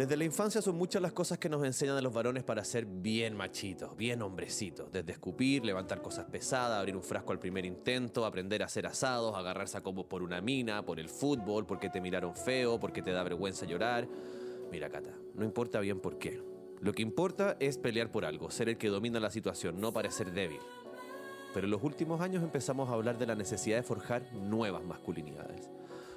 Desde 0.00 0.16
la 0.16 0.24
infancia 0.24 0.62
son 0.62 0.76
muchas 0.76 1.02
las 1.02 1.12
cosas 1.12 1.36
que 1.36 1.50
nos 1.50 1.62
enseñan 1.62 1.94
a 1.94 2.00
los 2.00 2.14
varones 2.14 2.42
para 2.42 2.64
ser 2.64 2.86
bien 2.86 3.36
machitos, 3.36 3.94
bien 3.98 4.22
hombrecitos. 4.22 4.90
Desde 4.90 5.12
escupir, 5.12 5.62
levantar 5.62 6.00
cosas 6.00 6.24
pesadas, 6.24 6.78
abrir 6.78 6.96
un 6.96 7.02
frasco 7.02 7.32
al 7.32 7.38
primer 7.38 7.66
intento, 7.66 8.24
aprender 8.24 8.62
a 8.62 8.64
hacer 8.64 8.86
asados, 8.86 9.36
agarrarse 9.36 9.76
a 9.76 9.82
combos 9.82 10.06
por 10.06 10.22
una 10.22 10.40
mina, 10.40 10.82
por 10.86 11.00
el 11.00 11.10
fútbol, 11.10 11.66
porque 11.66 11.90
te 11.90 12.00
miraron 12.00 12.34
feo, 12.34 12.80
porque 12.80 13.02
te 13.02 13.10
da 13.10 13.22
vergüenza 13.22 13.66
llorar. 13.66 14.08
Mira, 14.72 14.88
Cata, 14.88 15.14
no 15.34 15.44
importa 15.44 15.80
bien 15.80 16.00
por 16.00 16.16
qué. 16.16 16.42
Lo 16.80 16.94
que 16.94 17.02
importa 17.02 17.58
es 17.60 17.76
pelear 17.76 18.10
por 18.10 18.24
algo, 18.24 18.50
ser 18.50 18.70
el 18.70 18.78
que 18.78 18.88
domina 18.88 19.20
la 19.20 19.28
situación, 19.28 19.82
no 19.82 19.92
parecer 19.92 20.32
débil. 20.32 20.60
Pero 21.52 21.66
en 21.66 21.72
los 21.72 21.82
últimos 21.82 22.22
años 22.22 22.42
empezamos 22.42 22.88
a 22.88 22.94
hablar 22.94 23.18
de 23.18 23.26
la 23.26 23.34
necesidad 23.34 23.76
de 23.76 23.82
forjar 23.82 24.32
nuevas 24.32 24.82
masculinidades. 24.82 25.68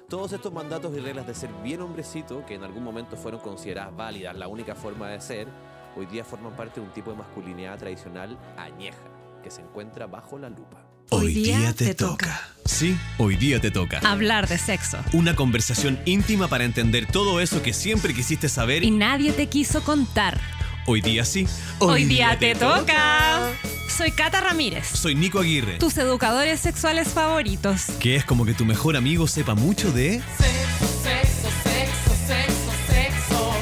Todos 0.08 0.32
estos 0.32 0.52
mandatos 0.52 0.94
y 0.96 1.00
reglas 1.00 1.26
de 1.26 1.34
ser 1.34 1.50
bien 1.62 1.80
hombrecito, 1.80 2.44
que 2.46 2.54
en 2.54 2.62
algún 2.62 2.84
momento 2.84 3.16
fueron 3.16 3.40
consideradas 3.40 3.96
válidas, 3.96 4.36
la 4.36 4.48
única 4.48 4.74
forma 4.74 5.08
de 5.08 5.20
ser, 5.20 5.48
hoy 5.96 6.06
día 6.06 6.24
forman 6.24 6.54
parte 6.54 6.80
de 6.80 6.86
un 6.86 6.92
tipo 6.92 7.10
de 7.10 7.16
masculinidad 7.16 7.78
tradicional 7.78 8.38
añeja, 8.56 8.98
que 9.42 9.50
se 9.50 9.62
encuentra 9.62 10.06
bajo 10.06 10.38
la 10.38 10.50
lupa. 10.50 10.84
Hoy 11.10 11.32
día 11.34 11.72
te 11.74 11.94
toca. 11.94 12.48
Sí, 12.64 12.96
hoy 13.18 13.36
día 13.36 13.60
te 13.60 13.70
toca. 13.70 13.98
Hablar 14.00 14.48
de 14.48 14.58
sexo. 14.58 14.98
Una 15.12 15.34
conversación 15.36 15.98
íntima 16.06 16.48
para 16.48 16.64
entender 16.64 17.06
todo 17.06 17.40
eso 17.40 17.62
que 17.62 17.72
siempre 17.72 18.14
quisiste 18.14 18.48
saber 18.48 18.84
Y 18.84 18.90
nadie 18.90 19.32
te 19.32 19.46
quiso 19.48 19.82
contar. 19.82 20.40
hoy 20.86 21.00
día 21.00 21.24
sí. 21.24 21.46
Hoy, 21.78 22.04
día, 22.04 22.38
te 22.38 22.54
toca. 22.54 23.50
Soy 23.96 24.10
Cata 24.10 24.40
Ramírez, 24.40 24.86
Soy 24.88 25.14
Nico 25.14 25.38
Aguirre. 25.38 25.78
tus 25.78 25.96
educadores 25.98 26.58
sexuales 26.60 27.08
favoritos. 27.08 27.84
Que 28.00 28.16
es 28.16 28.24
como 28.24 28.44
que 28.44 28.52
tu 28.54 28.64
mejor 28.64 28.96
amigo 28.96 29.26
sepa 29.28 29.54
mucho 29.54 29.92
de... 29.92 30.20
Sexo, 30.36 30.86
sexo, 31.02 31.48
sexo, 31.62 32.14
sexo, 32.26 32.72
sexo. 32.88 33.52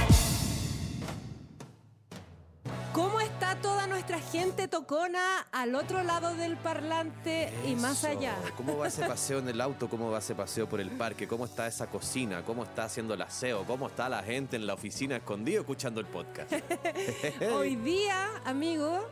¿Cómo 2.94 3.20
está 3.20 3.56
toda 3.56 3.86
nuestra 3.86 4.20
gente 4.20 4.68
tocona 4.68 5.40
al 5.52 5.74
otro 5.74 6.02
lado 6.02 6.34
del 6.34 6.56
parlante 6.56 7.52
y 7.66 7.74
más 7.74 7.98
Eso. 7.98 8.08
allá? 8.18 8.34
¿Cómo 8.56 8.78
va 8.78 8.88
ese 8.88 9.02
paseo 9.06 9.38
en 9.40 9.48
el 9.50 9.60
auto? 9.60 9.88
¿Cómo 9.90 10.10
va 10.10 10.18
ese 10.20 10.34
paseo 10.34 10.66
por 10.66 10.80
el 10.80 10.90
parque? 10.92 11.28
¿Cómo 11.28 11.44
está 11.44 11.66
esa 11.66 11.88
cocina? 11.88 12.42
¿Cómo 12.42 12.64
está 12.64 12.84
haciendo 12.84 13.12
el 13.12 13.20
aseo? 13.20 13.64
¿Cómo 13.66 13.88
está 13.88 14.08
la 14.08 14.22
gente 14.22 14.56
en 14.56 14.66
la 14.66 14.72
oficina 14.74 15.16
escondido 15.16 15.60
escuchando 15.60 16.00
el 16.00 16.06
podcast? 16.06 16.52
Hoy 17.54 17.76
día, 17.76 18.28
amigo, 18.46 19.06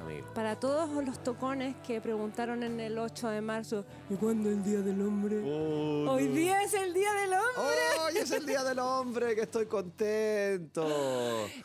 Amigo. 0.00 0.26
para 0.34 0.58
todos 0.58 1.04
los 1.04 1.22
tocones 1.22 1.76
que 1.86 2.00
preguntaron 2.00 2.62
en 2.62 2.80
el 2.80 2.98
8 2.98 3.28
de 3.28 3.40
marzo, 3.40 3.84
¿y 4.08 4.14
cuándo 4.14 4.48
el 4.48 4.62
Día 4.64 4.80
del 4.80 5.00
Hombre? 5.00 5.38
Oh, 5.44 6.10
Hoy 6.12 6.24
no. 6.28 6.34
día 6.34 6.62
es 6.62 6.74
el 6.74 6.92
Día 6.94 7.12
del 7.14 7.32
Hombre. 7.32 7.76
¡Hoy 8.06 8.16
es 8.16 8.30
el 8.30 8.46
Día 8.46 8.64
del 8.64 8.78
Hombre! 8.78 9.34
¡Que 9.34 9.42
estoy 9.42 9.66
contento! 9.66 10.86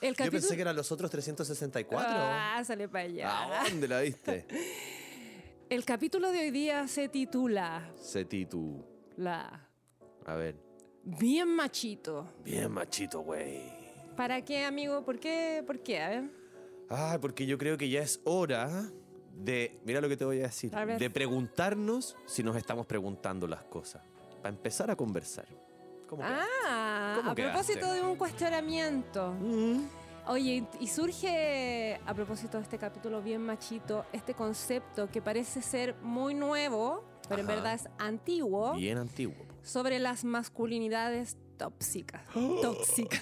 El 0.01 0.13
Yo 0.13 0.15
capítulo- 0.15 0.31
pensé 0.31 0.55
que 0.55 0.61
eran 0.61 0.75
los 0.75 0.91
otros 0.91 1.09
364. 1.11 2.07
Ah, 2.09 2.61
sale 2.65 2.87
para 2.89 3.05
allá. 3.05 3.61
¿A 3.61 3.69
dónde 3.69 3.87
la 3.87 4.01
viste? 4.01 4.45
El 5.69 5.83
capítulo 5.83 6.31
de 6.31 6.39
hoy 6.41 6.51
día 6.51 6.87
se 6.87 7.09
titula 7.09 7.91
Setitu. 7.99 8.85
La 9.17 9.67
A 10.25 10.35
ver. 10.35 10.55
Bien 11.03 11.47
Machito. 11.47 12.27
Bien 12.43 12.71
machito, 12.71 13.21
güey. 13.21 13.63
¿Para 14.15 14.43
qué, 14.45 14.63
amigo? 14.65 15.03
¿Por 15.03 15.19
qué? 15.19 15.63
¿Por 15.65 15.79
qué? 15.79 15.99
A 16.01 16.09
ver. 16.09 16.29
Ah, 16.89 17.17
porque 17.21 17.45
yo 17.45 17.57
creo 17.57 17.77
que 17.77 17.89
ya 17.89 18.01
es 18.01 18.19
hora 18.25 18.89
de, 19.35 19.79
mira 19.85 20.01
lo 20.01 20.07
que 20.09 20.17
te 20.17 20.25
voy 20.25 20.39
a 20.39 20.43
decir, 20.43 20.75
A 20.75 20.85
de 20.85 21.09
preguntarnos 21.09 22.15
si 22.25 22.43
nos 22.43 22.55
estamos 22.55 22.85
preguntando 22.85 23.47
las 23.47 23.63
cosas. 23.63 24.01
Para 24.41 24.49
empezar 24.55 24.89
a 24.91 24.95
conversar. 24.95 25.47
¿Cómo? 26.07 26.21
Ah, 26.23 27.15
¿Cómo 27.17 27.31
a 27.31 27.35
quedaste? 27.35 27.73
propósito 27.73 27.93
de 27.93 28.01
un 28.01 28.15
cuestionamiento. 28.15 29.33
Mm. 29.33 29.81
Oye, 30.27 30.65
y 30.79 30.87
surge, 30.87 31.99
a 32.05 32.13
propósito 32.13 32.57
de 32.57 32.63
este 32.63 32.77
capítulo 32.77 33.21
bien 33.21 33.41
machito, 33.41 34.05
este 34.11 34.33
concepto 34.33 35.09
que 35.09 35.21
parece 35.21 35.61
ser 35.61 35.95
muy 36.01 36.33
nuevo, 36.33 37.03
pero 37.27 37.41
en 37.41 37.47
Ajá. 37.47 37.55
verdad 37.55 37.73
es 37.75 37.87
antiguo, 37.99 38.73
Bien 38.73 38.97
antiguo. 38.97 39.35
sobre 39.63 39.99
las 39.99 40.23
masculinidades 40.23 41.37
tóxicas. 41.57 42.21
Tóxicas. 42.61 43.21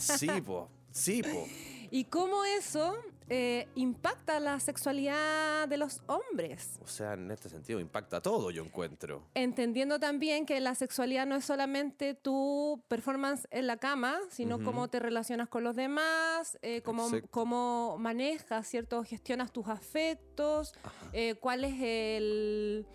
Sí, 0.00 0.28
po. 0.44 0.68
Sí, 0.92 1.22
po. 1.22 1.44
Y 1.94 2.06
cómo 2.06 2.44
eso 2.44 2.96
eh, 3.28 3.68
impacta 3.76 4.40
la 4.40 4.58
sexualidad 4.58 5.68
de 5.68 5.76
los 5.76 6.02
hombres. 6.08 6.80
O 6.82 6.88
sea, 6.88 7.12
en 7.12 7.30
este 7.30 7.48
sentido 7.48 7.78
impacta 7.78 8.20
todo, 8.20 8.50
yo 8.50 8.64
encuentro. 8.64 9.22
Entendiendo 9.34 10.00
también 10.00 10.44
que 10.44 10.58
la 10.58 10.74
sexualidad 10.74 11.24
no 11.24 11.36
es 11.36 11.44
solamente 11.44 12.14
tu 12.14 12.82
performance 12.88 13.46
en 13.52 13.68
la 13.68 13.76
cama, 13.76 14.18
sino 14.28 14.60
cómo 14.64 14.88
te 14.88 14.98
relacionas 14.98 15.48
con 15.48 15.62
los 15.62 15.76
demás, 15.76 16.58
eh, 16.62 16.82
cómo, 17.30 17.96
manejas, 17.96 18.66
¿cierto? 18.66 19.04
Gestionas 19.04 19.52
tus 19.52 19.68
afectos, 19.68 20.74
eh, 21.12 21.36
cuál 21.36 21.62
es 21.62 21.76
el, 21.80 22.86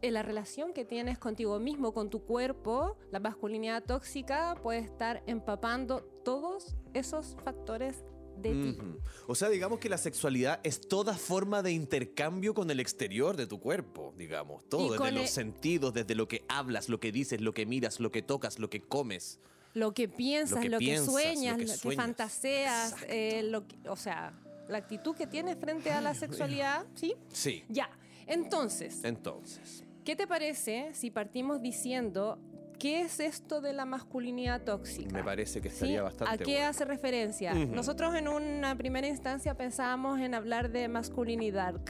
la 0.00 0.22
relación 0.22 0.72
que 0.72 0.84
tienes 0.84 1.18
contigo 1.18 1.58
mismo, 1.58 1.92
con 1.92 2.08
tu 2.08 2.22
cuerpo. 2.22 2.96
La 3.10 3.18
masculinidad 3.18 3.82
tóxica 3.82 4.54
puede 4.62 4.78
estar 4.78 5.24
empapando 5.26 6.04
todos 6.24 6.76
esos 6.92 7.36
factores 7.42 8.04
de 8.38 8.50
ti. 8.52 8.78
O 9.26 9.34
sea, 9.34 9.48
digamos 9.48 9.78
que 9.78 9.88
la 9.88 9.98
sexualidad 9.98 10.60
es 10.62 10.80
toda 10.88 11.14
forma 11.14 11.62
de 11.62 11.72
intercambio 11.72 12.54
con 12.54 12.70
el 12.70 12.80
exterior 12.80 13.36
de 13.36 13.46
tu 13.46 13.60
cuerpo, 13.60 14.14
digamos. 14.18 14.68
Todo, 14.68 14.92
desde 14.92 15.12
los 15.12 15.22
el- 15.22 15.28
sentidos, 15.28 15.94
desde 15.94 16.14
lo 16.14 16.28
que 16.28 16.44
hablas, 16.48 16.88
lo 16.88 17.00
que 17.00 17.12
dices, 17.12 17.40
lo 17.40 17.52
que 17.54 17.66
miras, 17.66 18.00
lo 18.00 18.10
que 18.10 18.22
tocas, 18.22 18.58
lo 18.58 18.68
que 18.70 18.80
comes. 18.80 19.38
Lo 19.72 19.92
que 19.92 20.08
piensas, 20.08 20.60
que 20.60 20.68
lo 20.68 20.78
que, 20.78 20.84
piensas, 20.84 21.06
sueñas, 21.10 21.58
lo 21.58 21.64
que, 21.66 21.76
sueñas. 21.76 22.04
fantaseas, 22.04 22.96
eh, 23.08 23.42
lo 23.44 23.66
que- 23.66 23.76
o 23.88 23.96
sea, 23.96 24.32
la 24.68 24.78
actitud 24.78 25.14
que 25.16 25.26
tienes 25.26 25.58
frente 25.58 25.90
a 25.90 26.00
la 26.00 26.14
sexualidad, 26.14 26.86
¿sí? 26.94 27.14
Sí. 27.32 27.64
Ya. 27.68 27.90
Entonces, 28.26 29.00
Entonces, 29.04 29.84
¿qué 30.04 30.16
te 30.16 30.26
parece 30.26 30.90
si 30.94 31.10
partimos 31.10 31.60
diciendo 31.60 32.38
qué 32.84 33.00
es 33.00 33.18
esto 33.18 33.62
de 33.62 33.72
la 33.72 33.86
masculinidad 33.86 34.60
tóxica? 34.62 35.10
me 35.10 35.24
parece 35.24 35.62
que 35.62 35.70
¿Sí? 35.70 35.76
estaría 35.76 36.02
bastante 36.02 36.34
¿A 36.34 36.36
qué 36.36 36.52
bueno. 36.56 36.66
hace 36.68 36.84
referencia? 36.84 37.54
Nosotros 37.54 38.14
en 38.14 38.28
una 38.28 38.76
primera 38.76 39.06
instancia 39.06 39.54
pensábamos 39.56 40.20
en 40.20 40.34
hablar 40.34 40.70
de 40.70 40.86
masculinidad. 40.88 41.80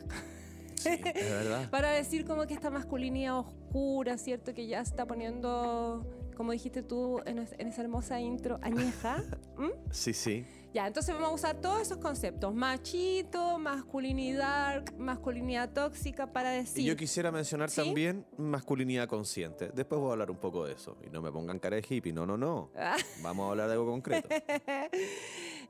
Sí, 0.76 0.90
es 1.14 1.30
verdad. 1.30 1.68
Para 1.70 1.90
decir 1.90 2.24
como 2.24 2.46
que 2.46 2.54
esta 2.54 2.70
masculinidad 2.70 3.38
oscura, 3.40 4.16
¿cierto? 4.18 4.54
Que 4.54 4.68
ya 4.68 4.84
se 4.84 4.90
está 4.90 5.04
poniendo, 5.04 6.06
como 6.36 6.52
dijiste 6.52 6.84
tú 6.84 7.20
en, 7.26 7.38
es- 7.40 7.56
en 7.58 7.66
esa 7.66 7.82
hermosa 7.82 8.20
intro, 8.20 8.60
añeja. 8.62 9.16
¿Mm? 9.58 9.70
Sí, 9.90 10.12
sí. 10.12 10.46
Ya, 10.74 10.88
entonces 10.88 11.14
vamos 11.14 11.30
a 11.30 11.34
usar 11.34 11.60
todos 11.60 11.82
esos 11.82 11.98
conceptos. 11.98 12.52
Machito, 12.52 13.60
masculinidad, 13.60 14.84
masculinidad 14.96 15.72
tóxica 15.72 16.32
para 16.32 16.50
decir... 16.50 16.82
Y 16.82 16.86
yo 16.86 16.96
quisiera 16.96 17.30
mencionar 17.30 17.70
¿Sí? 17.70 17.80
también 17.80 18.26
masculinidad 18.36 19.06
consciente. 19.06 19.70
Después 19.72 20.00
voy 20.00 20.08
a 20.08 20.12
hablar 20.14 20.32
un 20.32 20.38
poco 20.38 20.66
de 20.66 20.72
eso. 20.72 20.96
Y 21.06 21.10
no 21.10 21.22
me 21.22 21.30
pongan 21.30 21.60
cara 21.60 21.76
de 21.76 21.86
hippie. 21.88 22.12
No, 22.12 22.26
no, 22.26 22.36
no. 22.36 22.72
Ah. 22.76 22.96
Vamos 23.22 23.46
a 23.46 23.50
hablar 23.50 23.68
de 23.68 23.74
algo 23.74 23.86
concreto. 23.86 24.28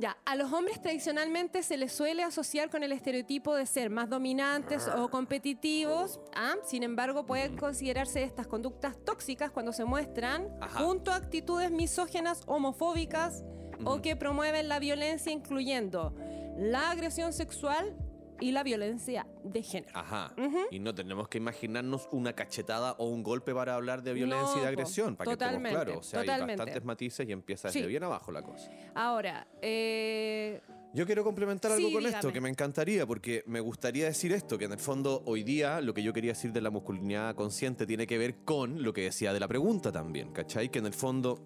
Ya, 0.00 0.16
a 0.24 0.34
los 0.34 0.52
hombres 0.52 0.82
tradicionalmente 0.82 1.62
se 1.62 1.76
les 1.76 1.92
suele 1.92 2.24
asociar 2.24 2.68
con 2.68 2.82
el 2.82 2.90
estereotipo 2.90 3.54
de 3.54 3.64
ser 3.64 3.90
más 3.90 4.10
dominantes 4.10 4.88
o 4.88 5.08
competitivos. 5.08 6.18
¿ah? 6.34 6.54
Sin 6.64 6.82
embargo, 6.82 7.26
pueden 7.26 7.56
considerarse 7.56 8.24
estas 8.24 8.48
conductas 8.48 8.96
tóxicas 9.04 9.52
cuando 9.52 9.72
se 9.72 9.84
muestran 9.84 10.48
Ajá. 10.60 10.80
junto 10.80 11.12
a 11.12 11.14
actitudes 11.14 11.70
misógenas, 11.70 12.42
homofóbicas 12.46 13.44
o 13.84 14.00
que 14.02 14.16
promueven 14.16 14.68
la 14.68 14.78
violencia, 14.78 15.32
incluyendo 15.32 16.14
la 16.58 16.90
agresión 16.90 17.32
sexual 17.32 17.94
y 18.40 18.50
la 18.50 18.62
violencia 18.64 19.26
de 19.44 19.62
género. 19.62 19.92
Ajá. 19.96 20.34
Y 20.70 20.80
no 20.80 20.92
tenemos 20.94 21.28
que 21.28 21.38
imaginarnos 21.38 22.08
una 22.10 22.32
cachetada 22.32 22.92
o 22.98 23.06
un 23.08 23.22
golpe 23.22 23.54
para 23.54 23.74
hablar 23.76 24.02
de 24.02 24.12
violencia 24.12 24.56
y 24.58 24.60
de 24.60 24.66
agresión. 24.66 25.14
Para 25.16 25.28
que 25.28 25.32
estemos 25.34 25.52
totalmente, 25.52 25.84
claros. 25.84 25.96
O 25.98 26.02
sea, 26.02 26.20
hay 26.20 26.26
totalmente. 26.26 26.56
bastantes 26.60 26.84
matices 26.84 27.28
y 27.28 27.32
empieza 27.32 27.68
desde 27.68 27.80
Sí. 27.80 27.86
bien 27.86 28.02
abajo 28.02 28.32
la 28.32 28.42
cosa. 28.42 28.70
Ahora, 28.94 29.46
eh, 29.62 30.60
Yo 30.92 31.06
quiero 31.06 31.24
complementar 31.24 31.72
algo 31.72 31.88
Sí, 31.88 31.92
con 31.92 32.02
dígame. 32.04 32.16
esto, 32.18 32.32
que 32.32 32.40
me 32.40 32.48
encantaría, 32.48 33.04
porque 33.04 33.42
me 33.46 33.58
gustaría 33.58 34.04
decir 34.06 34.32
esto, 34.32 34.56
que 34.58 34.66
en 34.66 34.72
el 34.72 34.78
fondo 34.78 35.22
hoy 35.26 35.42
día 35.42 35.80
lo 35.80 35.92
que 35.92 36.04
yo 36.04 36.12
quería 36.12 36.30
decir 36.32 36.52
de 36.52 36.60
la 36.60 36.70
masculinidad 36.70 37.34
consciente 37.34 37.84
tiene 37.84 38.06
que 38.06 38.16
ver 38.16 38.44
con 38.44 38.80
lo 38.82 38.92
que 38.92 39.02
decía 39.02 39.32
de 39.32 39.40
la 39.40 39.48
pregunta 39.48 39.90
también, 39.90 40.32
¿cachai? 40.32 40.68
Que 40.70 40.78
en 40.78 40.86
el 40.86 40.92
fondo 40.94 41.40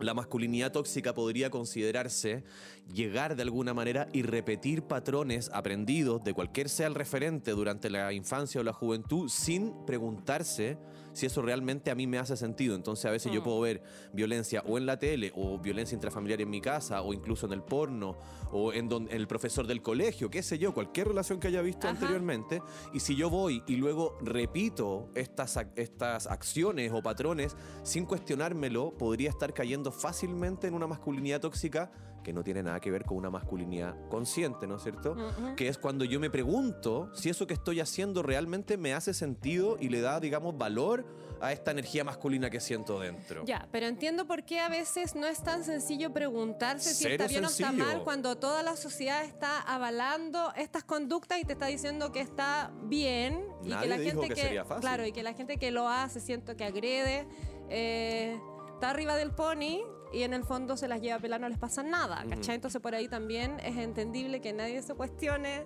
la 0.00 0.14
masculinidad 0.14 0.72
tóxica 0.72 1.14
podría 1.14 1.50
considerarse 1.50 2.44
llegar 2.92 3.36
de 3.36 3.42
alguna 3.42 3.74
manera 3.74 4.08
y 4.12 4.22
repetir 4.22 4.82
patrones 4.82 5.50
aprendidos 5.52 6.22
de 6.24 6.34
cualquier 6.34 6.68
sea 6.68 6.86
el 6.86 6.94
referente 6.94 7.52
durante 7.52 7.90
la 7.90 8.12
infancia 8.12 8.60
o 8.60 8.64
la 8.64 8.72
juventud 8.72 9.28
sin 9.28 9.72
preguntarse 9.86 10.78
si 11.14 11.24
eso 11.26 11.40
realmente 11.40 11.90
a 11.90 11.94
mí 11.94 12.06
me 12.06 12.18
hace 12.18 12.36
sentido. 12.36 12.74
Entonces 12.76 13.06
a 13.06 13.10
veces 13.10 13.32
yo 13.32 13.40
Mm. 13.40 13.44
puedo 13.44 13.60
ver 13.60 13.82
violencia 14.12 14.62
o 14.66 14.76
en 14.76 14.84
la 14.84 14.98
tele 14.98 15.32
o 15.34 15.58
violencia 15.58 15.94
intrafamiliar 15.94 16.40
en 16.42 16.50
mi 16.50 16.60
casa 16.60 17.00
o 17.00 17.14
incluso 17.14 17.46
en 17.46 17.52
el 17.54 17.62
porno 17.62 18.18
o 18.52 18.72
en, 18.72 18.88
don- 18.88 19.08
en 19.08 19.16
el 19.16 19.26
profesor 19.26 19.66
del 19.66 19.80
colegio, 19.80 20.28
qué 20.30 20.42
sé 20.42 20.58
yo, 20.58 20.74
cualquier 20.74 21.08
relación 21.08 21.40
que 21.40 21.48
haya 21.48 21.62
visto 21.62 21.86
Ajá. 21.86 21.96
anteriormente. 21.96 22.60
Y 22.92 23.00
si 23.00 23.16
yo 23.16 23.30
voy 23.30 23.62
y 23.66 23.76
luego 23.76 24.18
repito 24.20 25.08
estas, 25.14 25.58
estas 25.76 26.26
acciones 26.26 26.92
o 26.92 27.02
patrones 27.02 27.56
sin 27.82 28.04
cuestionármelo, 28.04 28.92
podría 28.98 29.30
estar 29.30 29.54
cayendo 29.54 29.90
fácilmente 29.92 30.66
en 30.66 30.74
una 30.74 30.86
masculinidad 30.86 31.40
tóxica 31.40 31.90
que 32.24 32.32
no 32.32 32.42
tiene 32.42 32.64
nada 32.64 32.80
que 32.80 32.90
ver 32.90 33.04
con 33.04 33.16
una 33.16 33.30
masculinidad 33.30 33.94
consciente, 34.08 34.66
¿no 34.66 34.76
es 34.76 34.82
cierto? 34.82 35.14
Que 35.56 35.68
es 35.68 35.78
cuando 35.78 36.04
yo 36.04 36.18
me 36.18 36.30
pregunto 36.30 37.10
si 37.14 37.28
eso 37.28 37.46
que 37.46 37.54
estoy 37.54 37.78
haciendo 37.78 38.24
realmente 38.24 38.76
me 38.76 38.94
hace 38.94 39.14
sentido 39.14 39.76
y 39.78 39.90
le 39.90 40.00
da, 40.00 40.18
digamos, 40.18 40.58
valor 40.58 41.06
a 41.40 41.52
esta 41.52 41.70
energía 41.70 42.04
masculina 42.04 42.50
que 42.50 42.58
siento 42.58 42.98
dentro. 42.98 43.44
Ya, 43.44 43.68
pero 43.70 43.86
entiendo 43.86 44.26
por 44.26 44.44
qué 44.44 44.60
a 44.60 44.68
veces 44.68 45.14
no 45.14 45.26
es 45.26 45.42
tan 45.42 45.62
sencillo 45.62 46.12
preguntarse 46.12 46.94
si 46.94 47.06
está 47.06 47.26
bien 47.26 47.44
o 47.44 47.48
está 47.48 47.70
mal 47.70 48.02
cuando 48.02 48.36
toda 48.36 48.62
la 48.62 48.76
sociedad 48.76 49.22
está 49.24 49.60
avalando 49.60 50.52
estas 50.56 50.84
conductas 50.84 51.38
y 51.40 51.44
te 51.44 51.52
está 51.52 51.66
diciendo 51.66 52.12
que 52.12 52.20
está 52.20 52.72
bien 52.84 53.46
y 53.62 53.68
que 53.68 53.86
la 53.86 53.98
dijo 53.98 54.22
gente 54.22 54.34
que 54.34 54.40
sería 54.40 54.64
fácil. 54.64 54.80
claro 54.80 55.06
y 55.06 55.12
que 55.12 55.22
la 55.22 55.34
gente 55.34 55.58
que 55.58 55.70
lo 55.70 55.88
hace 55.88 56.20
siento 56.20 56.56
que 56.56 56.64
agrede 56.64 57.26
eh, 57.68 58.40
está 58.74 58.90
arriba 58.90 59.16
del 59.16 59.32
pony 59.32 59.82
y 60.14 60.22
en 60.22 60.32
el 60.34 60.44
fondo 60.44 60.76
se 60.76 60.88
las 60.88 61.00
lleva 61.00 61.16
a 61.16 61.18
pelar 61.18 61.40
no 61.40 61.48
les 61.48 61.58
pasa 61.58 61.82
nada, 61.82 62.24
¿cachai? 62.28 62.54
Entonces 62.54 62.80
por 62.80 62.94
ahí 62.94 63.08
también 63.08 63.58
es 63.60 63.76
entendible 63.76 64.40
que 64.40 64.52
nadie 64.52 64.80
se 64.82 64.94
cuestione. 64.94 65.64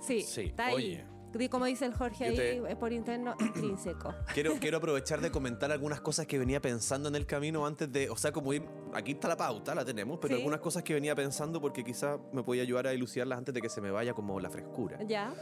Sí, 0.00 0.22
Sí, 0.22 0.42
está 0.42 0.66
ahí. 0.66 0.74
oye. 0.74 1.04
Como 1.50 1.64
dice 1.66 1.84
el 1.84 1.94
Jorge 1.94 2.24
ahí, 2.24 2.36
te- 2.36 2.56
eh, 2.58 2.76
por 2.76 2.92
interno, 2.92 3.34
intrínseco. 3.40 4.14
Quiero, 4.32 4.54
quiero 4.60 4.78
aprovechar 4.78 5.20
de 5.20 5.30
comentar 5.30 5.70
algunas 5.72 6.00
cosas 6.00 6.26
que 6.26 6.38
venía 6.38 6.60
pensando 6.60 7.08
en 7.08 7.16
el 7.16 7.26
camino 7.26 7.66
antes 7.66 7.90
de, 7.92 8.08
o 8.10 8.16
sea, 8.16 8.32
como 8.32 8.52
ir, 8.52 8.62
aquí 8.94 9.12
está 9.12 9.28
la 9.28 9.36
pauta, 9.36 9.74
la 9.74 9.84
tenemos, 9.84 10.18
pero 10.20 10.34
Sí. 10.34 10.40
algunas 10.40 10.60
cosas 10.60 10.82
que 10.82 10.94
venía 10.94 11.14
pensando 11.14 11.60
porque 11.60 11.82
quizás 11.84 12.18
me 12.32 12.42
podía 12.42 12.62
ayudar 12.62 12.86
a 12.86 12.90
dilucidarlas 12.90 13.38
antes 13.38 13.54
de 13.54 13.60
que 13.60 13.68
se 13.68 13.80
me 13.80 13.90
vaya 13.90 14.14
como 14.14 14.38
la 14.40 14.50
frescura. 14.50 14.98
¿Ya? 15.06 15.32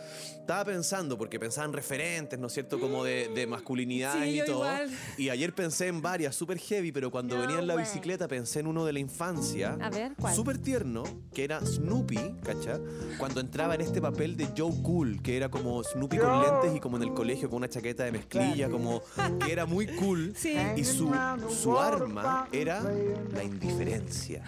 Estaba 0.40 0.64
pensando, 0.64 1.16
porque 1.18 1.38
pensaba 1.38 1.66
en 1.66 1.72
referentes, 1.72 2.38
¿no 2.38 2.46
es 2.48 2.52
cierto? 2.52 2.80
Como 2.80 3.04
de, 3.04 3.28
de 3.34 3.46
masculinidad 3.46 4.22
Sí, 4.22 4.40
y 4.40 4.44
todo. 4.44 4.56
igual. 4.64 4.90
Y 5.18 5.28
ayer 5.28 5.54
pensé 5.54 5.88
en 5.88 6.00
varias, 6.02 6.34
súper 6.34 6.58
heavy, 6.58 6.92
pero 6.92 7.10
cuando 7.10 7.34
No 7.36 7.42
venía 7.42 7.58
en 7.58 7.66
la 7.66 7.76
bicicleta 7.76 8.28
pensé 8.28 8.60
en 8.60 8.66
uno 8.66 8.84
de 8.84 8.92
la 8.92 8.98
infancia. 8.98 9.76
A 9.80 9.90
ver, 9.90 10.12
¿cuál? 10.18 10.34
Súper 10.34 10.58
tierno, 10.58 11.04
que 11.34 11.44
era 11.44 11.60
Snoopy, 11.60 12.36
¿cacha? 12.42 12.80
Cuando 13.18 13.40
entraba 13.40 13.74
en 13.74 13.80
este 13.82 14.00
papel 14.00 14.36
de 14.36 14.48
Joe 14.56 14.72
Cool, 14.82 15.22
que 15.22 15.36
era 15.36 15.50
como 15.50 15.81
Snoopy 15.82 16.18
con 16.18 16.42
lentes 16.42 16.74
y 16.76 16.80
como 16.80 16.96
en 16.96 17.04
el 17.04 17.14
colegio 17.14 17.48
con 17.48 17.58
una 17.58 17.68
chaqueta 17.68 18.04
de 18.04 18.12
mezclilla, 18.12 18.68
como 18.70 19.02
que 19.44 19.52
era 19.52 19.66
muy 19.66 19.86
cool. 19.96 20.32
Sí. 20.42 20.56
Y 20.76 20.84
su, 20.84 21.12
su 21.50 21.78
arma 21.78 22.48
era 22.52 22.80
la 23.32 23.42
indiferencia. 23.44 24.42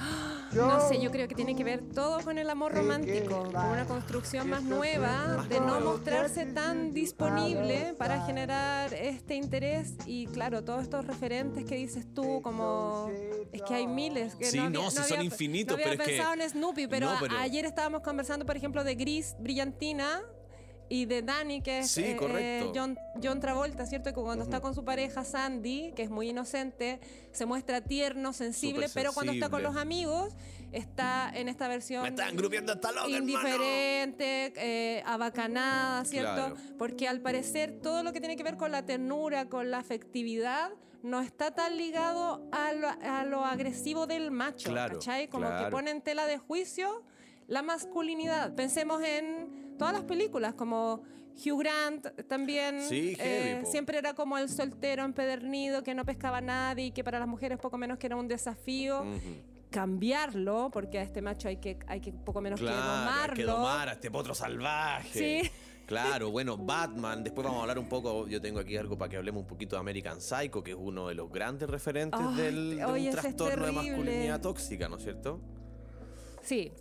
No 0.52 0.80
sé, 0.88 1.00
yo 1.00 1.10
creo 1.10 1.26
que 1.28 1.34
tiene 1.34 1.54
que 1.56 1.64
ver 1.64 1.82
todo 1.94 2.20
con 2.22 2.38
el 2.38 2.48
amor 2.48 2.72
romántico, 2.74 3.44
con 3.52 3.56
una 3.64 3.84
construcción 3.86 4.48
más 4.48 4.62
nueva, 4.62 5.44
de 5.48 5.60
no 5.60 5.80
mostrarse 5.80 6.46
tan 6.46 6.92
disponible 6.92 7.94
para 7.98 8.24
generar 8.26 8.92
este 8.94 9.34
interés 9.34 9.94
y 10.06 10.26
claro, 10.28 10.62
todos 10.64 10.82
estos 10.82 11.06
referentes 11.06 11.64
que 11.64 11.76
dices 11.76 12.06
tú, 12.14 12.40
como 12.42 13.10
es 13.52 13.62
que 13.62 13.74
hay 13.74 13.86
miles. 13.86 14.34
Que 14.36 14.44
Sí, 14.46 14.58
había- 14.58 14.70
no, 14.70 14.90
sí 14.90 14.96
son 14.98 15.04
había- 15.18 15.24
infinitos, 15.24 15.76
No 15.76 15.82
había 15.82 15.92
pero 15.96 16.02
es 16.02 16.08
que- 16.08 16.16
pensado 16.16 16.34
en 16.34 16.50
Snoopy, 16.50 16.86
pero, 16.86 17.10
No, 17.12 17.16
pero- 17.20 17.36
ayer 17.38 17.64
estábamos 17.64 18.02
conversando, 18.02 18.46
por 18.46 18.56
ejemplo, 18.56 18.84
de 18.84 18.94
Gris 18.94 19.34
Brillantina. 19.40 20.20
Y 20.94 21.06
de 21.06 21.22
Danny, 21.22 21.60
que 21.60 21.80
es 21.80 21.90
Sí, 21.90 22.04
eh, 22.04 22.18
eh, 22.20 22.72
John, 22.72 22.96
John 23.20 23.40
Travolta, 23.40 23.84
¿cierto? 23.84 24.10
Que 24.10 24.20
cuando 24.20 24.44
está 24.44 24.60
con 24.60 24.76
su 24.76 24.84
pareja 24.84 25.24
Sandy, 25.24 25.92
que 25.96 26.04
es 26.04 26.10
muy 26.10 26.28
inocente, 26.28 27.00
se 27.32 27.46
muestra 27.46 27.80
tierno, 27.80 28.32
sensible, 28.32 28.86
pero 28.94 29.12
cuando 29.12 29.32
está 29.32 29.48
con 29.48 29.64
los 29.64 29.74
amigos, 29.74 30.34
está 30.70 31.32
en 31.34 31.48
esta 31.48 31.66
versión 31.66 32.04
Me 32.04 32.10
están 32.10 32.36
grupiendo 32.36 32.72
hasta 32.72 32.92
loca, 32.92 33.08
indiferente, 33.08 34.52
eh, 34.54 35.02
abacanada, 35.04 36.04
¿cierto? 36.04 36.54
Claro. 36.54 36.56
Porque 36.78 37.08
al 37.08 37.20
parecer 37.20 37.80
todo 37.82 38.04
lo 38.04 38.12
que 38.12 38.20
tiene 38.20 38.36
que 38.36 38.44
ver 38.44 38.56
con 38.56 38.70
la 38.70 38.86
ternura, 38.86 39.48
con 39.48 39.72
la 39.72 39.78
afectividad, 39.78 40.70
no 41.02 41.22
está 41.22 41.50
tan 41.50 41.76
ligado 41.76 42.48
a 42.52 42.72
lo, 42.72 42.88
a 42.88 43.24
lo 43.24 43.44
agresivo 43.44 44.06
del 44.06 44.30
macho, 44.30 44.70
Claro, 44.70 45.00
¿cachai? 45.00 45.26
Como 45.26 45.48
que 45.58 45.70
pone 45.72 45.90
en 45.90 46.02
tela 46.02 46.28
de 46.28 46.38
juicio 46.38 47.02
la 47.48 47.62
masculinidad. 47.62 48.54
Pensemos 48.54 49.02
en 49.02 49.63
todas 49.78 49.94
las 49.94 50.04
películas, 50.04 50.54
como 50.54 51.02
Hugh 51.36 51.58
Grant 51.58 52.06
también 52.28 52.80
Sí, 52.80 53.16
eh, 53.18 53.62
siempre 53.66 53.98
era 53.98 54.14
como 54.14 54.38
el 54.38 54.48
soltero 54.48 55.04
empedernido 55.04 55.82
que 55.82 55.94
no 55.94 56.04
pescaba 56.04 56.38
a 56.38 56.40
nadie 56.40 56.86
y 56.86 56.90
que 56.92 57.02
para 57.02 57.18
las 57.18 57.28
mujeres 57.28 57.58
poco 57.58 57.76
menos 57.78 57.98
que 57.98 58.06
era 58.06 58.16
un 58.16 58.28
desafío 58.28 59.04
cambiarlo, 59.70 60.70
porque 60.72 61.00
a 61.00 61.02
este 61.02 61.20
macho 61.20 61.48
hay 61.48 61.56
que, 61.56 61.78
hay 61.88 62.00
que 62.00 62.12
poco 62.12 62.40
menos 62.40 62.60
que 62.60 62.66
Claro, 62.66 62.80
hay 62.80 62.98
domarlo. 63.00 63.34
que 63.34 63.42
domar 63.42 63.88
a 63.88 63.92
este 63.92 64.08
potro 64.08 64.32
salvaje. 64.32 65.42
Sí. 65.42 65.50
Claro, 65.86 66.30
bueno, 66.30 66.56
Batman. 66.56 67.24
Después 67.24 67.44
vamos 67.44 67.58
a 67.58 67.62
hablar 67.62 67.78
un 67.80 67.88
poco. 67.88 68.28
Yo 68.28 68.40
tengo 68.40 68.60
aquí 68.60 68.76
algo 68.76 68.96
para 68.96 69.08
que 69.10 69.16
hablemos 69.16 69.42
un 69.42 69.48
poquito 69.48 69.74
de 69.76 69.80
American 69.80 70.20
Psycho, 70.20 70.62
que 70.62 70.70
es 70.70 70.76
uno 70.78 71.08
de 71.08 71.14
los 71.14 71.30
grandes 71.30 71.68
referentes 71.68 72.20
del, 72.36 72.76
de 72.76 72.84
oye, 72.84 73.08
un 73.10 73.18
ese 73.18 73.28
es 73.28 73.36
trastorno 73.36 73.66
de 73.66 73.72
masculinidad 73.72 74.40
tóxica, 74.40 74.88
¿no 74.88 74.96
es 74.96 75.02
cierto? 75.02 75.40
Sí. 76.40 76.72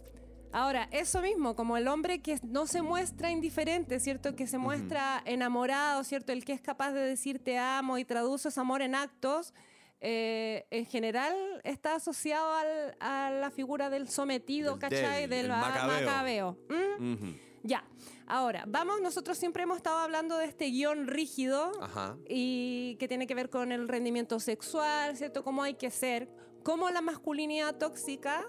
Ahora, 0.53 0.87
eso 0.91 1.21
mismo, 1.21 1.55
como 1.55 1.77
el 1.77 1.87
hombre 1.87 2.21
que 2.21 2.39
no 2.43 2.67
se 2.67 2.81
muestra 2.83 3.31
indiferente, 3.31 3.99
¿cierto? 3.99 4.35
Que 4.35 4.45
se 4.47 4.57
muestra 4.59 5.21
enamorado, 5.25 6.03
¿cierto? 6.03 6.31
El 6.31 6.45
que 6.45 6.53
es 6.53 6.61
capaz 6.61 6.91
de 6.91 7.01
decir 7.01 7.39
te 7.43 7.57
amo 7.57 7.97
y 7.97 8.05
traduce 8.05 8.49
ese 8.49 8.59
amor 8.59 8.81
en 8.83 8.93
actos, 8.93 9.53
eh, 9.99 10.67
en 10.69 10.85
general 10.85 11.33
está 11.63 11.95
asociado 11.95 12.53
al- 12.53 12.95
a 12.99 13.31
la 13.31 13.49
figura 13.51 13.89
del 13.89 14.07
sometido, 14.09 14.77
¿cachai? 14.77 15.21
débil, 15.21 15.29
del 15.29 15.45
el 15.45 15.51
ma- 15.51 15.69
macabeo. 15.69 15.87
macabeo. 16.05 16.57
¿Mm? 16.99 17.31
Ya. 17.63 17.83
Ahora, 18.27 18.65
vamos, 18.67 19.01
nosotros 19.01 19.37
siempre 19.37 19.63
hemos 19.63 19.77
estado 19.77 19.97
hablando 19.99 20.37
de 20.37 20.45
este 20.45 20.65
guion 20.65 21.07
rígido 21.07 21.71
Ajá. 21.81 22.17
y 22.27 22.95
que 22.99 23.07
tiene 23.07 23.25
que 23.25 23.33
ver 23.35 23.49
con 23.49 23.71
el 23.71 23.87
rendimiento 23.87 24.39
sexual, 24.39 25.15
¿cierto? 25.17 25.43
Cómo 25.43 25.63
hay 25.63 25.75
que 25.75 25.89
ser, 25.89 26.29
cómo 26.63 26.89
la 26.89 27.01
masculinidad 27.01 27.75
tóxica 27.77 28.45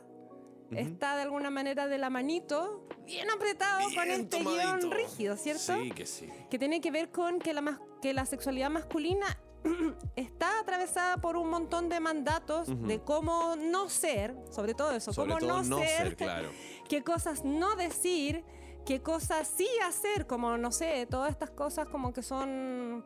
está 0.70 1.16
de 1.16 1.22
alguna 1.22 1.50
manera 1.50 1.86
de 1.86 1.98
la 1.98 2.10
manito, 2.10 2.86
bien 3.04 3.30
apretado 3.30 3.82
con 3.94 4.10
este 4.10 4.38
tomadito. 4.38 4.62
guion 4.78 4.90
rígido, 4.90 5.36
¿cierto? 5.36 5.80
Sí, 5.82 5.90
que 5.92 6.06
sí. 6.06 6.28
Que 6.50 6.58
tiene 6.58 6.80
que 6.80 6.90
ver 6.90 7.10
con 7.10 7.38
que 7.38 7.52
la, 7.52 7.60
mas- 7.60 7.80
que 8.02 8.12
la 8.12 8.26
sexualidad 8.26 8.70
masculina 8.70 9.26
está 10.16 10.60
atravesada 10.60 11.18
por 11.18 11.36
un 11.36 11.48
montón 11.50 11.88
de 11.88 12.00
mandatos 12.00 12.68
de 12.86 13.00
cómo 13.00 13.56
no 13.56 13.88
ser, 13.88 14.34
sobre 14.50 14.74
todo 14.74 14.90
eso, 14.92 15.12
Sobre 15.12 15.34
cómo 15.34 15.40
todo 15.40 15.62
no, 15.62 15.76
no 15.76 15.78
ser, 15.78 15.88
ser, 15.88 16.16
claro. 16.16 16.50
qué 16.88 17.02
cosas 17.02 17.44
no 17.44 17.76
decir, 17.76 18.44
qué 18.84 19.00
cosas 19.00 19.48
sí 19.56 19.68
hacer, 19.86 20.26
como 20.26 20.58
no 20.58 20.70
sé, 20.72 21.06
todas 21.10 21.30
estas 21.30 21.50
cosas 21.50 21.86
como 21.88 22.12
que 22.12 22.22
son 22.22 23.04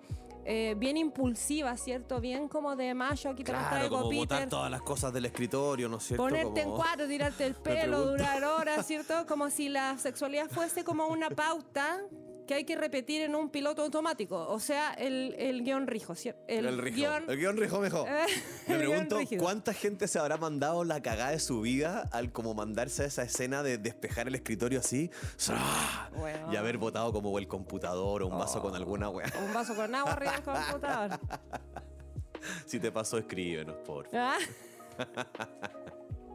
eh, 0.51 0.75
bien 0.79 0.97
impulsivas, 0.97 1.79
¿cierto? 1.83 2.23
Bien 2.23 2.49
como 2.49 2.75
de 2.75 2.95
macho, 2.95 3.29
aquí 3.29 3.45
te 3.45 3.53
Claro, 3.53 3.69
traigo, 3.69 3.99
como 3.99 4.13
botar 4.17 4.39
Peter. 4.39 4.49
todas 4.49 4.71
las 4.71 4.81
cosas 4.81 5.13
del 5.13 5.27
escritorio, 5.27 5.91
¿no 5.91 5.99
es 5.99 6.05
cierto? 6.05 6.23
Ponerte 6.25 6.63
en 6.63 6.71
cuatro, 6.71 7.07
tirarte 7.07 7.45
el 7.45 7.55
pelo, 7.63 8.07
durar 8.07 8.43
horas, 8.43 8.87
¿cierto? 8.87 9.27
Como 9.27 9.51
si 9.51 9.69
la 9.69 9.99
sexualidad 9.99 10.49
fuese 10.49 10.85
como 10.85 11.07
una 11.09 11.29
pauta 11.29 12.01
que 12.49 12.55
hay 12.55 12.65
que 12.65 12.75
repetir 12.77 13.21
en 13.23 13.35
un 13.37 13.51
piloto 13.51 13.83
automático. 13.83 14.49
O 14.49 14.59
sea, 14.59 14.93
el, 14.95 15.35
el 15.39 15.63
guion 15.63 15.87
rijo, 15.87 16.15
¿cierto? 16.17 16.43
El, 16.49 16.79
rijo. 16.79 16.97
guión- 16.97 17.25
El 17.31 17.39
guion 17.39 17.57
rijo 17.59 17.79
mejor. 17.79 18.09
Eh, 18.09 18.25
Me 18.67 18.75
el 18.75 18.81
pregunto 18.81 19.19
cuánta 19.39 19.73
gente 19.75 20.09
se 20.09 20.19
habrá 20.19 20.37
mandado 20.39 20.83
la 20.83 21.01
cagada 21.03 21.31
de 21.31 21.39
su 21.39 21.61
vida 21.61 22.09
al 22.11 22.33
como 22.33 22.55
mandarse 22.55 23.03
a 23.05 23.07
esa 23.07 23.23
escena 23.23 23.63
de 23.63 23.79
despejar 23.79 24.27
el 24.29 24.35
escritorio 24.35 24.81
así 24.81 25.11
y 26.51 26.57
haber 26.57 26.79
votado 26.79 27.13
como 27.13 27.39
el 27.39 27.47
computador 27.47 28.23
o 28.23 28.27
un 28.29 28.39
vaso 28.39 28.59
Oh. 28.59 28.63
con 28.63 28.75
alguna 28.75 29.11
weá. 29.11 29.31
Un 29.47 29.53
vaso 29.55 29.75
con 29.77 29.95
agua 29.95 30.13
arriba 30.13 30.33
del 30.33 30.43
computador. 30.43 31.21
Si 32.67 32.79
te 32.81 32.91
pasó, 32.93 33.19
escríbenos, 33.19 33.77
por 33.85 34.09
favor. 34.09 34.09
¿Ah? 34.15 34.39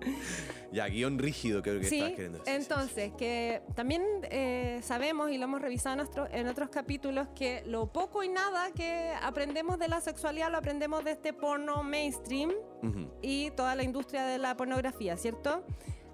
Ya, 0.74 0.88
guion 0.88 1.20
rígido 1.20 1.62
creo 1.62 1.80
que 1.80 1.86
Sí, 1.86 1.98
estás 2.00 2.12
queriendo 2.14 2.40
decir. 2.40 2.54
entonces, 2.56 3.12
que 3.16 3.62
también 3.76 4.02
eh, 4.24 4.80
sabemos 4.82 5.30
y 5.30 5.38
lo 5.38 5.44
hemos 5.44 5.62
revisado 5.62 5.94
en, 5.94 5.98
nuestro- 6.00 6.28
en 6.32 6.48
otros 6.48 6.70
capítulos 6.70 7.28
que 7.36 7.62
lo 7.68 7.92
poco 7.94 8.24
y 8.24 8.30
nada 8.30 8.72
que 8.72 9.14
aprendemos 9.22 9.78
de 9.78 9.88
la 9.88 10.02
sexualidad 10.02 10.50
lo 10.50 10.58
aprendemos 10.58 11.04
de 11.04 11.12
este 11.12 11.32
porno 11.32 11.84
mainstream 11.84 12.52
Ujú. 12.82 13.08
y 13.22 13.52
toda 13.52 13.76
la 13.76 13.84
industria 13.84 14.26
de 14.26 14.40
la 14.40 14.58
pornografía, 14.58 15.16
¿cierto? 15.16 15.64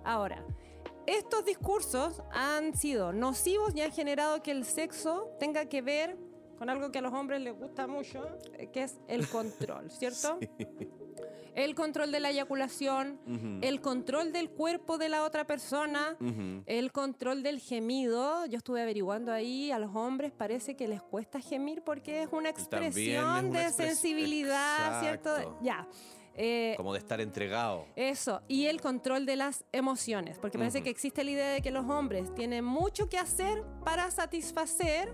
Ahora, 0.04 0.44
estos 1.08 1.46
discursos 1.46 2.22
han 2.34 2.76
sido 2.76 3.14
nocivos 3.14 3.74
y 3.76 3.82
han 3.82 3.94
generado 3.94 4.44
que 4.44 4.52
el 4.52 4.66
sexo 4.66 5.32
tenga 5.40 5.68
que 5.68 5.82
ver 5.82 6.18
con 6.58 6.70
algo 6.70 6.92
que 6.92 7.00
a 7.00 7.02
los 7.02 7.14
hombres 7.14 7.40
les 7.40 7.56
gusta 7.58 7.88
mucho, 7.88 8.28
eh, 8.58 8.68
que 8.74 8.84
es 8.84 8.98
el 9.08 9.26
control, 9.30 9.90
¿cierto? 9.90 10.38
El 11.56 11.76
control 11.76 12.12
de 12.12 12.20
la 12.20 12.30
eyaculación, 12.32 13.20
el 13.62 13.82
control 13.82 14.32
del 14.32 14.50
cuerpo 14.50 14.98
de 14.98 15.10
la 15.10 15.24
otra 15.24 15.46
persona, 15.46 16.16
el 16.66 16.92
control 16.92 17.44
del 17.44 17.60
gemido. 17.60 18.46
Yo 18.46 18.58
estuve 18.58 18.82
averiguando 18.82 19.32
ahí, 19.32 19.72
a 19.72 19.80
los 19.80 19.96
hombres 19.96 20.32
parece 20.32 20.76
que 20.76 20.88
les 20.88 21.02
cuesta 21.02 21.40
gemir 21.40 21.82
porque 21.84 22.24
es 22.24 22.30
una 22.32 22.50
es 22.50 22.58
expresión 22.58 23.46
una 23.48 23.60
de 23.60 23.66
expres- 23.68 23.96
sensibilidad, 23.96 25.02
¿cierto? 25.02 25.60
Ya. 25.62 25.88
Eh, 26.42 26.76
Como 26.78 26.94
de 26.94 27.00
estar 27.00 27.20
entregado. 27.20 27.86
eso, 27.98 28.42
y 28.48 28.68
el 28.68 28.80
control 28.80 29.26
de 29.26 29.36
las 29.36 29.66
emociones, 29.74 30.38
porque 30.40 30.58
parece 30.58 30.82
que 30.82 30.90
existe 30.90 31.26
la 31.26 31.32
idea 31.32 31.50
de 31.50 31.62
que 31.62 31.70
los 31.72 31.84
hombres 31.90 32.34
tienen 32.34 32.64
mucho 32.64 33.10
que 33.10 33.18
hacer 33.18 33.62
para 33.84 34.10
satisfacer 34.10 35.14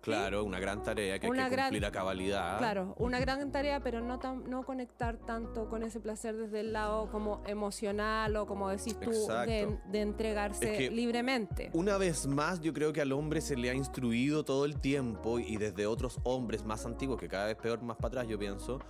Claro, 0.00 0.44
una 0.44 0.58
gran 0.58 0.82
tarea 0.82 1.18
que 1.18 1.28
Una 1.28 1.44
hay 1.44 1.50
que 1.50 1.56
gran- 1.56 1.66
cumplir 1.68 1.84
a 1.84 1.90
cabalidad. 1.92 2.58
Claro, 2.58 2.94
una 2.98 3.20
gran 3.20 3.52
tarea, 3.52 3.80
pero 3.80 4.00
no, 4.00 4.18
tan- 4.18 4.48
no 4.48 4.64
conectar 4.64 5.18
tanto 5.18 5.68
con 5.68 5.82
ese 5.82 6.00
placer 6.00 6.36
desde 6.36 6.60
el 6.60 6.72
lado 6.72 7.10
como 7.10 7.42
emocional 7.46 8.34
o 8.36 8.46
como 8.46 8.68
decís 8.70 8.98
tú, 8.98 9.10
de, 9.10 9.78
de 9.90 10.00
entregarse 10.00 10.72
Es 10.72 10.78
que- 10.78 10.90
libremente. 10.90 11.70
Una 11.74 11.98
vez 11.98 12.26
más, 12.26 12.60
yo 12.60 12.72
creo 12.72 12.92
que 12.92 13.00
al 13.02 13.12
hombre 13.12 13.40
se 13.42 13.56
le 13.56 13.68
ha 13.70 13.74
instruido 13.74 14.44
todo 14.44 14.64
el 14.64 14.80
tiempo 14.80 15.38
y 15.38 15.56
desde 15.58 15.86
otros 15.86 16.18
hombres 16.24 16.64
más 16.64 16.86
antiguos, 16.86 17.18
que 17.20 17.28
cada 17.28 17.46
vez 17.46 17.56
peor, 17.56 17.82
más 17.82 17.96
para 17.96 18.08
atrás, 18.08 18.28
yo 18.28 18.38
pienso, 18.38 18.80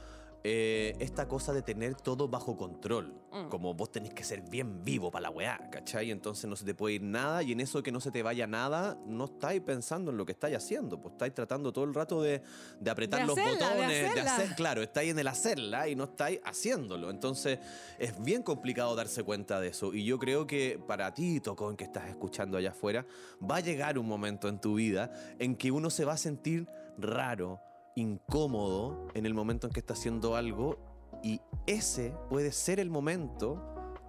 eh, 0.43 0.97
esta 1.01 1.29
cosa 1.29 1.53
de 1.53 1.63
tener 1.63 1.95
todo 1.95 2.29
bajo 2.29 2.57
control. 2.57 3.15
Mm. 3.31 3.49
Como 3.49 3.75
vos 3.75 3.93
tenés 3.93 4.15
que 4.15 4.25
ser 4.25 4.41
bien 4.41 4.83
vivo 4.83 5.11
para 5.11 5.25
la 5.25 5.31
weá, 5.31 5.69
¿cachai? 5.71 6.11
Entonces 6.11 6.49
no 6.49 6.57
se 6.57 6.65
te 6.65 6.75
puede 6.75 6.95
ir 6.95 7.03
nada 7.03 7.43
y 7.43 7.53
en 7.53 7.61
eso 7.61 7.79
de 7.79 7.85
que 7.85 7.93
no 7.93 8.01
se 8.01 8.11
te 8.11 8.23
vaya 8.23 8.47
nada, 8.47 8.99
no 9.07 9.27
estáis 9.27 9.61
pensando 9.61 10.11
en 10.11 10.17
lo 10.17 10.25
que 10.25 10.33
estáis 10.33 10.57
haciendo, 10.57 11.01
pues 11.01 11.13
estáis 11.13 11.35
tratando 11.35 11.73
todo 11.73 11.85
el 11.85 11.95
rato 11.95 12.23
de, 12.23 12.43
de 12.81 12.91
apretar 12.91 13.21
De 13.21 13.27
los 13.27 13.39
hacerla, 13.39 13.69
de 13.69 13.75
botones, 13.75 14.11
hacerla. 14.11 14.35
hacer, 14.35 14.55
claro, 14.57 14.83
estáis 14.83 15.11
en 15.11 15.19
el 15.19 15.29
hacerla 15.29 15.89
y 15.89 15.95
no 15.95 16.05
estáis 16.05 16.41
haciéndolo. 16.45 17.11
Entonces 17.11 17.59
es 17.99 18.19
bien 18.23 18.43
complicado 18.43 18.97
darse 18.97 19.23
cuenta 19.23 19.61
de 19.61 19.69
eso. 19.69 19.93
Y 19.93 20.05
yo 20.05 20.19
creo 20.19 20.47
que 20.47 20.81
para 20.87 21.13
ti, 21.13 21.41
Tocón, 21.41 21.77
que 21.77 21.85
estás 21.85 22.09
escuchando 22.09 22.57
allá 22.57 22.71
afuera, 22.71 23.07
va 23.43 23.57
a 23.57 23.61
llegar 23.61 23.99
un 23.99 24.07
momento 24.07 24.49
en 24.49 24.59
tu 24.59 24.75
vida 24.75 25.13
en 25.39 25.55
que 25.55 25.71
uno 25.71 25.91
se 25.91 26.05
va 26.05 26.15
a 26.15 26.19
sentir 26.19 26.67
raro, 26.99 27.61
incómodo 28.01 29.07
en 29.15 29.27
el 29.27 29.35
momento 29.35 29.67
en 29.67 29.73
que 29.73 29.81
está 29.81 29.93
haciendo 29.95 30.35
algo 30.37 30.79
y 31.23 31.41
ese 31.67 32.15
puede 32.29 32.53
ser 32.53 32.81
el 32.81 32.91
momento 32.91 33.63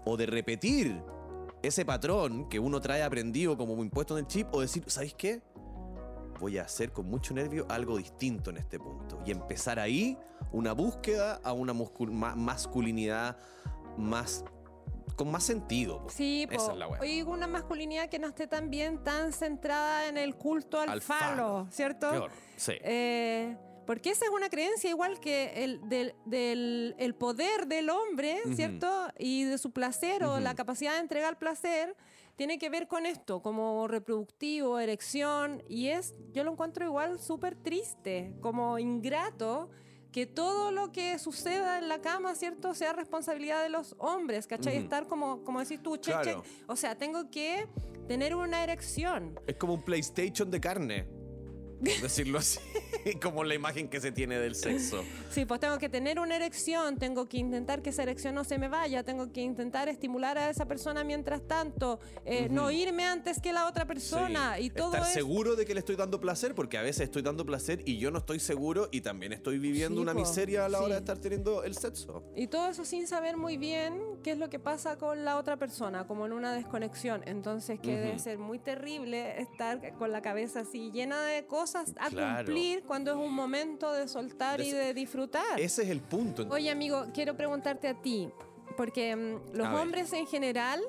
o 0.05 0.17
de 0.17 0.25
repetir 0.25 1.03
ese 1.61 1.85
patrón 1.85 2.49
que 2.49 2.59
uno 2.59 2.81
trae 2.81 3.03
aprendido 3.03 3.55
como 3.57 3.81
impuesto 3.83 4.17
en 4.17 4.25
el 4.25 4.27
chip 4.27 4.47
o 4.51 4.61
decir, 4.61 4.83
¿sabéis 4.87 5.13
qué? 5.13 5.41
Voy 6.39 6.57
a 6.57 6.63
hacer 6.63 6.91
con 6.91 7.07
mucho 7.07 7.35
nervio 7.35 7.67
algo 7.69 7.97
distinto 7.97 8.49
en 8.49 8.57
este 8.57 8.79
punto 8.79 9.19
y 9.25 9.29
empezar 9.31 9.77
ahí 9.79 10.17
una 10.51 10.73
búsqueda 10.73 11.39
a 11.43 11.53
una 11.53 11.73
masculinidad 11.73 13.37
más 13.97 14.43
con 15.15 15.29
más 15.29 15.43
sentido. 15.43 16.01
po. 16.03 16.09
Sí, 16.09 16.47
Esa 16.49 16.71
es 16.71 16.77
la 16.77 16.87
weá. 16.87 17.05
y 17.05 17.21
una 17.21 17.45
masculinidad 17.45 18.09
que 18.09 18.17
no 18.17 18.27
esté 18.27 18.47
tan 18.47 18.71
bien 18.71 19.03
tan 19.03 19.33
centrada 19.33 20.07
en 20.07 20.17
el 20.17 20.35
culto 20.35 20.79
al, 20.79 20.89
Al 20.89 21.01
falo, 21.01 21.19
falo. 21.19 21.67
¿cierto? 21.69 22.09
Peor, 22.09 22.31
sí. 22.55 22.73
Eh, 22.81 23.55
porque 23.85 24.11
esa 24.11 24.25
es 24.25 24.31
una 24.31 24.49
creencia 24.49 24.89
igual 24.89 25.19
que 25.19 25.63
el 25.63 25.81
del, 25.89 26.13
del- 26.25 26.95
el 26.97 27.15
poder 27.15 27.67
del 27.67 27.89
hombre, 27.89 28.39
Ujú. 28.45 28.55
¿cierto? 28.55 29.07
Y 29.17 29.43
de 29.43 29.57
su 29.57 29.71
placer 29.71 30.23
o 30.23 30.33
Ujú. 30.33 30.41
la 30.41 30.55
capacidad 30.55 30.93
de 30.93 30.99
entregar 30.99 31.37
placer 31.39 31.95
tiene 32.35 32.57
que 32.57 32.69
ver 32.69 32.87
con 32.87 33.05
esto, 33.05 33.41
como 33.41 33.87
reproductivo, 33.87 34.79
erección, 34.79 35.61
y 35.67 35.87
es, 35.89 36.15
yo 36.33 36.43
lo 36.43 36.51
encuentro 36.53 36.85
igual 36.85 37.19
súper 37.19 37.55
triste, 37.55 38.33
como 38.41 38.79
ingrato, 38.79 39.69
que 40.11 40.25
todo 40.25 40.71
lo 40.71 40.91
que 40.91 41.19
suceda 41.19 41.77
en 41.77 41.87
la 41.87 42.01
cama, 42.01 42.33
¿cierto?, 42.35 42.73
sea 42.73 42.93
responsabilidad 42.93 43.61
de 43.63 43.69
los 43.69 43.95
hombres, 43.99 44.47
¿cachai? 44.47 44.75
Ujú. 44.75 44.83
Estar 44.83 45.07
como, 45.07 45.43
como 45.43 45.59
decís 45.59 45.81
tú, 45.83 45.97
che, 45.97 46.11
Claro. 46.11 46.41
che, 46.43 46.49
o 46.67 46.75
sea, 46.75 46.97
tengo 46.97 47.29
que 47.29 47.67
tener 48.07 48.35
una 48.35 48.63
erección. 48.63 49.39
Es 49.47 49.55
como 49.55 49.73
un 49.75 49.83
PlayStation 49.83 50.49
de 50.51 50.59
carne. 50.59 51.03
por 51.79 51.83
decirlo 52.01 52.39
así. 52.39 52.59
como 53.21 53.43
la 53.43 53.55
imagen 53.55 53.87
que 53.87 53.99
se 53.99 54.11
tiene 54.11 54.37
del 54.39 54.55
sexo. 54.55 55.03
Sí, 55.29 55.45
pues 55.45 55.59
tengo 55.59 55.77
que 55.77 55.89
tener 55.89 56.19
una 56.19 56.35
erección, 56.35 56.97
tengo 56.97 57.27
que 57.27 57.37
intentar 57.37 57.81
que 57.81 57.89
esa 57.91 58.03
erección 58.03 58.35
no 58.35 58.43
se 58.43 58.57
me 58.57 58.67
vaya, 58.67 59.03
tengo 59.03 59.31
que 59.31 59.41
intentar 59.41 59.89
estimular 59.89 60.37
a 60.37 60.49
esa 60.49 60.65
persona 60.65 61.03
mientras 61.03 61.47
tanto, 61.47 61.99
eh, 62.25 62.47
no 62.49 62.71
irme 62.71 63.03
antes 63.05 63.39
que 63.41 63.53
la 63.53 63.67
otra 63.67 63.85
persona 63.85 64.55
Sí. 64.57 64.65
y 64.65 64.69
todo 64.69 64.93
Estar 64.93 65.07
es... 65.07 65.13
seguro 65.13 65.55
de 65.55 65.65
que 65.65 65.73
le 65.73 65.79
estoy 65.79 65.95
dando 65.95 66.19
placer, 66.19 66.53
porque 66.55 66.77
a 66.77 66.81
veces 66.81 67.01
estoy 67.03 67.21
dando 67.21 67.45
placer 67.45 67.81
y 67.85 67.97
yo 67.97 68.11
no 68.11 68.19
estoy 68.19 68.39
seguro 68.39 68.89
y 68.91 69.01
también 69.01 69.33
estoy 69.33 69.57
viviendo 69.59 69.97
Sí, 69.97 70.01
una 70.03 70.13
miseria 70.13 70.65
a 70.65 70.69
la 70.69 70.79
hora 70.79 70.95
de 70.95 70.99
estar 70.99 71.17
teniendo 71.17 71.63
el 71.63 71.75
sexo. 71.75 72.23
Y 72.35 72.47
todo 72.47 72.69
eso 72.69 72.85
sin 72.85 73.07
saber 73.07 73.37
muy 73.37 73.57
bien 73.57 74.01
qué 74.23 74.31
es 74.31 74.37
lo 74.37 74.49
que 74.49 74.59
pasa 74.59 74.97
con 74.97 75.25
la 75.25 75.37
otra 75.37 75.57
persona, 75.57 76.07
como 76.07 76.25
en 76.25 76.33
una 76.33 76.53
desconexión. 76.53 77.21
Entonces, 77.25 77.79
que 77.79 77.97
debe 77.97 78.19
ser 78.19 78.37
muy 78.37 78.59
terrible 78.59 79.41
estar 79.41 79.95
con 79.97 80.11
la 80.11 80.21
cabeza 80.21 80.61
así 80.61 80.91
llena 80.91 81.23
de 81.23 81.45
cosas 81.45 81.93
a 81.99 82.09
Claro. 82.09 82.45
cumplir 82.45 82.83
cuando 82.91 83.11
es 83.11 83.17
un 83.17 83.33
momento 83.33 83.93
de 83.93 84.05
soltar 84.05 84.59
y 84.59 84.69
de 84.69 84.93
disfrutar. 84.93 85.57
Ese 85.57 85.83
es 85.83 85.89
el 85.89 86.01
punto. 86.01 86.45
Oye, 86.49 86.69
amigo, 86.69 87.05
quiero 87.13 87.37
preguntarte 87.37 87.87
a 87.87 87.93
ti, 87.93 88.27
porque 88.71 89.15
mm, 89.15 89.55
los 89.55 89.67
A 89.67 89.71
ver. 89.71 89.79
hombres 89.81 90.13
en 90.13 90.27
general 90.27 90.81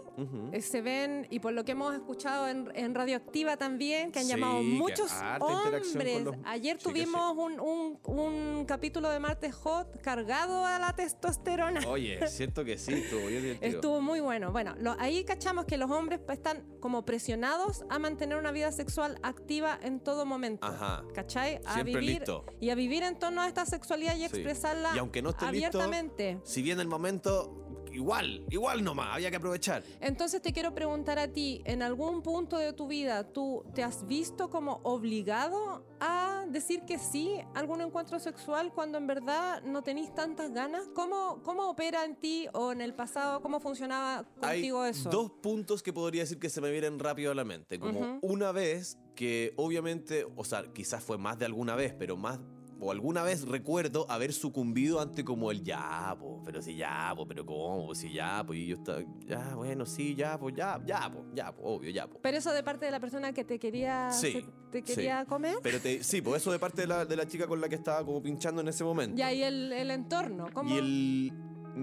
eh, 0.53 0.61
se 0.63 0.81
ven, 0.83 1.27
y 1.31 1.39
por 1.41 1.53
lo 1.53 1.65
que 1.65 1.73
hemos 1.73 1.95
escuchado 1.95 2.49
en, 2.49 2.71
en 2.75 2.95
Radioactiva 2.95 3.57
también, 3.57 4.13
que 4.13 4.19
han 4.21 4.25
Sí, 4.27 4.31
llamado 4.31 4.63
muchos 4.63 5.11
hombres. 5.41 6.23
los- 6.25 6.37
Ayer 6.45 6.79
Sí 6.79 6.85
tuvimos 6.85 7.37
un, 7.37 7.61
un- 7.61 7.99
un 8.05 8.65
capítulo 8.67 9.09
de 9.11 9.19
Martes 9.19 9.55
Hot 9.55 10.01
cargado 10.03 10.65
a 10.65 10.79
la 10.79 10.93
testosterona. 10.95 11.81
Oye, 11.89 12.19
es 12.25 12.33
cierto 12.37 12.65
que 12.65 12.79
sí, 12.79 12.93
estuvo 12.95 13.27
bien. 13.27 13.59
Estuvo 13.61 14.01
muy 14.01 14.21
bueno. 14.21 14.53
Bueno, 14.53 14.75
lo- 14.79 14.97
ahí 14.99 15.25
cachamos 15.25 15.65
que 15.67 15.77
los 15.77 15.91
hombres 15.91 16.21
pues, 16.25 16.39
están 16.39 16.65
como 16.81 17.05
presionados 17.05 17.85
a 17.91 17.99
mantener 17.99 18.39
una 18.39 18.53
vida 18.53 18.73
sexual 18.73 19.19
activa 19.23 19.79
en 19.83 20.01
todo 20.01 20.27
momento. 20.27 20.67
Ajá. 20.67 21.05
¿Cachai? 21.15 21.61
A 21.65 21.75
Siempre 21.75 22.01
vivir 22.01 22.19
listo. 22.21 22.45
y 22.61 22.71
a 22.71 22.75
vivir 22.75 23.03
en 23.03 23.19
torno 23.19 23.41
a 23.43 23.49
esta 23.49 23.65
sexualidad 23.67 24.17
y 24.17 24.25
expresarla 24.25 24.93
Y 24.95 24.99
aunque 24.99 25.23
no 25.23 25.31
esté 25.31 25.51
listo, 25.53 25.79
abiertamente. 25.81 26.39
Si 26.45 26.63
viene 26.63 26.83
el 26.83 26.89
momento, 26.89 27.59
igual, 27.93 28.45
igual 28.51 28.83
nomás, 28.85 29.15
había 29.15 29.31
que 29.31 29.37
aprovechar. 29.37 29.83
Entonces 30.01 30.41
te 30.43 30.53
quiero 30.53 30.75
preguntar 30.75 31.19
a 31.19 31.29
ti, 31.29 31.63
¿en 31.65 31.83
algún 31.83 32.23
punto 32.23 32.57
de 32.59 32.73
tu 32.73 32.87
vida 32.87 33.25
tú 33.33 33.65
te 33.75 33.83
has 33.83 34.07
visto 34.07 34.51
como 34.51 34.81
obligado 34.83 35.85
a 36.01 36.45
decir 36.49 36.83
que 36.83 36.99
sí 36.99 37.37
a 37.55 37.59
algún 37.59 37.81
encuentro 37.81 38.19
sexual 38.19 38.73
cuando 38.73 38.99
en 38.99 39.07
verdad 39.07 39.63
no 39.63 39.83
tenéis 39.83 40.15
tantas 40.15 40.53
ganas? 40.53 40.89
¿Cómo, 40.95 41.43
¿Cómo 41.43 41.69
opera 41.71 42.05
en 42.05 42.17
ti 42.17 42.47
o 42.53 42.73
en 42.73 42.81
el 42.81 42.95
pasado, 42.95 43.41
cómo 43.43 43.61
funcionaba 43.61 44.25
contigo 44.41 44.83
Hay 44.83 44.91
eso? 44.91 45.11
dos 45.11 45.31
puntos 45.31 45.83
que 45.83 45.93
podría 45.93 46.23
decir 46.23 46.39
que 46.39 46.51
se 46.51 46.61
me 46.61 46.71
vienen 46.71 46.99
rápido 46.99 47.33
a 47.33 47.35
la 47.35 47.45
mente. 47.45 47.79
Como 47.79 48.19
una 48.23 48.53
vez 48.53 48.99
que 49.15 49.53
obviamente, 49.57 50.27
o 50.37 50.45
sea, 50.45 50.65
quizás 50.73 51.03
fue 51.03 51.19
más 51.19 51.39
de 51.39 51.45
alguna 51.45 51.75
vez, 51.77 51.95
pero 51.99 52.17
más 52.17 52.41
o 52.85 52.91
alguna 52.91 53.23
vez 53.23 53.47
recuerdo 53.47 54.05
haber 54.11 54.33
sucumbido 54.33 55.01
ante 55.01 55.25
como 55.25 55.53
el 55.53 55.63
ya, 55.63 56.17
po, 56.19 56.43
pero 56.45 56.61
si 56.61 56.75
ya, 56.77 57.13
po, 57.17 57.27
pero 57.27 57.47
cómo, 57.47 57.87
Pues 57.87 57.99
si 57.99 58.13
ya, 58.13 58.43
pues 58.45 58.59
y 58.59 58.67
yo 58.67 58.77
estaba, 58.77 59.01
ya, 59.25 59.55
bueno, 59.55 59.87
sí, 59.87 60.17
ya, 60.17 60.37
pues 60.39 60.55
ya, 60.57 60.81
ya, 60.85 61.09
pues 61.11 61.25
ya, 61.33 61.53
po, 61.55 61.63
obvio, 61.63 61.91
ya, 61.91 62.09
po. 62.09 62.19
Pero 62.21 62.37
eso 62.39 62.51
de 62.53 62.63
parte 62.65 62.85
de 62.87 62.91
la 62.91 62.99
persona 62.99 63.33
que 63.33 63.45
te 63.45 63.59
quería, 63.59 64.11
Sí, 64.11 64.33
se- 64.33 64.45
te 64.73 64.79
sí. 64.79 64.95
quería 64.95 65.25
comer. 65.27 65.57
Pero 65.63 65.79
te, 65.81 66.03
sí, 66.03 66.21
pues 66.23 66.43
eso 66.43 66.51
de 66.51 66.59
parte 66.59 66.83
de 66.83 66.89
la, 66.89 67.05
de 67.07 67.15
la 67.17 67.27
chica 67.27 67.47
con 67.47 67.61
la 67.61 67.69
que 67.69 67.77
estaba 67.77 68.05
como 68.05 68.21
pinchando 68.21 68.61
en 68.63 68.69
ese 68.69 68.83
momento. 68.83 69.17
Ya, 69.17 69.33
y 69.33 69.43
el, 69.45 69.73
el 69.73 69.91
entorno, 69.93 70.47
¿cómo? 70.53 70.75
Y 70.75 70.79
el, 70.79 71.33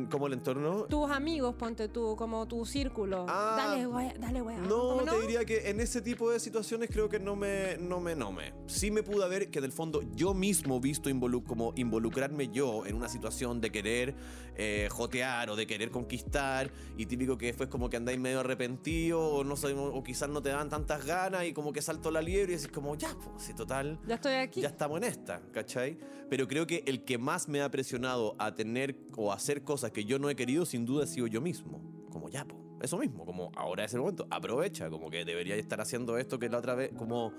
como 0.09 0.27
el 0.27 0.33
entorno, 0.33 0.83
Tus 0.85 1.09
amigos, 1.09 1.55
ponte 1.55 1.87
tú, 1.89 2.15
como 2.15 2.47
tu 2.47 2.65
círculo. 2.65 3.25
Ah, 3.27 3.55
dale, 3.57 3.87
wea, 3.87 4.13
dale, 4.19 4.41
wea. 4.41 4.59
No, 4.59 4.69
¿Cómo 4.99 5.03
te 5.03 5.19
diría 5.21 5.43
que 5.45 5.69
en 5.69 5.79
ese 5.79 6.01
tipo 6.01 6.29
de 6.29 6.39
situaciones 6.39 6.89
creo 6.91 7.09
que 7.09 7.19
no 7.19 7.35
me, 7.35 7.77
no 7.79 7.99
me, 7.99 8.15
no 8.15 8.31
me. 8.31 8.53
Sí 8.67 8.91
me 8.91 9.01
pude 9.01 9.27
ver 9.27 9.49
que 9.49 9.59
en 9.59 9.65
el 9.65 9.71
fondo 9.71 10.01
yo 10.13 10.33
mismo 10.33 10.79
visto 10.79 11.09
involu- 11.09 11.43
como 11.43 11.73
involucrarme 11.75 12.49
yo 12.49 12.85
en 12.85 12.95
una 12.95 13.09
situación 13.09 13.61
de 13.61 13.71
querer 13.71 14.15
eh, 14.55 14.87
jotear 14.91 15.49
o 15.49 15.55
de 15.55 15.65
querer 15.65 15.89
conquistar 15.89 16.71
y 16.97 17.05
típico 17.07 17.37
que 17.37 17.47
después 17.47 17.69
como 17.69 17.89
que 17.89 17.97
andáis 17.97 18.19
medio 18.19 18.41
arrepentido 18.41 19.19
o 19.19 19.43
no 19.43 19.55
sé, 19.55 19.73
o 19.73 20.03
quizás 20.03 20.29
no 20.29 20.41
te 20.41 20.49
dan 20.49 20.69
tantas 20.69 21.05
ganas 21.05 21.45
y 21.45 21.53
como 21.53 21.73
que 21.73 21.81
salto 21.81 22.11
la 22.11 22.21
liebre 22.21 22.53
y 22.53 22.55
decís 22.57 22.71
como 22.71 22.95
ya, 22.95 23.15
pues 23.15 23.43
si 23.45 23.53
total 23.55 23.97
Ya 24.07 24.15
estoy 24.15 24.33
aquí. 24.33 24.61
ya 24.61 24.67
estamos 24.67 24.97
en 24.97 25.05
esta, 25.05 25.41
¿cachai? 25.51 25.97
Pero 26.29 26.47
creo 26.47 26.67
que 26.67 26.83
el 26.85 27.03
que 27.05 27.17
más 27.17 27.47
me 27.47 27.61
ha 27.61 27.71
presionado 27.71 28.35
a 28.37 28.53
tener 28.53 28.95
o 29.15 29.31
hacer 29.33 29.63
cosas 29.63 29.78
que 29.91 30.05
yo 30.05 30.19
no 30.19 30.29
he 30.29 30.35
querido, 30.35 30.65
sin 30.65 30.85
duda, 30.85 31.07
sido 31.07 31.27
yo 31.27 31.41
mismo. 31.41 31.81
Como 32.11 32.29
ya, 32.29 32.45
po. 32.45 32.57
Eso 32.81 32.97
mismo, 32.97 33.25
como 33.25 33.51
ahora 33.55 33.83
es 33.85 33.93
el 33.93 33.99
momento, 33.99 34.27
aprovecha, 34.29 34.89
como 34.89 35.09
que 35.09 35.25
debería 35.25 35.55
estar 35.55 35.81
haciendo 35.81 36.17
esto 36.17 36.39
que 36.39 36.49
la 36.49 36.59
otra 36.59 36.75
vez, 36.75 36.91
como 36.97 37.33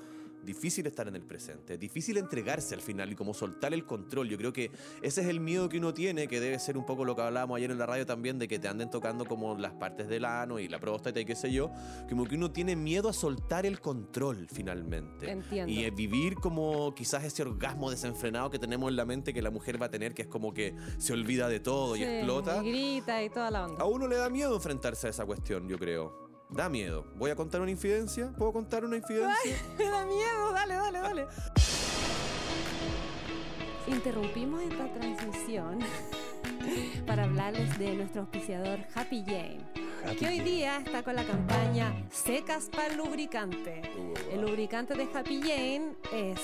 difícil 0.44 0.86
estar 0.86 1.08
en 1.08 1.16
el 1.16 1.22
presente, 1.22 1.78
difícil 1.78 2.16
entregarse 2.16 2.74
al 2.74 2.80
final 2.80 3.12
y 3.12 3.14
como 3.14 3.34
soltar 3.34 3.74
el 3.74 3.84
control. 3.84 4.28
Yo 4.28 4.38
creo 4.38 4.52
que 4.52 4.70
ese 5.02 5.20
es 5.22 5.28
el 5.28 5.40
miedo 5.40 5.68
que 5.68 5.78
uno 5.78 5.94
tiene, 5.94 6.28
que 6.28 6.40
debe 6.40 6.58
ser 6.58 6.76
un 6.76 6.86
poco 6.86 7.04
lo 7.04 7.14
que 7.16 7.22
hablábamos 7.22 7.56
ayer 7.56 7.70
en 7.70 7.78
la 7.78 7.86
radio 7.86 8.06
también, 8.06 8.38
de 8.38 8.48
que 8.48 8.58
te 8.58 8.68
anden 8.68 8.90
tocando 8.90 9.24
como 9.24 9.56
las 9.56 9.72
partes 9.72 10.08
del 10.08 10.24
ano 10.24 10.58
y 10.58 10.68
la 10.68 10.78
próstata 10.78 11.20
y 11.20 11.24
qué 11.24 11.34
sé 11.36 11.52
yo, 11.52 11.70
como 12.08 12.26
que 12.26 12.36
uno 12.36 12.50
tiene 12.50 12.76
miedo 12.76 13.08
a 13.08 13.12
soltar 13.12 13.66
el 13.66 13.80
control 13.80 14.48
finalmente. 14.52 15.30
Entiendo. 15.30 15.72
Y 15.72 15.88
vivir 15.90 16.34
como 16.36 16.94
quizás 16.94 17.24
ese 17.24 17.42
orgasmo 17.42 17.90
desenfrenado 17.90 18.50
que 18.50 18.58
tenemos 18.58 18.90
en 18.90 18.96
la 18.96 19.04
mente 19.04 19.32
que 19.32 19.42
la 19.42 19.50
mujer 19.50 19.80
va 19.80 19.86
a 19.86 19.90
tener, 19.90 20.14
que 20.14 20.22
es 20.22 20.28
como 20.28 20.52
que 20.52 20.74
se 20.98 21.12
olvida 21.12 21.48
de 21.48 21.60
todo 21.60 21.96
y 21.96 22.00
Sí, 22.00 22.04
explota. 22.04 22.64
Y 22.64 22.70
grita 22.70 23.22
y 23.22 23.30
toda 23.30 23.50
la 23.50 23.66
onda. 23.66 23.82
A 23.82 23.86
uno 23.86 24.06
le 24.08 24.16
da 24.16 24.28
miedo 24.28 24.54
enfrentarse 24.54 25.06
a 25.06 25.10
esa 25.10 25.26
cuestión, 25.26 25.68
yo 25.68 25.78
creo. 25.78 26.29
Da 26.50 26.68
miedo. 26.68 27.06
¿Voy 27.16 27.30
a 27.30 27.36
contar 27.36 27.60
una 27.60 27.70
infidencia? 27.70 28.32
¿Puedo 28.36 28.52
contar 28.52 28.84
una 28.84 28.96
infidencia? 28.96 29.56
Me 29.78 29.84
da 29.84 30.04
miedo, 30.04 30.52
dale, 30.52 30.74
dale, 30.74 30.98
dale. 30.98 31.26
Interrumpimos 33.86 34.60
esta 34.62 34.92
transmisión 34.92 35.78
para 37.06 37.24
hablarles 37.24 37.78
de 37.78 37.94
nuestro 37.94 38.22
auspiciador 38.22 38.80
Happy 38.94 39.22
Jane, 39.24 39.64
Que 40.18 40.26
hoy 40.26 40.40
día 40.40 40.78
está 40.84 41.02
con 41.02 41.14
la 41.14 41.24
campaña 41.24 41.94
Secas 42.10 42.68
para 42.70 42.94
lubricante. 42.94 43.82
El 44.32 44.40
lubricante 44.42 44.94
de 44.94 45.04
Happy 45.14 45.40
Jane 45.40 45.92
es 46.12 46.38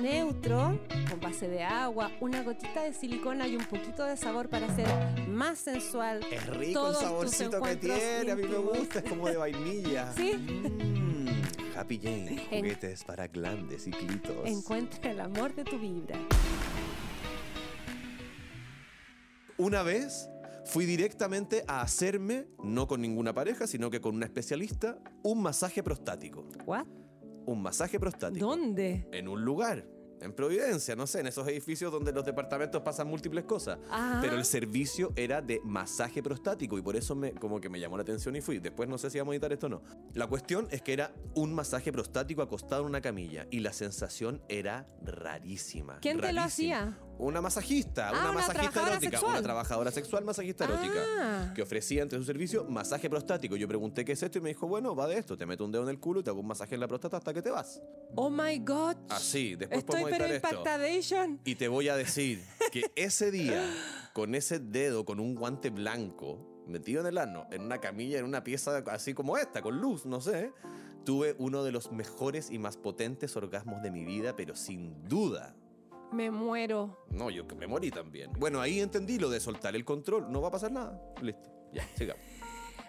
neutro, 0.00 0.78
con 1.08 1.20
base 1.20 1.48
de 1.48 1.62
agua, 1.62 2.10
una 2.20 2.42
gotita 2.42 2.82
de 2.82 2.92
silicona 2.92 3.46
y 3.46 3.56
un 3.56 3.64
poquito 3.64 4.04
de 4.04 4.16
sabor 4.16 4.48
para 4.48 4.66
hacer 4.66 4.86
más 5.28 5.58
sensual. 5.58 6.20
Es 6.30 6.46
rico 6.46 6.80
todos 6.80 7.00
el 7.02 7.08
saborcito 7.08 7.62
que 7.62 7.76
tiene, 7.76 8.32
a 8.32 8.36
mí 8.36 8.42
me 8.42 8.58
gusta, 8.58 8.98
es 9.00 9.04
como 9.08 9.28
de 9.28 9.36
vainilla. 9.36 10.12
Sí. 10.16 10.34
Mm, 10.34 11.28
Happy 11.76 11.98
Jane, 12.02 12.28
En- 12.50 12.60
juguetes 12.60 13.04
para 13.04 13.28
glandes 13.28 13.86
y 13.86 13.90
clitos. 13.92 14.36
Encuentra 14.46 15.10
el 15.10 15.20
amor 15.20 15.54
de 15.54 15.64
tu 15.64 15.78
vibra. 15.78 16.18
Una 19.58 19.82
vez 19.82 20.28
fui 20.64 20.86
directamente 20.86 21.64
a 21.66 21.82
hacerme, 21.82 22.48
no 22.62 22.86
con 22.86 23.00
ninguna 23.00 23.34
pareja, 23.34 23.66
sino 23.66 23.90
que 23.90 24.00
con 24.00 24.14
una 24.14 24.26
especialista, 24.26 24.98
un 25.22 25.42
masaje 25.42 25.82
prostático. 25.82 26.46
¿What? 26.66 26.86
Un 27.46 27.62
masaje 27.62 27.98
prostático. 27.98 28.46
¿Dónde? 28.46 29.08
En 29.12 29.28
un 29.28 29.44
lugar. 29.44 29.86
En 30.22 30.32
Providencia, 30.32 30.94
no 30.94 31.08
sé, 31.08 31.18
en 31.18 31.26
esos 31.26 31.48
edificios 31.48 31.90
donde 31.90 32.12
los 32.12 32.24
departamentos 32.24 32.80
pasan 32.82 33.08
múltiples 33.08 33.44
cosas. 33.44 33.78
Ah. 33.90 34.20
Pero 34.22 34.36
el 34.36 34.44
servicio 34.44 35.12
era 35.16 35.42
de 35.42 35.60
masaje 35.64 36.22
prostático 36.22 36.78
y 36.78 36.82
por 36.82 36.94
eso 36.94 37.16
me, 37.16 37.32
como 37.32 37.60
que 37.60 37.68
me 37.68 37.80
llamó 37.80 37.96
la 37.96 38.04
atención 38.04 38.36
y 38.36 38.40
fui. 38.40 38.60
Después 38.60 38.88
no 38.88 38.98
sé 38.98 39.10
si 39.10 39.18
vamos 39.18 39.32
a 39.32 39.34
editar 39.34 39.52
esto 39.52 39.66
o 39.66 39.70
no. 39.70 39.82
La 40.14 40.28
cuestión 40.28 40.68
es 40.70 40.80
que 40.80 40.92
era 40.92 41.12
un 41.34 41.52
masaje 41.52 41.92
prostático 41.92 42.40
acostado 42.40 42.82
en 42.82 42.88
una 42.88 43.00
camilla 43.00 43.48
y 43.50 43.60
la 43.60 43.72
sensación 43.72 44.42
era 44.48 44.86
rarísima. 45.02 45.98
¿Quién 45.98 46.20
te 46.20 46.32
lo 46.32 46.42
hacía? 46.42 47.00
Una 47.18 47.40
masajista, 47.40 48.08
Ah, 48.08 48.12
una, 48.12 48.20
una 48.22 48.32
masajista 48.32 48.82
erótica, 48.82 49.10
sexual. 49.12 49.32
una 49.32 49.42
trabajadora 49.42 49.90
sexual 49.92 50.24
masajista 50.24 50.64
erótica 50.64 51.04
Ah. 51.18 51.52
que 51.54 51.62
ofrecía 51.62 52.02
entre 52.02 52.18
su 52.18 52.24
servicio 52.24 52.64
masaje 52.64 53.08
prostático. 53.08 53.54
Yo 53.56 53.68
pregunté 53.68 54.04
qué 54.04 54.12
es 54.12 54.22
esto 54.22 54.38
y 54.38 54.40
me 54.40 54.48
dijo, 54.48 54.66
bueno, 54.66 54.96
va 54.96 55.06
de 55.06 55.18
esto, 55.18 55.36
te 55.36 55.46
meto 55.46 55.64
un 55.64 55.70
dedo 55.72 55.84
en 55.84 55.90
el 55.90 56.00
culo 56.00 56.20
y 56.20 56.22
te 56.24 56.30
hago 56.30 56.40
un 56.40 56.46
masaje 56.48 56.74
en 56.74 56.80
la 56.80 56.88
próstata 56.88 57.18
hasta 57.18 57.32
que 57.32 57.42
te 57.42 57.50
vas. 57.50 57.80
Oh 58.16 58.28
my 58.30 58.58
god. 58.58 58.96
Así, 59.08 59.54
después 59.54 59.80
Estoy 59.80 60.00
podemos 60.02 60.18
pero 60.18 60.24
esto. 60.34 60.48
Y 61.44 61.54
te 61.54 61.68
voy 61.68 61.88
a 61.88 61.96
decir 61.96 62.42
que 62.72 62.90
ese 62.96 63.30
día, 63.30 63.64
con 64.14 64.34
ese 64.34 64.58
dedo, 64.58 65.04
con 65.04 65.20
un 65.20 65.34
guante 65.36 65.70
blanco, 65.70 66.64
metido 66.66 67.00
en 67.02 67.06
el 67.08 67.18
ano, 67.18 67.46
en 67.52 67.62
una 67.62 67.78
camilla, 67.78 68.18
en 68.18 68.24
una 68.24 68.42
pieza 68.42 68.78
así 68.90 69.14
como 69.14 69.36
esta, 69.36 69.62
con 69.62 69.78
luz, 69.80 70.06
no 70.06 70.20
sé, 70.20 70.52
tuve 71.04 71.34
uno 71.38 71.62
de 71.62 71.72
los 71.72 71.92
mejores 71.92 72.50
y 72.50 72.58
más 72.58 72.76
potentes 72.76 73.36
orgasmos 73.36 73.82
de 73.82 73.90
mi 73.90 74.04
vida, 74.04 74.34
pero 74.36 74.56
sin 74.56 75.08
duda. 75.08 75.54
Me 76.12 76.30
muero. 76.30 77.04
No, 77.10 77.30
yo 77.30 77.46
que 77.46 77.54
me 77.54 77.66
morí 77.66 77.90
también. 77.90 78.30
Bueno, 78.38 78.60
ahí 78.60 78.80
entendí 78.80 79.18
lo 79.18 79.30
de 79.30 79.40
soltar 79.40 79.74
el 79.74 79.84
control. 79.84 80.30
No 80.30 80.40
va 80.42 80.48
a 80.48 80.50
pasar 80.50 80.70
nada. 80.72 81.00
Listo. 81.20 81.50
Ya, 81.72 81.86
sigamos. 81.96 82.22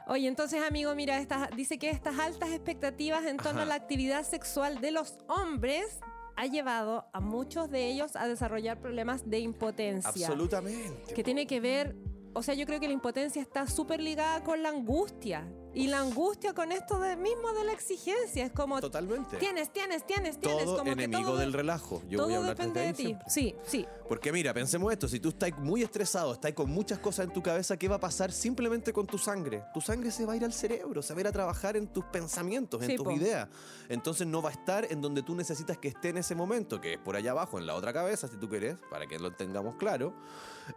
Oye, 0.07 0.27
entonces, 0.27 0.61
amigo, 0.61 0.93
mira, 0.95 1.17
estas- 1.19 1.49
dice 1.55 1.77
que 1.77 1.89
estas 1.89 2.19
altas 2.19 2.49
expectativas 2.51 3.25
en 3.25 3.37
torno 3.37 3.61
Ajá. 3.61 3.61
a 3.61 3.65
la 3.65 3.75
actividad 3.75 4.23
sexual 4.23 4.81
de 4.81 4.91
los 4.91 5.17
hombres 5.29 5.99
ha 6.35 6.45
llevado 6.47 7.05
a 7.13 7.21
muchos 7.21 7.69
de 7.69 7.87
ellos 7.89 8.15
a 8.17 8.27
desarrollar 8.27 8.81
problemas 8.81 9.29
de 9.29 9.39
impotencia. 9.39 10.09
Absolutamente. 10.09 11.13
Que 11.13 11.23
tiene 11.23 11.47
que 11.47 11.61
ver, 11.61 11.95
o 12.33 12.43
sea, 12.43 12.53
yo 12.55 12.65
creo 12.65 12.81
que 12.81 12.87
la 12.87 12.93
impotencia 12.93 13.41
está 13.41 13.65
súper 13.67 14.01
ligada 14.01 14.43
con 14.43 14.61
la 14.63 14.69
angustia. 14.69 15.47
Y 15.75 15.87
la 15.87 15.99
angustia 16.01 16.53
con 16.53 16.71
esto 16.71 16.99
de 16.99 17.15
mismo 17.15 17.51
de 17.53 17.63
la 17.63 17.71
exigencia. 17.73 18.45
Es 18.45 18.51
como, 18.51 18.79
Totalmente. 18.79 19.37
tienes, 19.37 19.71
tienes, 19.73 20.05
tienes, 20.05 20.39
tienes. 20.39 20.65
Todo 20.65 20.77
como 20.77 20.83
que 20.95 21.03
enemigo 21.03 21.29
todo, 21.31 21.37
del 21.39 21.51
relajo. 21.53 22.01
Yo 22.07 22.17
todo 22.19 22.27
voy 22.27 22.35
a 22.35 22.37
hablar 22.37 22.55
depende 22.57 22.79
de 22.81 22.87
ahí 22.87 22.93
ti. 22.93 23.03
siempre. 23.05 23.25
Sí, 23.29 23.55
sí. 23.65 23.85
Porque 24.07 24.31
mira, 24.31 24.53
pensemos 24.53 24.91
esto, 24.93 25.07
si 25.07 25.19
tú 25.19 25.29
estás 25.29 25.57
muy 25.57 25.81
estresado, 25.81 26.33
estás 26.33 26.53
con 26.53 26.69
muchas 26.69 26.99
cosas 26.99 27.25
en 27.25 27.33
tu 27.33 27.41
cabeza, 27.41 27.77
¿qué 27.77 27.87
va 27.87 27.95
a 27.95 27.99
pasar 27.99 28.31
simplemente 28.31 28.93
con 28.93 29.07
tu 29.07 29.17
sangre? 29.17 29.63
Tu 29.73 29.81
sangre 29.81 30.11
se 30.11 30.25
va 30.25 30.33
a 30.33 30.35
ir 30.35 30.45
al 30.45 30.53
cerebro, 30.53 31.01
se 31.01 31.13
va 31.13 31.19
a 31.19 31.21
ir 31.21 31.27
a 31.27 31.31
trabajar 31.31 31.75
en 31.77 31.87
tus 31.87 32.05
pensamientos, 32.05 32.81
en 32.83 32.89
Sí, 32.91 32.95
tus 32.95 33.05
po. 33.05 33.11
ideas. 33.11 33.47
Entonces 33.89 34.27
no 34.27 34.41
va 34.41 34.49
a 34.49 34.53
estar 34.53 34.85
en 34.91 35.01
donde 35.01 35.23
tú 35.23 35.33
necesitas 35.33 35.77
que 35.79 35.87
esté 35.87 36.09
en 36.09 36.17
ese 36.17 36.35
momento, 36.35 36.79
que 36.79 36.93
es 36.93 36.99
por 36.99 37.15
allá 37.15 37.31
abajo, 37.31 37.57
en 37.57 37.65
la 37.65 37.73
otra 37.75 37.91
cabeza, 37.93 38.27
si 38.27 38.37
tú 38.37 38.47
quieres, 38.47 38.77
para 38.91 39.07
que 39.07 39.17
lo 39.17 39.31
tengamos 39.33 39.75
claro. 39.77 40.13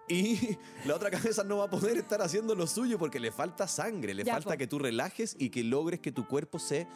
Y 0.09 0.57
la 0.85 0.95
otra 0.97 1.11
cabeza 1.11 1.45
no 1.45 1.59
va 1.59 1.65
a 1.65 1.71
poder 1.71 1.97
estar 1.97 2.21
haciendo 2.23 2.55
lo 2.55 2.67
suyo 2.67 2.99
porque 2.99 3.21
le 3.21 3.31
falta 3.33 3.67
sangre, 3.69 4.15
le 4.15 4.25
Ya, 4.25 4.35
falta 4.35 4.53
po. 4.53 4.59
que 4.59 4.67
tú 4.67 4.79
relajes 4.79 5.37
y 5.39 5.51
que 5.51 5.63
logres 5.65 6.01
que 6.01 6.13
tu 6.13 6.27
cuerpo 6.27 6.59
se 6.59 6.87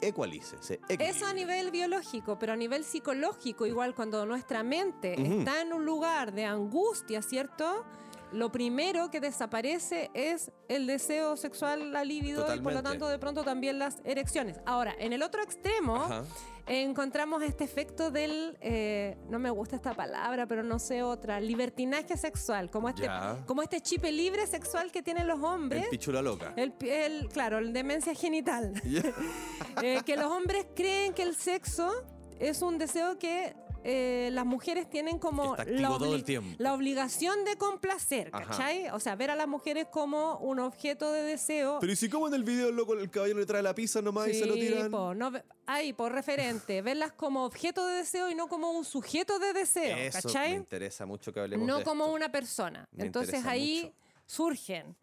ecualice, 0.00 0.56
se 0.60 0.74
equilibre. 0.74 1.08
Eso 1.10 1.26
a 1.26 1.32
nivel 1.32 1.70
biológico, 1.70 2.38
pero 2.38 2.52
a 2.52 2.56
nivel 2.56 2.84
psicológico, 2.84 3.66
igual 3.66 3.94
cuando 3.94 4.24
nuestra 4.24 4.62
mente 4.62 5.12
está 5.20 5.60
en 5.60 5.72
un 5.72 5.84
lugar 5.84 6.32
de 6.32 6.44
angustia, 6.46 7.22
¿cierto? 7.22 7.84
Lo 8.32 8.52
primero 8.52 9.10
que 9.10 9.20
desaparece 9.20 10.10
es 10.14 10.50
el 10.68 10.86
deseo 10.86 11.36
sexual, 11.36 11.92
la 11.92 12.04
libido 12.04 12.54
y 12.54 12.60
por 12.60 12.72
lo 12.72 12.82
tanto 12.82 13.08
de 13.08 13.18
pronto 13.18 13.42
también 13.42 13.78
las 13.78 13.98
erecciones. 14.04 14.60
Ahora, 14.66 14.94
en 14.98 15.12
el 15.12 15.22
otro 15.22 15.42
extremo 15.42 15.96
Ajá. 15.96 16.24
encontramos 16.66 17.42
este 17.42 17.64
efecto 17.64 18.10
del, 18.12 18.56
eh, 18.60 19.16
no 19.28 19.38
me 19.40 19.50
gusta 19.50 19.74
esta 19.76 19.94
palabra, 19.94 20.46
pero 20.46 20.62
no 20.62 20.78
sé 20.78 21.02
otra, 21.02 21.40
libertinaje 21.40 22.16
sexual, 22.16 22.70
como 22.70 22.88
este, 22.88 23.02
Ya. 23.02 23.38
como 23.46 23.62
este 23.62 23.80
chip 23.80 24.04
libre 24.04 24.46
sexual 24.46 24.92
que 24.92 25.02
tienen 25.02 25.26
los 25.26 25.40
hombres. 25.42 25.84
El 25.84 25.90
pichula 25.90 26.22
loca. 26.22 26.54
El- 26.56 27.28
claro, 27.32 27.58
el 27.58 27.72
demencia 27.72 28.14
genital. 28.14 28.74
Eh, 29.82 30.02
que 30.04 30.16
los 30.16 30.26
hombres 30.26 30.66
creen 30.74 31.14
que 31.14 31.22
el 31.22 31.34
sexo 31.36 31.90
es 32.38 32.60
un 32.62 32.76
deseo 32.78 33.18
que 33.18 33.54
eh, 33.84 34.28
las 34.32 34.44
mujeres 34.44 34.88
tienen 34.90 35.18
como 35.18 35.56
la, 35.56 35.88
todo 35.88 36.06
obli- 36.10 36.14
el 36.14 36.24
tiempo. 36.24 36.54
la 36.58 36.74
obligación 36.74 37.44
de 37.44 37.56
complacer, 37.56 38.30
Ajá. 38.32 38.44
¿cachai? 38.46 38.88
O 38.90 39.00
sea, 39.00 39.16
ver 39.16 39.30
a 39.30 39.36
las 39.36 39.48
mujeres 39.48 39.86
como 39.90 40.36
un 40.38 40.58
objeto 40.60 41.10
de 41.12 41.22
deseo. 41.22 41.78
Pero 41.80 41.92
¿y 41.92 41.96
si 41.96 42.08
como 42.08 42.28
en 42.28 42.34
el 42.34 42.44
video 42.44 42.70
loco 42.72 42.94
el 42.94 43.10
caballero 43.10 43.38
le 43.40 43.46
trae 43.46 43.62
la 43.62 43.74
pizza 43.74 44.02
nomás 44.02 44.28
y 44.28 44.34
se 44.34 44.46
lo 44.46 44.54
Sí, 44.54 44.60
tiran? 44.60 44.90
po, 44.90 45.14
no 45.14 45.32
ahí, 45.66 45.92
por 45.92 46.12
referente, 46.12 46.82
verlas 46.82 47.12
como 47.12 47.44
objeto 47.44 47.86
de 47.86 47.94
deseo 47.96 48.30
y 48.30 48.34
no 48.34 48.48
como 48.48 48.70
un 48.72 48.84
sujeto 48.84 49.38
de 49.38 49.52
deseo, 49.52 49.96
Eso 49.96 50.20
¿cachai? 50.28 50.50
me 50.50 50.56
interesa 50.56 51.06
mucho 51.06 51.32
que 51.32 51.40
hablemos 51.40 51.66
no 51.66 51.78
de 51.78 51.84
como 51.84 52.04
esto. 52.04 52.14
una 52.16 52.30
persona. 52.32 52.88
Me 52.92 53.04
Entonces 53.06 53.44
ahí 53.46 53.82
mucho. 53.84 53.94
surgen 54.26 54.96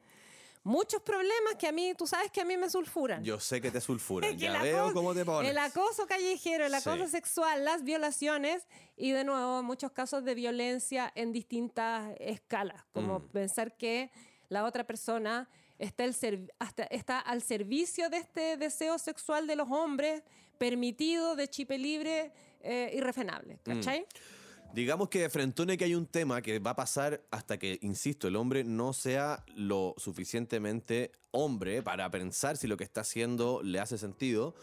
muchos 0.67 1.01
problemas 1.01 1.55
que 1.57 1.67
a 1.67 1.71
mí, 1.71 1.93
tú 1.97 2.05
sabes 2.05 2.29
que 2.31 2.41
a 2.41 2.45
mí 2.45 2.57
me 2.57 2.69
sulfuran. 2.69 3.23
Yo 3.23 3.39
sé 3.39 3.61
que 3.61 3.71
te 3.71 3.79
sulfuran, 3.81 4.29
Que 4.37 4.37
ya 4.37 4.61
veo 4.61 4.93
cómo 4.93 5.13
te 5.15 5.23
pones. 5.25 5.49
El 5.51 5.57
acoso 5.57 6.05
callejero, 6.05 6.65
el 6.65 6.73
acoso 6.73 7.05
Sí. 7.05 7.11
sexual, 7.11 7.63
las 7.65 7.83
violaciones 7.83 8.67
y 8.95 9.11
de 9.11 9.23
nuevo 9.23 9.63
muchos 9.63 9.91
casos 9.91 10.23
de 10.23 10.35
violencia 10.35 11.11
en 11.15 11.31
distintas 11.31 12.13
escalas, 12.19 12.83
como 12.93 13.19
Mm. 13.19 13.27
pensar 13.29 13.77
que 13.77 14.11
la 14.49 14.65
otra 14.65 14.83
persona 14.85 15.49
está, 15.79 16.03
el 16.03 16.51
hasta- 16.59 16.83
está 16.85 17.19
al 17.19 17.41
servicio 17.41 18.09
de 18.09 18.17
este 18.17 18.57
deseo 18.57 18.97
sexual 18.99 19.47
de 19.47 19.55
los 19.55 19.69
hombres, 19.69 20.23
permitido, 20.57 21.35
de 21.35 21.47
chipe 21.47 21.77
libre, 21.77 22.31
eh, 22.61 22.91
irrefrenable, 22.95 23.59
Mm. 23.65 23.79
Digamos 24.73 25.09
que 25.09 25.21
de 25.21 25.29
frentone 25.29 25.77
que 25.77 25.85
hay 25.85 25.95
un 25.95 26.05
tema 26.05 26.41
que 26.41 26.59
va 26.59 26.71
a 26.71 26.75
pasar 26.75 27.21
hasta 27.31 27.57
que, 27.57 27.79
insisto, 27.81 28.27
el 28.27 28.35
hombre 28.35 28.63
no 28.63 28.93
sea 28.93 29.43
lo 29.55 29.95
suficientemente 29.97 31.11
hombre 31.31 31.81
para 31.81 32.09
pensar 32.11 32.57
si 32.57 32.67
lo 32.67 32.77
que 32.77 32.83
está 32.83 33.01
haciendo 33.01 33.61
le 33.63 33.79
hace 33.79 33.97
sentido, 33.97 34.53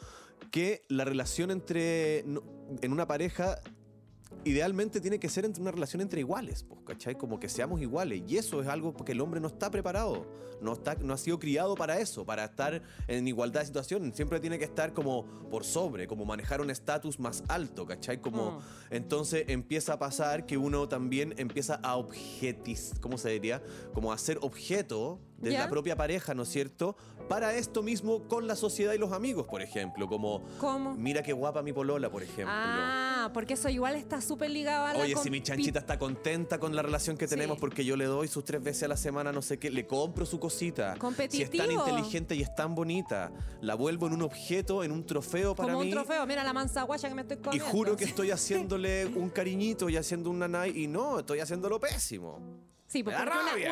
que 0.51 0.83
la 0.89 1.05
relación 1.05 1.51
entre, 1.51 2.21
en 2.21 2.93
una 2.93 3.07
pareja 3.07 3.61
idealmente 4.45 5.01
tiene 5.01 5.19
que 5.19 5.29
ser 5.29 5.45
entre 5.45 5.63
una 5.63 5.71
relación 5.71 6.03
entre 6.03 6.21
iguales, 6.21 6.65
pues, 6.65 6.81
¿cachai? 6.85 7.17
Como 7.17 7.41
que 7.41 7.49
seamos 7.49 7.81
iguales. 7.81 8.23
Y 8.27 8.37
eso 8.37 8.61
es 8.61 8.69
algo 8.69 8.95
que 8.95 9.13
el 9.13 9.21
hombre 9.21 9.41
no 9.41 9.49
está 9.49 9.71
preparado. 9.71 10.27
No, 10.61 10.73
está, 10.73 10.95
no 10.95 11.13
ha 11.13 11.19
sido 11.19 11.39
criado 11.39 11.75
para 11.75 11.99
eso, 11.99 12.25
para 12.25 12.45
estar 12.45 12.81
en 13.09 13.29
igualdad 13.29 13.61
de 13.61 13.67
situación. 13.67 14.15
Siempre 14.15 14.41
tiene 14.41 14.59
que 14.59 14.65
estar 14.65 14.95
como 14.95 15.27
por 15.51 15.65
sobre, 15.65 16.07
como 16.07 16.25
manejar 16.25 16.61
un 16.61 16.71
estatus 16.71 17.19
más 17.19 17.43
alto, 17.49 17.85
¿cachai? 17.87 18.21
Como, 18.21 18.45
Mm. 18.45 18.63
Entonces 18.91 19.45
empieza 19.49 19.95
a 19.95 19.99
pasar 19.99 20.47
que 20.47 20.57
uno 20.57 20.89
también 20.89 21.35
empieza 21.39 21.77
a 21.83 21.97
objetis, 21.97 22.93
¿cómo 23.01 23.19
se 23.19 23.31
diría? 23.31 23.63
Como 23.93 24.13
a 24.13 24.19
ser 24.19 24.39
objeto 24.43 25.21
de 25.45 25.53
¿Ya? 25.53 25.61
la 25.61 25.69
propia 25.69 25.97
pareja, 25.97 26.35
¿no 26.35 26.43
es 26.43 26.49
cierto? 26.49 26.97
Para 27.29 27.55
esto 27.55 27.83
mismo 27.83 28.27
con 28.29 28.47
la 28.47 28.57
sociedad 28.57 28.93
y 28.93 28.99
los 28.99 29.13
amigos, 29.13 29.47
por 29.47 29.63
ejemplo. 29.63 30.07
Como, 30.09 30.43
¿Cómo? 30.59 30.95
mira 30.95 31.23
qué 31.23 31.33
guapa 31.33 31.63
mi 31.63 31.73
polola, 31.73 32.11
por 32.11 32.23
ejemplo. 32.23 32.47
Ah, 32.49 33.31
porque 33.33 33.55
eso 33.55 33.69
igual 33.69 33.95
está 33.95 34.21
súper 34.21 34.51
ligado 34.51 34.87
a 34.87 34.93
la 34.95 35.03
Oye, 35.05 35.17
si 35.17 35.31
mi 35.31 35.41
chanchita 35.43 35.79
está 35.79 35.99
contenta 35.99 36.59
con 36.59 36.75
la 36.75 36.83
relación 36.83 37.17
que 37.17 37.27
Sí. 37.29 37.35
tenemos 37.35 37.59
porque 37.59 37.85
yo 37.85 37.97
le 37.97 38.05
doy 38.07 38.29
sus 38.29 38.45
tres 38.45 38.63
veces 38.63 38.83
a 38.85 38.89
la 38.89 38.97
semana, 38.97 39.33
no 39.33 39.41
sé 39.43 39.59
qué, 39.59 39.71
le 39.71 39.87
compro 39.87 40.27
su 40.27 40.39
cosita. 40.41 40.65
Si 40.75 40.89
es 40.89 40.93
tan 40.93 40.99
Competitivo. 40.99 41.73
inteligente 41.89 42.35
y 42.35 42.43
es 42.43 42.55
tan 42.55 42.75
bonita, 42.75 43.31
la 43.61 43.75
vuelvo 43.75 44.07
en 44.07 44.15
un 44.15 44.23
objeto, 44.23 44.83
en 44.85 44.93
un 44.93 45.05
trofeo 45.07 45.55
para 45.55 45.73
Como 45.73 45.85
mí. 45.85 45.91
un 45.91 45.95
trofeo, 45.95 46.27
mira 46.27 46.43
la 46.45 46.53
mansa 46.53 46.83
guaya 46.83 47.09
que 47.09 47.15
me 47.15 47.23
estoy 47.23 47.37
Y 47.39 47.41
comiendo. 47.41 47.69
juro 47.71 47.97
que 47.97 48.05
estoy 48.05 48.31
haciéndole 48.33 49.07
un 49.07 49.31
cariñito 49.31 49.89
y 49.89 49.97
haciendo 49.97 50.31
un 50.31 50.39
nanay 50.39 50.83
y 50.83 50.87
no, 50.87 51.19
estoy 51.21 51.41
haciéndolo 51.41 51.81
pésimo. 51.81 52.39
Sí, 52.87 53.03
porque 53.03 53.19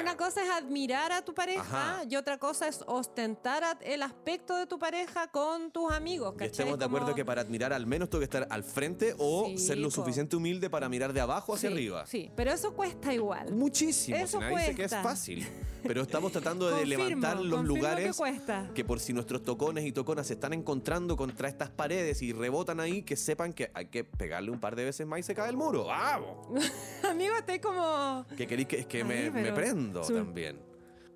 una, 0.01 0.17
cosa 0.17 0.43
es 0.43 0.51
admirar 0.51 1.13
a 1.13 1.23
tu 1.23 1.33
pareja 1.35 1.61
Ajá. 1.99 2.05
y 2.09 2.17
otra 2.17 2.39
cosa 2.39 2.67
es 2.67 2.83
ostentar 2.87 3.79
el 3.83 4.03
aspecto 4.03 4.57
de 4.57 4.67
tu 4.67 4.79
pareja 4.79 5.29
con 5.31 5.71
tus 5.71 5.93
amigos. 5.93 6.33
Y 6.35 6.39
¿cachai? 6.39 6.51
estemos 6.51 6.79
de 6.79 6.85
acuerdo 6.87 7.07
Como- 7.09 7.17
que 7.17 7.25
para 7.25 7.43
admirar 7.43 7.73
al 7.73 7.87
menos 7.87 8.09
tengo 8.09 8.21
que 8.21 8.25
estar 8.25 8.47
al 8.51 8.65
frente 8.65 9.15
o 9.19 9.47
Sí, 9.49 9.59
ser 9.59 9.79
lo 9.79 9.89
po. 9.89 9.93
suficiente 9.93 10.35
humilde 10.35 10.71
para 10.71 10.89
mirar 10.89 11.13
de 11.13 11.21
abajo 11.21 11.55
hacia 11.55 11.69
Sí, 11.69 11.75
arriba. 11.75 12.07
Sí, 12.07 12.31
pero 12.35 12.53
eso 12.53 12.73
cuesta 12.75 13.13
igual. 13.15 13.53
Muchísimo. 13.53 14.17
Eso 14.17 14.39
si 14.39 14.45
nadie 14.45 14.57
dice 14.59 14.75
que 14.75 14.85
es 14.85 14.91
cuesta. 14.93 15.03
fácil. 15.09 15.47
Pero 15.85 16.03
estamos 16.03 16.31
tratando 16.33 16.67
de 16.69 16.81
Confirmo, 16.83 17.05
levantar 17.05 17.41
los 17.41 17.65
lugares 17.65 18.13
que 18.13 18.17
cuesta. 18.17 18.71
que 18.75 18.85
por 18.85 19.01
si 19.01 19.13
nuestros 19.13 19.43
tocones 19.43 19.85
y 19.85 19.91
toconas 19.93 20.27
se 20.29 20.35
están 20.35 20.53
encontrando 20.53 21.17
contra 21.17 21.49
estas 21.49 21.71
paredes 21.71 22.23
y 22.23 22.33
rebotan 22.33 22.79
ahí, 22.81 23.03
que 23.03 23.17
sepan 23.17 23.53
que 23.53 23.71
hay 23.75 23.87
que 23.87 24.05
pegarle 24.05 24.51
un 24.53 24.61
par 24.61 24.77
de 24.77 24.85
veces 24.85 25.07
más 25.07 25.19
y 25.21 25.23
se 25.25 25.35
cae 25.35 25.51
el 25.51 25.57
muro. 25.57 25.85
¡Vamos! 25.87 26.47
Amigo, 27.11 27.35
estoy 27.37 27.59
como... 27.59 28.25
Que 28.37 28.47
queréis 28.47 28.69
que 28.69 28.79
es 28.79 28.87
que 28.87 29.02
Me, 29.05 29.53
prendo 29.53 30.03
Sí. 30.05 30.15
también. 30.15 30.61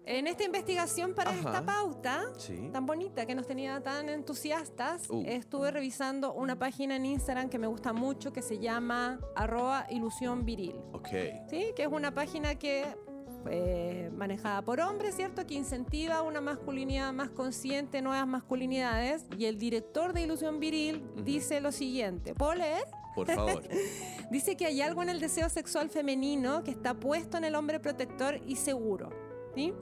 En 0.09 0.29
esta 0.29 0.45
investigación 0.45 1.15
para 1.15 1.31
Ajá. 1.31 1.39
esta 1.41 1.67
pauta 1.67 2.25
Sí. 2.39 2.71
tan 2.73 2.87
bonita 2.87 3.27
que 3.27 3.35
nos 3.35 3.47
tenía 3.47 3.83
tan 3.83 4.09
entusiastas, 4.09 5.11
Uh. 5.11 5.25
estuve 5.27 5.73
revisando 5.73 6.33
una 6.33 6.57
página 6.57 6.95
en 6.95 7.07
Instagram 7.07 7.49
que 7.49 7.59
me 7.59 7.67
gusta 7.67 7.93
mucho 7.93 8.33
que 8.33 8.41
se 8.43 8.59
llama 8.61 9.19
arroba 9.35 9.87
ilusión 9.91 10.45
viril. 10.45 10.77
Ok. 10.93 11.09
¿sí? 11.51 11.73
Que 11.75 11.83
es 11.83 11.89
una 11.89 12.15
página 12.15 12.55
que 12.55 12.85
eh, 13.49 14.11
manejada 14.13 14.61
por 14.63 14.81
hombres, 14.81 15.15
¿cierto? 15.15 15.47
Que 15.47 15.55
incentiva 15.55 16.23
una 16.23 16.41
masculinidad 16.41 17.13
más 17.13 17.31
consciente, 17.31 18.03
nuevas 18.03 18.27
masculinidades. 18.27 19.25
Y 19.39 19.45
el 19.45 19.57
director 19.57 20.13
de 20.13 20.23
Ilusión 20.23 20.59
Viril 20.59 21.05
dice 21.23 21.61
lo 21.61 21.71
siguiente. 21.71 22.35
¿Puedo 22.35 22.55
leer? 22.55 22.83
Por 23.17 23.27
favor. 23.27 23.63
Dice 24.31 24.57
que 24.57 24.67
hay 24.67 24.81
algo 24.81 25.03
en 25.03 25.09
el 25.09 25.19
deseo 25.21 25.49
sexual 25.49 25.89
femenino 25.91 26.63
que 26.63 26.71
está 26.71 26.95
puesto 26.95 27.37
en 27.37 27.45
el 27.45 27.55
hombre 27.55 27.81
protector 27.81 28.41
y 28.47 28.57
seguro. 28.57 29.11
¿sí? 29.55 29.73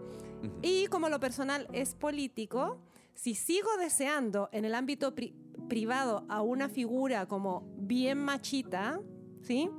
Y 0.62 0.86
como 0.86 1.08
lo 1.08 1.18
personal 1.20 1.66
es 1.72 1.94
político, 1.94 2.78
si 3.14 3.34
sigo 3.34 3.68
deseando 3.78 4.48
en 4.52 4.64
el 4.64 4.74
ámbito 4.74 5.14
pri- 5.14 5.34
privado 5.68 6.24
a 6.28 6.42
una 6.42 6.68
figura 6.68 7.26
como 7.26 7.62
bien 7.78 8.18
machita, 8.18 9.00
¿sí? 9.42 9.70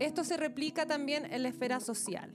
Esto 0.00 0.24
se 0.24 0.36
replica 0.36 0.86
también 0.86 1.24
en 1.32 1.42
la 1.42 1.48
esfera 1.48 1.80
social. 1.80 2.34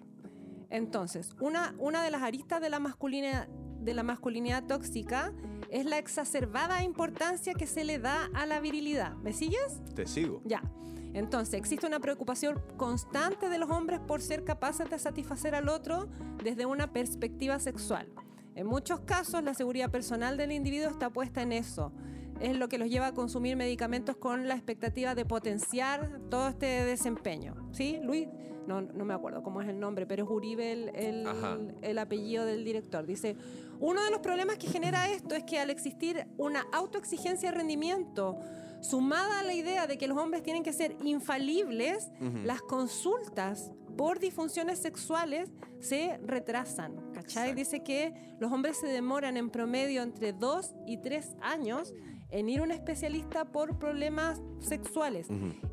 Entonces, 0.70 1.30
una, 1.40 1.76
una 1.78 2.04
de 2.04 2.12
las 2.12 2.22
aristas 2.24 2.62
de 2.62 2.70
la, 2.70 2.80
masculinidad, 2.80 3.48
de 3.48 3.94
la 3.94 4.04
masculinidad 4.04 4.64
tóxica 4.66 5.34
es 5.74 5.86
la 5.86 5.98
exacerbada 5.98 6.84
importancia 6.84 7.54
que 7.56 7.66
se 7.68 7.84
le 7.84 7.98
da 8.00 8.30
a 8.34 8.46
la 8.46 8.60
virilidad. 8.60 9.16
¿Me 9.18 9.34
sigues? 9.34 9.82
Te 9.96 10.06
sigo. 10.06 10.42
Ya. 10.46 10.62
Entonces, 11.14 11.56
existe 11.56 11.86
una 11.88 12.00
preocupación 12.00 12.62
constante 12.78 13.50
de 13.50 13.58
los 13.58 13.70
hombres 13.72 14.00
por 14.00 14.22
ser 14.22 14.44
capaces 14.44 14.90
de 14.90 15.00
satisfacer 15.00 15.56
al 15.56 15.70
otro 15.70 16.08
desde 16.44 16.66
una 16.66 16.94
perspectiva 16.94 17.60
sexual. 17.60 18.08
En 18.56 18.68
muchos 18.68 19.00
casos, 19.02 19.44
la 19.44 19.54
seguridad 19.56 19.90
personal 19.90 20.38
del 20.38 20.52
individuo 20.52 20.90
está 20.90 21.10
puesta 21.10 21.42
en 21.42 21.52
eso. 21.52 21.92
Es 22.40 22.56
lo 22.58 22.68
que 22.70 22.78
los 22.78 22.90
lleva 22.90 23.08
a 23.08 23.14
consumir 23.14 23.56
medicamentos 23.56 24.16
con 24.16 24.48
la 24.48 24.54
expectativa 24.56 25.16
de 25.16 25.26
potenciar 25.26 26.20
todo 26.30 26.50
este 26.50 26.66
desempeño. 26.86 27.56
¿Sí, 27.72 28.00
Luis? 28.04 28.28
No, 28.68 28.82
no 28.82 29.06
me 29.06 29.14
acuerdo 29.14 29.44
cómo 29.44 29.62
es 29.62 29.68
el 29.68 29.80
nombre, 29.80 30.06
pero 30.06 30.24
es 30.24 30.30
Uribe 30.30 30.72
el, 30.72 30.92
el- 31.82 31.98
apellido 31.98 32.46
del 32.46 32.64
director. 32.64 33.06
Dice, 33.06 33.36
uno 33.84 34.02
de 34.02 34.12
los 34.12 34.22
problemas 34.22 34.56
que 34.58 34.68
genera 34.68 35.10
esto 35.10 35.36
es 35.36 35.44
que 35.44 35.60
al 35.60 35.70
existir 35.70 36.26
una 36.38 36.66
autoexigencia 36.72 37.52
de 37.52 37.58
rendimiento, 37.58 38.40
sumada 38.80 39.42
a 39.42 39.44
la 39.44 39.54
idea 39.54 39.88
de 39.88 39.98
que 39.98 40.08
los 40.08 40.18
hombres 40.18 40.42
tienen 40.42 40.64
que 40.64 40.72
ser 40.72 40.96
infalibles, 41.04 42.10
las 42.46 42.62
consultas 42.62 43.74
por 43.98 44.20
disfunciones 44.20 44.80
sexuales 44.80 45.52
se 45.82 46.18
retrasan. 46.24 46.96
¿Cachai? 47.14 47.50
Exacto. 47.50 47.56
Dice 47.56 47.84
que 47.84 48.36
los 48.40 48.54
hombres 48.54 48.78
se 48.78 48.88
demoran 48.88 49.36
en 49.36 49.50
promedio 49.50 50.02
entre 50.02 50.32
dos 50.32 50.74
y 50.88 50.98
tres 51.02 51.36
años 51.42 51.94
en 52.30 52.48
ir 52.48 52.62
a 52.62 52.64
un 52.64 52.72
especialista 52.72 53.52
por 53.52 53.78
problemas 53.80 54.42
sexuales. 54.60 55.28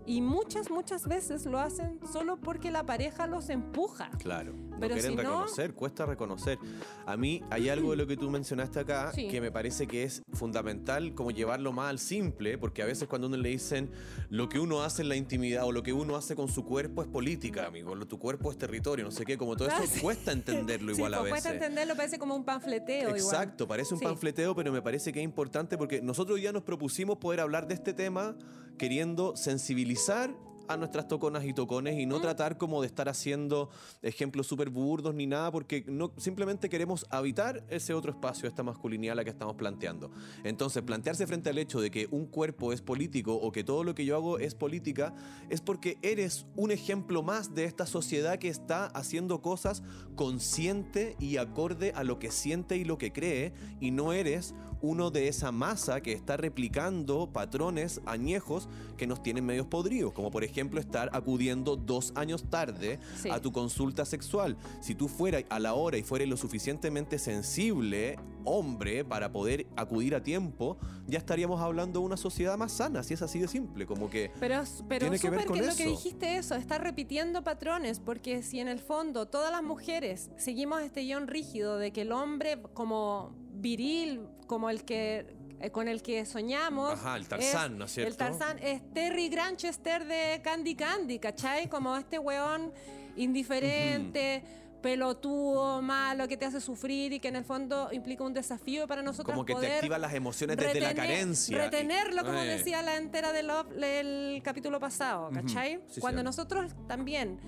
Y 0.05 0.21
muchas, 0.21 0.69
muchas 0.69 1.07
veces 1.07 1.47
lo 1.47 1.61
hacen 1.61 2.01
solo 2.13 2.41
porque 2.41 2.73
la 2.73 2.85
pareja 2.85 3.29
los 3.29 3.51
empuja. 3.51 4.11
Claro. 4.19 4.53
No 4.81 4.89
Pero 4.89 4.95
quieren 4.95 5.11
si 5.11 5.17
no- 5.17 5.23
reconocer, 5.23 5.75
cuesta 5.75 6.07
reconocer. 6.07 6.59
A 7.07 7.17
mí 7.17 7.43
hay 7.51 7.69
algo 7.69 7.91
de 7.91 7.99
lo 7.99 8.07
que 8.07 8.17
tú 8.17 8.31
mencionaste 8.31 8.81
acá 8.81 9.13
Sí. 9.15 9.29
que 9.29 9.41
me 9.41 9.53
parece 9.53 9.87
que 9.87 10.05
es 10.05 10.23
fundamental 10.33 11.15
como 11.15 11.31
llevarlo 11.31 11.73
más 11.73 11.91
al 11.91 11.99
simple, 11.99 12.57
porque 12.57 12.83
a 12.83 12.87
veces 12.87 13.07
cuando 13.09 13.27
uno 13.27 13.37
le 13.37 13.51
dicen 13.51 13.91
lo 14.31 14.49
que 14.49 14.59
uno 14.59 14.83
hace 14.83 15.03
en 15.03 15.09
la 15.11 15.17
intimidad 15.17 15.65
o 15.65 15.73
lo 15.73 15.83
que 15.83 15.93
uno 15.93 16.17
hace 16.17 16.35
con 16.35 16.49
su 16.49 16.65
cuerpo 16.65 17.03
es 17.03 17.09
política, 17.09 17.67
amigo, 17.67 17.95
tu 18.07 18.19
cuerpo 18.19 18.51
es 18.51 18.57
territorio, 18.59 19.05
no 19.05 19.11
sé 19.11 19.25
qué, 19.27 19.37
como 19.37 19.55
todo 19.57 19.69
eso 19.69 19.77
Ah, 19.83 19.87
sí. 19.87 20.01
cuesta 20.01 20.33
entenderlo 20.33 20.93
igual 20.93 21.13
sí, 21.13 21.17
a 21.17 21.21
pues 21.21 21.33
veces. 21.33 21.43
cuesta 21.45 21.65
entenderlo, 21.67 21.97
parece 21.97 22.19
como 22.19 22.35
un 22.35 22.45
panfleteo. 22.45 23.09
igual. 23.17 23.17
Exacto, 23.21 23.69
parece 23.69 23.95
un 23.95 24.01
panfleteo, 24.01 24.55
pero 24.55 24.73
me 24.73 24.81
parece 24.81 25.13
que 25.13 25.21
es 25.21 25.25
importante 25.25 25.77
porque 25.77 26.01
nosotros 26.01 26.41
ya 26.41 26.53
nos 26.53 26.63
propusimos 26.63 27.19
poder 27.19 27.41
hablar 27.41 27.67
de 27.69 27.75
este 27.75 27.93
tema 27.93 28.35
queriendo 28.79 29.37
sensibilizar 29.37 30.31
a 30.71 30.77
nuestras 30.77 31.09
toconas 31.09 31.45
y 31.45 31.53
tocones 31.53 31.99
y 31.99 32.07
no 32.07 32.19
Mm. 32.19 32.23
tratar 32.23 32.57
como 32.57 32.81
de 32.81 32.87
estar 32.87 33.09
haciendo 33.09 33.71
ejemplos 34.03 34.47
súper 34.47 34.71
burdos 34.71 35.15
ni 35.15 35.27
nada 35.27 35.51
porque 35.51 35.85
no, 35.89 36.13
simplemente 36.17 36.69
queremos 36.69 37.07
habitar 37.11 37.65
ese 37.69 37.93
otro 37.93 38.13
espacio, 38.13 38.49
esta 38.49 38.63
masculinidad 38.63 39.13
a 39.13 39.17
la 39.17 39.25
que 39.25 39.31
estamos 39.31 39.57
planteando. 39.57 40.13
Entonces, 40.45 40.83
plantearse 40.83 41.27
frente 41.27 41.51
al 41.51 41.59
hecho 41.59 41.81
de 41.81 41.91
que 41.91 42.07
un 42.13 42.27
cuerpo 42.27 42.73
es 42.73 42.83
político 42.83 43.35
o 43.35 43.51
que 43.51 43.65
todo 43.65 43.83
lo 43.83 43.95
que 43.95 44.05
yo 44.05 44.15
hago 44.15 44.39
es 44.39 44.55
política 44.55 45.13
es 45.49 45.61
porque 45.61 45.99
eres 46.03 46.47
un 46.55 46.71
ejemplo 46.71 47.23
más 47.23 47.53
de 47.55 47.65
esta 47.65 47.85
sociedad 47.85 48.39
que 48.39 48.49
está 48.49 48.87
haciendo 48.87 49.43
cosas 49.43 49.83
consciente 50.15 51.17
y 51.19 51.39
acorde 51.39 51.93
a 51.97 52.05
lo 52.05 52.19
que 52.19 52.31
siente 52.31 52.77
y 52.77 52.85
lo 52.85 52.97
que 52.97 53.13
cree 53.13 53.53
y 53.81 53.91
no 53.91 54.13
eres 54.13 54.55
uno 54.83 55.11
de 55.11 55.29
esa 55.29 55.53
masa 55.53 56.01
que 56.01 56.13
está 56.13 56.37
replicando 56.37 57.31
patrones 57.33 58.01
añejos 58.07 58.69
que 58.97 59.07
nos 59.07 59.23
tienen 59.23 59.45
medios 59.45 59.67
podridos, 59.67 60.13
como 60.13 60.31
por 60.31 60.45
ejemplo 60.45 60.60
estar 60.81 61.11
acudiendo 61.13 61.77
dos 61.77 62.13
años 62.15 62.45
tarde 62.51 62.99
Sí. 63.17 63.31
a 63.31 63.41
tu 63.41 63.53
consulta 63.53 64.05
sexual. 64.05 64.57
Si 64.81 64.95
tú 64.95 65.09
fueras 65.09 65.45
a 65.49 65.59
la 65.59 65.75
hora 65.75 65.97
y 65.99 66.03
fueras 66.03 66.29
lo 66.29 66.37
suficientemente 66.37 67.19
sensible, 67.19 68.19
hombre, 68.45 69.05
para 69.05 69.33
poder 69.33 69.67
acudir 69.77 70.15
a 70.15 70.23
tiempo, 70.23 70.77
ya 71.07 71.19
estaríamos 71.19 71.61
hablando 71.61 72.01
de 72.01 72.07
una 72.07 72.17
sociedad 72.17 72.57
más 72.57 72.73
sana, 72.73 73.03
si 73.03 73.15
es 73.15 73.23
así 73.23 73.39
de 73.39 73.49
simple, 73.49 73.87
como 73.87 74.09
que... 74.09 74.31
Pero, 74.41 74.63
pero 74.89 75.01
Tiene 75.07 75.19
que 75.19 75.31
ver 75.31 75.45
con 75.47 75.59
que 75.59 75.67
lo 75.67 75.75
que 75.75 75.83
eso. 75.85 75.91
dijiste 75.91 76.37
eso, 76.37 76.55
está 76.55 76.79
repitiendo 76.79 77.43
patrones, 77.43 78.01
porque 78.01 78.43
si 78.43 78.61
en 78.61 78.69
el 78.69 78.79
fondo 78.81 79.27
todas 79.27 79.51
las 79.53 79.63
mujeres 79.63 80.31
seguimos 80.37 80.81
este 80.83 81.03
guion 81.03 81.27
rígido 81.29 81.79
de 81.79 81.93
que 81.93 82.03
el 82.03 82.13
hombre 82.13 82.61
como 82.75 83.35
viril, 83.53 84.23
como 84.47 84.71
el 84.71 84.85
que 84.85 85.37
eh, 85.61 85.71
con 85.71 85.89
el 85.89 86.03
que 86.03 86.25
soñamos. 86.27 86.93
Ajá, 86.95 87.17
el 87.17 87.29
Tarzán, 87.29 87.79
¿no 87.79 87.85
es 87.85 87.93
cierto? 87.93 88.11
El 88.11 88.17
Tarzán 88.17 88.59
es 88.61 88.83
Terry 88.93 89.29
Granchester 89.29 90.05
de 90.07 90.41
Candy 90.43 90.75
Candy, 90.75 91.19
¿cachai? 91.19 91.69
Como 91.69 91.97
este 91.97 92.19
weón 92.19 92.73
indiferente, 93.17 94.43
pelotudo, 94.83 95.83
malo, 95.83 96.27
que 96.27 96.37
te 96.39 96.47
hace 96.47 96.61
sufrir 96.61 97.13
y 97.13 97.21
que 97.21 97.29
en 97.29 97.37
el 97.37 97.45
fondo 97.45 97.91
implica 97.93 98.25
un 98.25 98.33
desafío 98.33 98.87
para 98.89 99.03
nosotros 99.03 99.35
Como 99.35 99.45
que 99.45 99.53
te 99.53 99.59
poder 99.59 99.73
activa 99.75 99.99
las 99.99 100.15
emociones 100.15 100.57
desde 100.57 100.81
la 100.81 100.95
carencia. 100.95 101.59
Retenerlo, 101.59 102.25
como 102.25 102.39
Eh. 102.39 102.47
decía 102.47 102.81
la 102.83 102.97
entera 102.97 103.33
del 103.33 103.51
el 103.83 104.41
capítulo 104.43 104.81
pasado, 104.81 105.31
¿cachai? 105.33 105.81
Sí, 105.89 106.01
Cuando 106.01 106.21
sí. 106.21 106.25
nosotros 106.25 106.73
también 106.89 107.39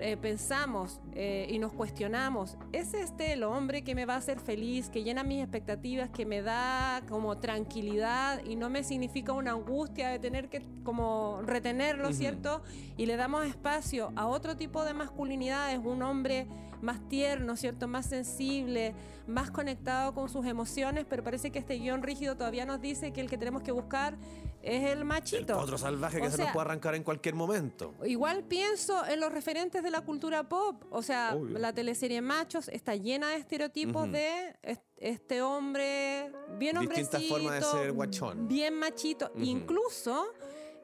eh, 0.00 0.16
pensamos 0.16 1.00
eh, 1.14 1.46
y 1.50 1.58
nos 1.58 1.72
cuestionamos, 1.72 2.56
¿es 2.72 2.94
este 2.94 3.32
el 3.32 3.42
hombre 3.42 3.82
que 3.82 3.94
me 3.94 4.06
va 4.06 4.14
a 4.14 4.18
hacer 4.18 4.40
feliz, 4.40 4.90
que 4.90 5.02
llena 5.02 5.24
mis 5.24 5.40
expectativas, 5.40 6.10
que 6.10 6.26
me 6.26 6.42
da 6.42 7.02
como 7.08 7.38
tranquilidad 7.38 8.44
y 8.44 8.56
no 8.56 8.70
me 8.70 8.82
significa 8.82 9.32
una 9.32 9.52
angustia 9.52 10.08
de 10.08 10.18
tener 10.18 10.48
que 10.48 10.62
como 10.84 11.40
retenerlo. 11.42 12.08
¿cierto? 12.12 12.62
Y 12.96 13.06
le 13.06 13.16
damos 13.16 13.46
espacio 13.46 14.12
a 14.16 14.26
otro 14.26 14.56
tipo 14.56 14.84
de 14.84 14.94
masculinidades, 14.94 15.78
un 15.82 16.02
hombre 16.02 16.46
más 16.82 17.06
tierno, 17.08 17.56
¿cierto? 17.56 17.88
Más 17.88 18.06
sensible, 18.06 18.94
más 19.26 19.50
conectado 19.50 20.14
con 20.14 20.28
sus 20.28 20.46
emociones, 20.46 21.04
pero 21.08 21.22
parece 21.24 21.50
que 21.50 21.58
este 21.58 21.74
guion 21.78 22.02
rígido 22.02 22.36
todavía 22.36 22.64
nos 22.66 22.80
dice 22.80 23.12
que 23.12 23.20
el 23.20 23.28
que 23.28 23.36
tenemos 23.38 23.62
que 23.62 23.72
buscar 23.72 24.16
es 24.62 24.82
el 24.84 24.98
El 24.98 25.04
machito. 25.04 25.56
potro 25.58 25.78
salvaje 25.78 26.20
que 26.20 26.26
O 26.26 26.30
se 26.30 26.36
sea, 26.36 26.46
nos 26.46 26.52
puede 26.54 26.64
arrancar 26.66 26.94
en 26.94 27.02
cualquier 27.04 27.34
momento. 27.34 27.94
Igual 28.04 28.44
pienso 28.44 29.06
en 29.06 29.20
los 29.20 29.32
referentes 29.32 29.82
de 29.82 29.90
la 29.90 30.00
cultura 30.00 30.48
pop. 30.48 30.84
O 30.90 31.02
sea, 31.02 31.34
Obvio. 31.36 31.58
la 31.58 31.72
teleserie 31.72 32.20
Machos 32.20 32.68
está 32.68 32.94
llena 32.96 33.28
de 33.30 33.36
estereotipos 33.36 34.10
de 34.10 34.56
est- 34.62 34.82
este 34.96 35.42
hombre 35.42 36.32
bien 36.58 36.76
Distintas 36.80 37.14
hombrecito. 37.14 37.34
formas 37.34 37.54
de 37.54 37.78
ser 37.78 37.92
guachón. 37.92 38.48
Bien 38.48 38.74
machito. 38.74 39.30
Incluso 39.36 40.26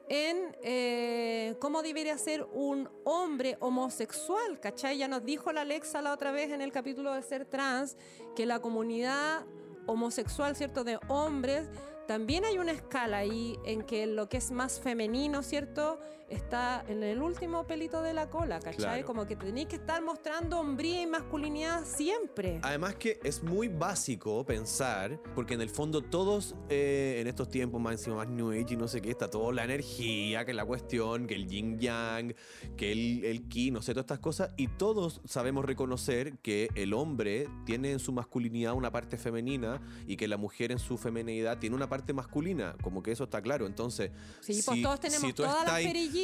en 0.07 0.55
eh, 0.61 1.55
cómo 1.59 1.81
debería 1.81 2.17
ser 2.17 2.45
un 2.53 2.89
hombre 3.03 3.57
homosexual, 3.59 4.59
¿cachai? 4.59 4.97
Ya 4.97 5.07
nos 5.07 5.23
dijo 5.25 5.51
la 5.51 5.61
Alexa 5.61 6.01
la 6.01 6.13
otra 6.13 6.31
vez 6.31 6.51
en 6.51 6.61
el 6.61 6.71
capítulo 6.71 7.13
de 7.13 7.21
Ser 7.23 7.45
Trans 7.45 7.97
que 8.35 8.45
la 8.45 8.59
comunidad 8.59 9.45
homosexual, 9.87 10.55
¿cierto? 10.55 10.83
De 10.83 10.99
hombres, 11.07 11.69
también 12.07 12.45
hay 12.45 12.59
una 12.59 12.71
escala 12.71 13.17
ahí 13.17 13.57
en 13.65 13.81
que 13.81 14.05
lo 14.05 14.29
que 14.29 14.37
es 14.37 14.51
más 14.51 14.79
femenino, 14.79 15.41
¿cierto? 15.41 15.99
Está 16.29 16.83
en 16.87 17.03
el 17.03 17.21
último 17.21 17.65
pelito 17.65 18.01
de 18.01 18.13
la 18.13 18.29
cola, 18.29 18.59
¿cachai? 18.59 18.75
Claro. 18.75 19.05
Como 19.05 19.25
que 19.25 19.35
tenéis 19.35 19.67
que 19.67 19.75
estar 19.75 20.01
mostrando 20.03 20.59
hombría 20.59 21.01
y 21.01 21.07
masculinidad 21.07 21.85
siempre. 21.85 22.59
Además 22.63 22.95
que 22.95 23.19
es 23.23 23.43
muy 23.43 23.67
básico 23.67 24.45
pensar, 24.45 25.19
porque 25.33 25.53
en 25.53 25.61
el 25.61 25.69
fondo 25.69 26.01
todos 26.01 26.55
eh, 26.69 27.17
en 27.19 27.27
estos 27.27 27.49
tiempos 27.49 27.79
más 27.81 27.93
encima 27.93 28.17
más 28.17 28.27
New 28.27 28.51
Age 28.51 28.73
y 28.73 28.77
no 28.77 28.87
sé 28.87 29.01
qué, 29.01 29.11
está 29.11 29.29
toda 29.29 29.53
la 29.53 29.63
energía, 29.63 30.45
que 30.45 30.53
la 30.53 30.65
cuestión, 30.65 31.27
que 31.27 31.35
el 31.35 31.47
yin 31.47 31.79
yang, 31.79 32.33
que 32.77 32.91
el, 32.91 33.23
el 33.25 33.47
ki, 33.47 33.71
no 33.71 33.81
sé, 33.81 33.93
todas 33.93 34.05
estas 34.05 34.19
cosas, 34.19 34.51
y 34.57 34.67
todos 34.67 35.21
sabemos 35.25 35.65
reconocer 35.65 36.37
que 36.39 36.69
el 36.75 36.93
hombre 36.93 37.47
tiene 37.65 37.91
en 37.91 37.99
su 37.99 38.11
masculinidad 38.11 38.73
una 38.73 38.91
parte 38.91 39.17
femenina 39.17 39.81
y 40.07 40.17
que 40.17 40.27
la 40.27 40.37
mujer 40.37 40.71
en 40.71 40.79
su 40.79 40.97
feminidad 40.97 41.59
tiene 41.59 41.75
una 41.75 41.89
parte 41.89 42.13
masculina, 42.13 42.75
como 42.81 43.03
que 43.03 43.11
eso 43.11 43.25
está 43.25 43.41
claro. 43.41 43.65
Entonces, 43.65 44.11
Sí, 44.41 44.61
pues 44.65 44.81
todos 44.81 44.99
tenemos 44.99 45.33
tú 45.33 45.43
todas 45.43 45.65
las 45.67 45.81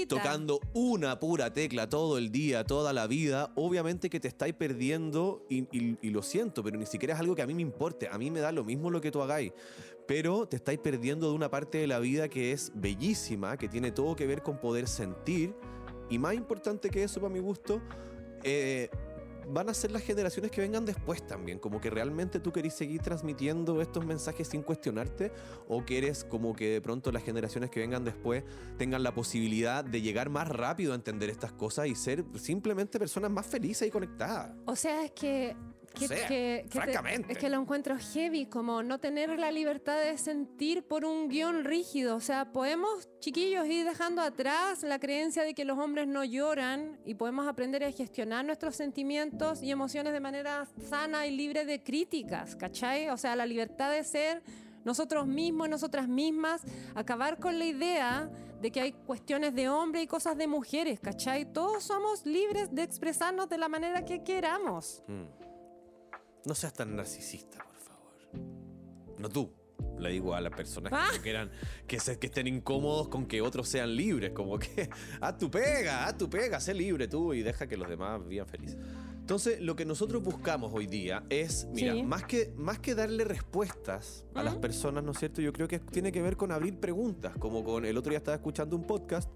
tocando 0.07 0.59
una 0.73 1.19
pura 1.19 1.51
tecla 1.53 1.87
todo 1.89 2.17
el 2.17 2.31
día, 2.31 2.63
toda 2.63 2.93
la 2.93 3.07
vida, 3.07 3.51
obviamente 3.55 4.09
que 4.09 4.19
te 4.19 4.27
estáis 4.27 4.53
perdiendo 4.53 5.45
y, 5.49 5.63
y- 5.77 5.97
y 6.01 6.09
lo 6.09 6.21
siento, 6.23 6.63
pero 6.63 6.77
ni 6.77 6.85
siquiera 6.85 7.13
es 7.13 7.19
algo 7.19 7.35
que 7.35 7.41
a 7.41 7.47
mí 7.47 7.53
me 7.53 7.61
importe. 7.61 8.07
A 8.07 8.17
mí 8.17 8.29
me 8.31 8.39
da 8.39 8.51
lo 8.51 8.63
mismo 8.63 8.89
lo 8.89 9.01
que 9.01 9.11
tú 9.11 9.21
hagáis, 9.21 9.51
pero 10.07 10.47
te 10.47 10.55
estáis 10.57 10.79
perdiendo 10.79 11.29
de 11.29 11.35
una 11.35 11.49
parte 11.49 11.77
de 11.77 11.87
la 11.87 11.99
vida 11.99 12.27
que 12.27 12.51
es 12.51 12.71
bellísima, 12.75 13.57
que 13.57 13.67
tiene 13.69 13.91
todo 13.91 14.15
que 14.15 14.25
ver 14.25 14.41
con 14.41 14.59
poder 14.59 14.87
sentir 14.87 15.53
y 16.09 16.17
más 16.19 16.33
importante 16.33 16.89
que 16.89 17.03
eso 17.03 17.21
para 17.21 17.33
mi 17.33 17.39
gusto, 17.39 17.81
eh, 18.43 18.89
van 19.51 19.69
a 19.69 19.73
ser 19.73 19.91
las 19.91 20.03
generaciones 20.03 20.51
que 20.51 20.61
vengan 20.61 20.85
después 20.85 21.25
también. 21.25 21.59
Como 21.59 21.79
que 21.81 21.89
realmente 21.89 22.39
tú 22.39 22.51
querés 22.51 22.73
seguir 22.73 23.01
transmitiendo 23.01 23.81
estos 23.81 24.05
mensajes 24.05 24.47
sin 24.47 24.61
cuestionarte 24.63 25.31
o 25.67 25.83
quieres 25.83 26.23
como 26.23 26.55
que 26.55 26.69
de 26.69 26.81
pronto 26.81 27.11
las 27.11 27.23
generaciones 27.23 27.69
que 27.69 27.79
vengan 27.79 28.03
después 28.03 28.43
tengan 28.77 29.03
la 29.03 29.13
posibilidad 29.13 29.83
de 29.83 30.01
llegar 30.01 30.29
más 30.29 30.47
rápido 30.47 30.93
a 30.93 30.95
entender 30.95 31.29
estas 31.29 31.51
cosas 31.51 31.87
y 31.87 31.95
ser 31.95 32.23
simplemente 32.35 32.99
personas 32.99 33.31
más 33.31 33.45
felices 33.45 33.87
y 33.87 33.91
conectadas. 33.91 34.51
O 34.65 34.75
sea, 34.75 35.05
es 35.05 35.11
que. 35.11 35.55
Que- 35.99 36.07
sea, 36.07 36.27
que- 36.27 36.61
que 36.63 36.69
te- 36.69 36.69
francamente. 36.69 37.33
es 37.33 37.37
que 37.39 37.49
lo 37.49 37.59
encuentro 37.61 37.95
heavy, 37.97 38.45
como 38.45 38.83
no 38.83 38.99
tener 38.99 39.37
la 39.39 39.51
libertad 39.51 39.97
de 39.99 40.17
sentir 40.17 40.83
por 40.83 41.05
un 41.05 41.27
guion 41.29 41.63
rígido. 41.63 42.15
O 42.15 42.19
sea, 42.21 42.51
podemos, 42.51 43.09
chiquillos, 43.19 43.65
ir 43.67 43.85
dejando 43.85 44.21
atrás 44.21 44.83
la 44.83 44.99
creencia 44.99 45.43
de 45.43 45.53
que 45.53 45.65
los 45.65 45.77
hombres 45.77 46.07
no 46.07 46.23
lloran 46.23 46.99
y 47.05 47.15
podemos 47.15 47.47
aprender 47.47 47.83
a 47.83 47.91
gestionar 47.91 48.45
nuestros 48.45 48.75
sentimientos 48.75 49.61
y 49.61 49.71
emociones 49.71 50.13
de 50.13 50.19
manera 50.19 50.67
sana 50.89 51.27
y 51.27 51.35
libre 51.35 51.65
de 51.65 51.83
críticas, 51.83 52.55
¿cachai? 52.55 53.09
O 53.09 53.17
sea, 53.17 53.35
la 53.35 53.45
libertad 53.45 53.91
de 53.91 54.03
ser 54.03 54.41
nosotros 54.83 55.27
mismos, 55.27 55.69
nosotras 55.69 56.07
mismas, 56.07 56.61
acabar 56.95 57.37
con 57.37 57.59
la 57.59 57.65
idea 57.65 58.29
de 58.61 58.71
que 58.71 58.81
hay 58.81 58.91
cuestiones 58.93 59.53
de 59.55 59.69
hombre 59.69 60.01
y 60.03 60.07
cosas 60.07 60.37
de 60.37 60.47
mujeres, 60.47 60.99
¿cachai? 60.99 61.45
Todos 61.51 61.83
somos 61.83 62.25
libres 62.25 62.73
de 62.73 62.83
expresarnos 62.83 63.47
de 63.49 63.57
la 63.57 63.67
manera 63.69 64.05
que 64.05 64.23
queramos. 64.23 65.03
Mm. 65.07 65.23
No 66.45 66.55
seas 66.55 66.73
tan 66.73 66.95
narcisista, 66.95 67.59
por 67.63 67.75
favor. 67.77 69.19
No 69.19 69.29
tú. 69.29 69.51
Le 69.99 70.09
digo 70.11 70.33
a 70.35 70.41
las 70.41 70.51
personas 70.55 70.91
que, 70.91 70.97
Ah. 70.97 71.09
no 71.15 71.21
quieran, 71.21 71.51
que, 71.87 71.99
se- 71.99 72.17
que 72.19 72.27
estén 72.27 72.47
incómodos 72.47 73.07
con 73.09 73.25
que 73.25 73.41
otros 73.41 73.67
sean 73.67 73.95
libres. 73.95 74.31
Como 74.31 74.57
que, 74.59 74.89
haz 75.21 75.37
tu 75.37 75.49
pega, 75.49 76.05
haz 76.07 76.17
tu 76.17 76.29
pega, 76.29 76.59
sé 76.59 76.73
libre 76.73 77.07
tú 77.07 77.33
y 77.33 77.41
deja 77.43 77.67
que 77.67 77.77
los 77.77 77.87
demás 77.89 78.25
vivan 78.27 78.47
felices. 78.47 78.77
Entonces, 79.19 79.61
lo 79.61 79.75
que 79.75 79.85
nosotros 79.85 80.21
buscamos 80.23 80.71
hoy 80.73 80.87
día 80.87 81.23
es, 81.29 81.67
mira, 81.71 81.93
Sí. 81.93 82.03
más, 82.03 82.23
que, 82.25 82.51
más 82.57 82.79
que 82.79 82.95
darle 82.95 83.23
respuestas 83.23 84.25
a 84.33 84.43
las 84.43 84.53
Ujú. 84.53 84.61
personas, 84.61 85.03
¿no 85.03 85.11
es 85.11 85.19
cierto? 85.19 85.41
Yo 85.41 85.53
creo 85.53 85.67
que 85.67 85.79
tiene 85.79 86.11
que 86.11 86.21
ver 86.21 86.35
con 86.37 86.51
abrir 86.51 86.79
preguntas, 86.79 87.35
como 87.37 87.63
con 87.63 87.85
el 87.85 87.95
otro 87.97 88.09
día 88.09 88.17
estaba 88.17 88.35
escuchando 88.35 88.75
un 88.75 88.85
podcast 88.85 89.29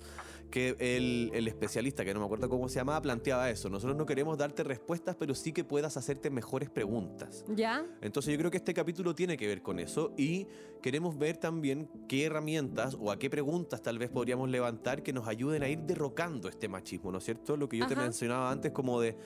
que 0.56 0.78
el, 0.80 1.32
el 1.34 1.50
especialista, 1.50 2.06
que 2.06 2.14
no 2.14 2.22
me 2.22 2.28
acuerdo 2.28 2.48
cómo 2.48 2.70
se 2.70 2.76
llamaba, 2.76 3.02
planteaba 3.02 3.50
eso. 3.50 3.70
Nosotros 3.70 3.98
no 3.98 4.06
queremos 4.06 4.38
darte 4.38 4.64
respuestas, 4.64 5.18
pero 5.18 5.36
sí 5.36 5.52
que 5.52 5.66
puedas 5.66 5.98
hacerte 5.98 6.30
mejores 6.30 6.70
preguntas. 6.70 7.44
¿Ya? 7.54 7.86
Entonces 8.00 8.32
yo 8.32 8.38
creo 8.38 8.50
que 8.50 8.56
este 8.56 8.74
capítulo 8.74 9.14
tiene 9.14 9.36
que 9.36 9.48
ver 9.48 9.62
con 9.62 9.80
eso 9.80 10.14
y 10.16 10.48
queremos 10.82 11.18
ver 11.18 11.36
también 11.36 11.90
qué 12.08 12.24
herramientas 12.24 12.96
o 12.98 13.12
a 13.12 13.20
qué 13.20 13.30
preguntas 13.30 13.82
tal 13.82 14.00
vez 14.00 14.10
podríamos 14.10 14.50
levantar 14.50 15.04
que 15.04 15.12
nos 15.12 15.28
ayuden 15.28 15.62
a 15.62 15.68
ir 15.68 15.80
derrocando 15.80 16.48
este 16.48 16.70
machismo, 16.70 17.12
¿no 17.12 17.18
es 17.18 17.26
cierto? 17.26 17.58
Lo 17.58 17.68
que 17.68 17.76
yo 17.76 17.86
te 17.88 17.94
Ajá. 17.96 18.04
mencionaba 18.04 18.50
antes 18.50 18.72
como 18.72 19.02
de 19.02 19.18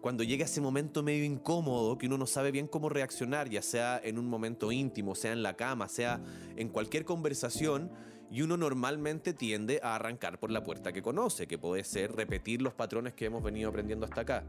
cuando 0.00 0.24
llega 0.24 0.46
ese 0.46 0.60
momento 0.60 1.04
medio 1.04 1.24
incómodo 1.24 1.96
que 1.96 2.06
uno 2.06 2.18
no 2.18 2.26
sabe 2.26 2.50
bien 2.50 2.66
cómo 2.66 2.88
reaccionar, 2.88 3.48
ya 3.48 3.62
sea 3.62 4.00
en 4.02 4.18
un 4.18 4.26
momento 4.26 4.72
íntimo, 4.72 5.14
sea 5.14 5.30
en 5.30 5.44
la 5.44 5.54
cama, 5.54 5.86
sea 5.88 6.20
en 6.56 6.70
cualquier 6.70 7.04
conversación, 7.04 7.88
y 8.32 8.40
uno 8.40 8.56
normalmente 8.56 9.34
tiende 9.34 9.78
a 9.82 9.94
arrancar 9.94 10.40
por 10.40 10.50
la 10.50 10.62
puerta 10.62 10.90
que 10.90 11.02
conoce, 11.02 11.46
que 11.46 11.58
puede 11.58 11.84
ser 11.84 12.12
repetir 12.12 12.62
los 12.62 12.72
patrones 12.72 13.12
que 13.12 13.26
hemos 13.26 13.42
venido 13.42 13.68
aprendiendo 13.68 14.06
hasta 14.06 14.22
acá. 14.22 14.44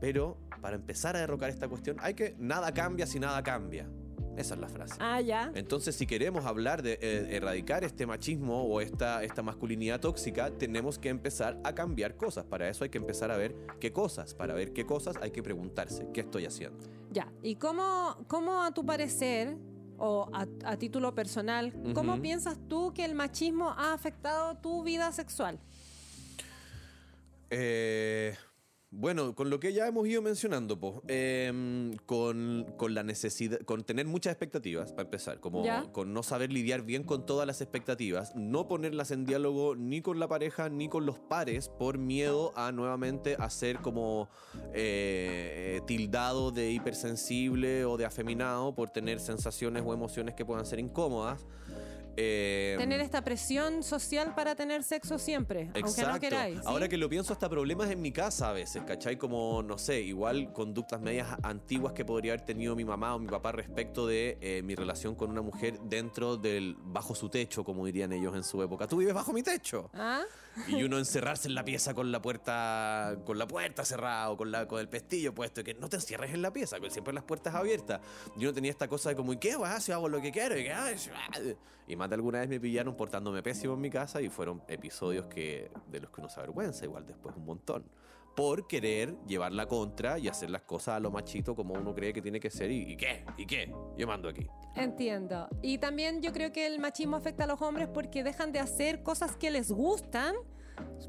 Pero 0.00 0.36
para 0.62 0.76
empezar 0.76 1.16
a 1.16 1.20
derrocar 1.20 1.50
esta 1.50 1.68
cuestión 1.68 1.96
hay 2.00 2.14
que 2.14 2.36
nada 2.38 2.72
cambia 2.72 3.06
si 3.06 3.18
nada 3.18 3.42
cambia. 3.42 3.88
Esa 4.36 4.54
es 4.54 4.60
la 4.60 4.68
frase. 4.68 4.94
Ah, 5.00 5.20
ya. 5.20 5.50
Entonces, 5.54 5.96
si 5.96 6.06
queremos 6.06 6.44
hablar 6.44 6.82
de 6.82 6.98
eh, 7.00 7.36
erradicar 7.36 7.84
este 7.84 8.06
machismo 8.06 8.64
o 8.64 8.82
esta, 8.82 9.24
esta 9.24 9.42
masculinidad 9.42 9.98
tóxica, 9.98 10.50
tenemos 10.50 10.98
que 10.98 11.08
empezar 11.08 11.58
a 11.64 11.74
cambiar 11.74 12.16
cosas. 12.16 12.44
Para 12.44 12.68
eso 12.68 12.84
hay 12.84 12.90
que 12.90 12.98
empezar 12.98 13.30
a 13.30 13.38
ver 13.38 13.56
qué 13.80 13.92
cosas. 13.94 14.34
Para 14.34 14.52
ver 14.52 14.74
qué 14.74 14.84
cosas 14.84 15.16
hay 15.22 15.30
que 15.30 15.42
preguntarse, 15.42 16.06
¿qué 16.12 16.20
estoy 16.20 16.44
haciendo? 16.44 16.84
Ya. 17.10 17.32
¿Y 17.42 17.56
cómo, 17.56 18.26
cómo 18.28 18.62
a 18.62 18.74
tu 18.74 18.84
parecer, 18.84 19.56
o 19.98 20.28
a, 20.32 20.46
a 20.64 20.76
título 20.76 21.14
personal, 21.14 21.72
cómo 21.94 22.20
piensas 22.20 22.58
tú 22.68 22.92
que 22.94 23.04
el 23.04 23.14
machismo 23.14 23.70
ha 23.70 23.92
afectado 23.92 24.56
tu 24.56 24.82
vida 24.82 25.12
sexual? 25.12 25.58
Eh, 27.50 28.36
bueno, 28.98 29.34
con 29.34 29.50
lo 29.50 29.60
que 29.60 29.72
ya 29.74 29.86
hemos 29.86 30.08
ido 30.08 30.22
mencionando, 30.22 30.80
po, 30.80 31.02
em, 31.06 31.94
con, 32.06 32.64
con 32.78 32.94
la 32.94 33.02
necesidad, 33.02 33.60
con 33.60 33.84
tener 33.84 34.06
muchas 34.06 34.32
expectativas, 34.32 34.92
para 34.92 35.02
empezar, 35.02 35.38
como 35.38 35.62
Ya. 35.64 35.84
con 35.92 36.14
no 36.14 36.22
saber 36.22 36.50
lidiar 36.50 36.80
bien 36.82 37.02
con 37.04 37.26
todas 37.26 37.46
las 37.46 37.60
expectativas, 37.60 38.34
no 38.34 38.68
ponerlas 38.68 39.10
en 39.10 39.26
diálogo 39.26 39.76
ni 39.76 40.00
con 40.00 40.18
la 40.18 40.28
pareja 40.28 40.70
ni 40.70 40.88
con 40.88 41.04
los 41.04 41.18
pares 41.18 41.68
por 41.68 41.98
miedo 41.98 42.52
a 42.56 42.72
nuevamente 42.72 43.36
hacer 43.38 43.80
como 43.80 44.28
eh, 44.72 45.80
tildado 45.86 46.50
de 46.50 46.70
hipersensible 46.70 47.84
o 47.84 47.96
de 47.98 48.06
afeminado 48.06 48.74
por 48.74 48.88
tener 48.90 49.20
sensaciones 49.20 49.82
o 49.84 49.92
emociones 49.92 50.34
que 50.34 50.44
puedan 50.46 50.64
ser 50.64 50.78
incómodas. 50.80 51.44
Em, 52.16 52.78
Tener 52.78 53.00
esta 53.00 53.22
presión 53.22 53.82
social 53.82 54.34
para 54.34 54.54
tener 54.54 54.82
sexo 54.82 55.18
siempre, 55.18 55.70
aunque 55.74 56.02
no 56.02 56.18
queráis. 56.18 56.58
¿sí? 56.58 56.64
Ahora 56.64 56.88
que 56.88 56.96
lo 56.96 57.08
pienso, 57.08 57.32
hasta 57.32 57.48
problemas 57.48 57.90
en 57.90 58.00
mi 58.00 58.10
casa 58.10 58.50
a 58.50 58.52
veces, 58.52 58.82
¿cachai? 58.86 59.16
Como, 59.16 59.62
no 59.62 59.76
sé, 59.76 60.00
igual 60.00 60.52
conductas 60.52 61.00
medias 61.00 61.28
antiguas 61.42 61.92
que 61.92 62.04
podría 62.04 62.32
haber 62.32 62.46
tenido 62.46 62.74
mi 62.74 62.84
mamá 62.84 63.14
o 63.14 63.18
mi 63.18 63.28
papá 63.28 63.52
respecto 63.52 64.06
de 64.06 64.38
eh, 64.40 64.62
mi 64.62 64.74
relación 64.74 65.14
con 65.14 65.30
una 65.30 65.42
mujer 65.42 65.78
dentro 65.80 66.36
del, 66.36 66.76
bajo 66.78 67.14
su 67.14 67.28
techo, 67.28 67.64
como 67.64 67.84
dirían 67.84 68.12
ellos 68.12 68.34
en 68.34 68.44
su 68.44 68.62
época. 68.62 68.86
Tú 68.86 68.96
vives 68.96 69.14
bajo 69.14 69.32
mi 69.32 69.42
techo. 69.42 69.90
¿Ah? 69.92 70.22
Y 70.68 70.82
uno 70.82 70.98
encerrarse 70.98 71.48
en 71.48 71.54
la 71.54 71.64
pieza 71.64 71.94
con 71.94 72.10
la 72.10 72.20
puerta 72.22 73.16
con 73.24 73.38
la 73.38 73.46
puerta 73.46 73.84
cerrada 73.84 74.30
o 74.30 74.36
con, 74.36 74.50
la, 74.50 74.66
con 74.66 74.80
el 74.80 74.88
pestillo 74.88 75.34
puesto, 75.34 75.60
y 75.60 75.64
que 75.64 75.74
no 75.74 75.88
te 75.88 75.96
encierres 75.96 76.32
en 76.32 76.42
la 76.42 76.52
pieza, 76.52 76.80
que 76.80 76.90
siempre 76.90 77.12
las 77.12 77.24
puertas 77.24 77.54
abiertas. 77.54 78.00
Yo 78.36 78.48
no 78.48 78.54
tenía 78.54 78.70
esta 78.70 78.88
cosa 78.88 79.10
de 79.10 79.16
como, 79.16 79.32
¿y 79.32 79.36
qué, 79.36 79.56
weá? 79.56 79.80
Si 79.80 79.92
hago 79.92 80.08
lo 80.08 80.20
que 80.20 80.32
quiero, 80.32 80.56
y 80.58 80.66
es- 80.66 81.10
ah". 81.14 81.38
Y 81.88 81.94
más 81.94 82.08
de 82.08 82.14
alguna 82.16 82.40
vez 82.40 82.48
me 82.48 82.58
pillaron 82.58 82.96
portándome 82.96 83.42
pésimo 83.42 83.74
en 83.74 83.80
mi 83.80 83.90
casa 83.90 84.20
y 84.20 84.28
fueron 84.28 84.60
episodios 84.66 85.26
que, 85.26 85.70
de 85.88 86.00
los 86.00 86.10
que 86.10 86.20
uno 86.20 86.28
se 86.28 86.40
avergüenza, 86.40 86.84
igual 86.84 87.06
después 87.06 87.36
un 87.36 87.44
montón. 87.44 87.84
Por 88.36 88.68
querer 88.68 89.16
llevar 89.26 89.52
la 89.52 89.66
contra 89.66 90.18
y 90.18 90.28
hacer 90.28 90.50
las 90.50 90.62
cosas 90.62 90.96
a 90.96 91.00
lo 91.00 91.10
machito 91.10 91.56
como 91.56 91.74
uno 91.74 91.94
cree 91.94 92.12
que 92.12 92.22
tiene 92.22 92.38
que 92.38 92.50
ser. 92.50 92.70
¿Y, 92.70 92.92
y 92.92 92.96
qué? 92.96 93.24
¿Y 93.36 93.46
qué? 93.46 93.72
Yo 93.96 94.06
mando 94.06 94.28
aquí. 94.28 94.46
Entiendo. 94.74 95.48
Y 95.62 95.78
también 95.78 96.20
yo 96.20 96.32
creo 96.32 96.52
que 96.52 96.66
el 96.66 96.78
machismo 96.78 97.16
afecta 97.16 97.44
a 97.44 97.46
los 97.46 97.60
hombres 97.62 97.88
porque 97.88 98.22
dejan 98.22 98.52
de 98.52 98.60
hacer 98.60 99.02
cosas 99.02 99.36
que 99.36 99.50
les 99.50 99.72
gustan 99.72 100.36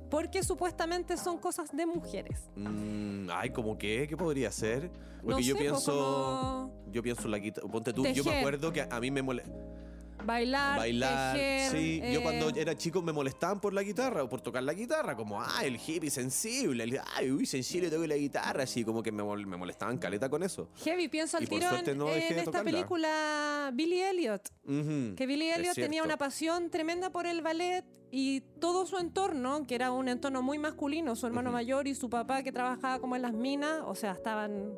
porque 0.10 0.44
supuestamente 0.44 1.18
son 1.18 1.38
cosas 1.38 1.76
de 1.76 1.86
mujeres. 1.86 2.50
Mm, 2.56 3.30
ay, 3.32 3.50
¿cómo 3.50 3.78
qué? 3.78 4.08
¿Qué 4.08 4.16
podría 4.16 4.52
ser? 4.52 4.90
Porque 5.22 5.32
No 5.32 5.40
yo 5.40 5.46
sé, 5.46 5.52
pues, 5.54 5.63
pienso. 5.63 5.92
como 5.92 6.92
Yo 6.92 7.04
pienso 7.04 7.24
en 7.26 7.32
la 7.32 7.40
guitarra. 7.40 7.68
Ponte 7.68 7.94
tú, 7.94 8.06
yo 8.06 8.24
me 8.24 8.38
acuerdo 8.40 8.72
que 8.72 8.82
a 8.90 9.00
mí 9.00 9.12
me 9.12 9.22
molesta. 9.22 9.52
Bailar, 10.28 10.78
Bailar. 10.78 11.36
tejer, 11.36 11.72
sí, 11.72 12.00
yo 12.13 12.20
eh, 12.20 12.24
cuando 12.24 12.50
era 12.50 12.78
chico 12.78 13.02
me 13.02 13.12
molestaban 13.13 13.60
por 13.60 13.74
la 13.74 13.82
guitarra 13.82 14.24
o 14.24 14.30
por 14.30 14.42
tocar 14.42 14.62
la 14.62 14.74
guitarra. 14.74 15.16
Como, 15.16 15.42
ah, 15.42 15.62
el 15.63 15.76
hippie 15.78 16.10
sensible. 16.12 16.84
el- 16.84 17.00
ay, 17.16 17.32
uy, 17.32 17.46
sensible 17.46 17.90
toco 17.90 18.06
la 18.06 18.18
guitarra. 18.18 18.63
Así 18.63 18.84
como 18.84 19.02
que 19.02 19.12
me, 19.12 19.24
me 19.24 19.58
molestaban 19.58 19.98
caleta 19.98 20.30
con 20.30 20.44
eso. 20.44 20.70
Heavy, 20.84 21.08
pienso 21.08 21.38
al 21.38 21.48
suerte 21.48 21.96
no 21.96 22.10
en 22.10 22.22
esta 22.22 22.44
tocarla. 22.46 22.63
película 22.72 23.72
Billy 23.74 24.02
Elliot. 24.02 24.50
Que 25.16 25.26
Billy 25.26 25.50
Elliot 25.50 25.76
tenía 25.76 26.04
una 26.04 26.18
pasión 26.18 26.70
tremenda 26.70 27.10
por 27.10 27.26
el 27.26 27.42
ballet 27.42 27.86
y 28.12 28.42
todo 28.60 28.86
su 28.86 28.98
entorno, 28.98 29.66
que 29.68 29.76
era 29.76 29.92
un 29.92 30.08
entorno 30.08 30.42
muy 30.42 30.58
masculino, 30.60 31.16
su 31.16 31.26
hermano 31.28 31.52
mayor 31.52 31.88
y 31.88 31.96
su 31.96 32.10
papá 32.10 32.44
que 32.44 32.52
trabajaba 32.52 33.00
como 33.00 33.16
en 33.16 33.22
las 33.22 33.34
minas, 33.34 33.82
o 33.86 33.96
sea, 33.96 34.12
estaban 34.13 34.74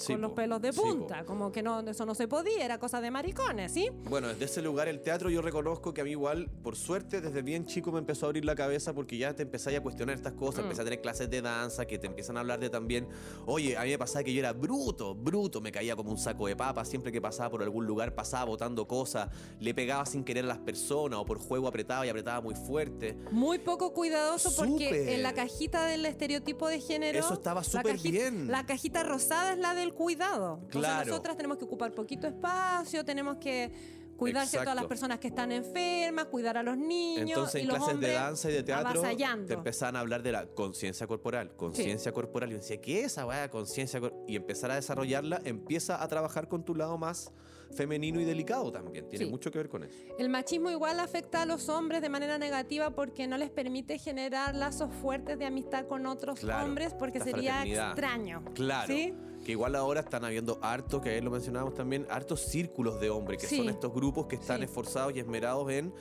Sí, 0.00 0.12
con 0.12 0.22
los 0.22 0.32
pelos 0.32 0.60
de 0.62 0.72
Sí, 0.72 0.80
punta, 0.80 1.24
como 1.24 1.52
que 1.52 1.62
no, 1.62 1.80
eso 1.80 2.06
no 2.06 2.14
se 2.14 2.26
podía, 2.28 2.64
era 2.64 2.78
cosa 2.78 3.00
de 3.00 3.10
maricones, 3.10 3.72
¿sí? 3.72 3.90
Bueno, 4.04 4.28
desde 4.28 4.46
ese 4.46 4.62
lugar, 4.62 4.88
el 4.88 5.00
teatro, 5.00 5.30
yo 5.30 5.42
reconozco 5.42 5.92
que 5.92 6.00
a 6.00 6.04
mí 6.04 6.10
igual, 6.10 6.48
por 6.62 6.76
suerte, 6.76 7.20
desde 7.20 7.42
bien 7.42 7.66
chico 7.66 7.92
me 7.92 7.98
empezó 7.98 8.26
a 8.26 8.28
abrir 8.28 8.44
la 8.44 8.54
cabeza 8.54 8.92
porque 8.94 9.18
ya 9.18 9.34
te 9.34 9.42
empezáis 9.42 9.78
a 9.78 9.82
cuestionar 9.82 10.14
estas 10.16 10.32
cosas, 10.32 10.60
Mm. 10.60 10.64
empecé 10.64 10.80
a 10.80 10.84
tener 10.84 11.00
clases 11.00 11.30
de 11.30 11.42
danza 11.42 11.86
que 11.86 11.98
te 11.98 12.06
empiezan 12.06 12.36
a 12.36 12.40
hablar 12.40 12.60
de 12.60 12.70
también, 12.70 13.06
oye, 13.46 13.76
a 13.76 13.82
mí 13.84 13.90
me 13.90 13.98
pasaba 13.98 14.22
que 14.24 14.32
yo 14.32 14.40
era 14.40 14.52
bruto, 14.52 15.14
bruto, 15.14 15.60
me 15.60 15.70
caía 15.72 15.94
como 15.96 16.10
un 16.10 16.18
saco 16.18 16.46
de 16.46 16.56
papas, 16.56 16.88
siempre 16.88 17.12
que 17.12 17.20
pasaba 17.20 17.50
por 17.50 17.62
algún 17.62 17.86
lugar 17.86 18.14
pasaba 18.14 18.44
botando 18.46 18.86
cosas, 18.88 19.28
le 19.60 19.74
pegaba 19.74 20.06
sin 20.06 20.24
querer 20.24 20.44
a 20.44 20.48
las 20.48 20.58
personas 20.58 21.18
o 21.18 21.24
por 21.26 21.38
juego 21.38 21.68
apretaba 21.68 22.06
y 22.06 22.08
apretaba 22.08 22.40
muy 22.40 22.54
fuerte. 22.54 23.16
Muy 23.30 23.58
poco 23.58 23.92
cuidadoso 23.92 24.54
porque 24.56 24.86
Súper. 24.88 25.08
en 25.10 25.22
la 25.22 25.32
cajita 25.34 25.84
del 25.86 26.06
estereotipo 26.06 26.68
de 26.68 26.80
género. 26.80 27.18
Eso 27.18 27.34
estaba 27.34 27.62
súper 27.64 27.98
bien. 27.98 28.50
La 28.50 28.64
cajita 28.66 29.02
rosada 29.02 29.52
es 29.52 29.58
la 29.58 29.74
del 29.74 29.89
cuidado. 29.92 30.58
Entonces 30.62 30.80
Claro. 30.90 31.08
nosotras 31.10 31.36
tenemos 31.36 31.58
que 31.58 31.64
ocupar 31.64 31.92
poquito 31.92 32.26
espacio, 32.26 33.04
tenemos 33.04 33.36
que 33.36 33.72
cuidar 34.16 34.46
¿cierto? 34.46 34.70
a 34.70 34.74
las 34.74 34.82
Exacto. 34.82 34.88
personas 34.88 35.18
que 35.18 35.28
están 35.28 35.50
enfermas, 35.50 36.26
cuidar 36.26 36.58
a 36.58 36.62
los 36.62 36.76
niños. 36.76 37.28
Entonces 37.30 37.62
en 37.62 37.68
clases 37.68 38.00
de 38.00 38.12
danza 38.12 38.50
y 38.50 38.52
de 38.52 38.62
teatro 38.62 39.02
te 39.46 39.54
empezaban 39.54 39.96
a 39.96 40.00
hablar 40.00 40.22
de 40.22 40.32
la 40.32 40.46
conciencia 40.46 41.06
corporal, 41.06 41.56
conciencia 41.56 42.12
corporal. 42.12 42.50
Y 42.50 42.54
decía, 42.56 42.78
¿qué 42.82 43.00
es 43.00 43.06
esa 43.12 43.24
weá, 43.26 43.48
conciencia? 43.50 43.98
Y 44.28 44.36
empezar 44.36 44.70
a 44.72 44.74
desarrollarla, 44.74 45.40
empieza 45.44 46.02
a 46.02 46.06
trabajar 46.08 46.48
con 46.48 46.64
tu 46.64 46.74
lado 46.74 46.98
más 46.98 47.32
femenino 47.74 48.20
y 48.20 48.24
delicado 48.24 48.70
también. 48.72 49.08
Tiene 49.08 49.24
Sí. 49.26 49.30
mucho 49.30 49.50
que 49.50 49.56
ver 49.58 49.68
con 49.70 49.84
eso. 49.84 49.96
El 50.18 50.28
machismo 50.28 50.70
igual 50.70 51.00
afecta 51.00 51.42
a 51.42 51.46
los 51.46 51.68
hombres 51.70 52.02
de 52.02 52.08
manera 52.10 52.36
negativa 52.36 52.90
porque 52.90 53.26
no 53.26 53.38
les 53.38 53.48
permite 53.48 53.96
generar 53.98 54.54
lazos 54.54 54.90
fuertes 55.00 55.38
de 55.38 55.46
amistad 55.46 55.86
con 55.86 56.04
otros 56.04 56.40
Claro, 56.40 56.66
hombres 56.66 56.92
porque 56.92 57.20
sería 57.20 57.64
extraño. 57.64 58.44
Claro. 58.54 58.92
¿sí? 58.92 59.14
Que 59.44 59.52
igual 59.52 59.74
ahora 59.74 60.00
están 60.00 60.24
habiendo 60.24 60.58
harto, 60.62 61.00
que 61.00 61.10
ayer 61.10 61.24
lo 61.24 61.30
mencionábamos 61.30 61.74
también, 61.74 62.06
hartos 62.10 62.40
círculos 62.40 63.00
de 63.00 63.10
hombres, 63.10 63.40
que 63.40 63.46
Sí. 63.46 63.56
son 63.56 63.68
estos 63.68 63.92
grupos 63.92 64.26
que 64.26 64.36
están 64.36 64.58
Sí. 64.58 64.64
esforzados 64.64 65.14
y 65.16 65.20
esmerados 65.20 65.70
en, 65.70 65.92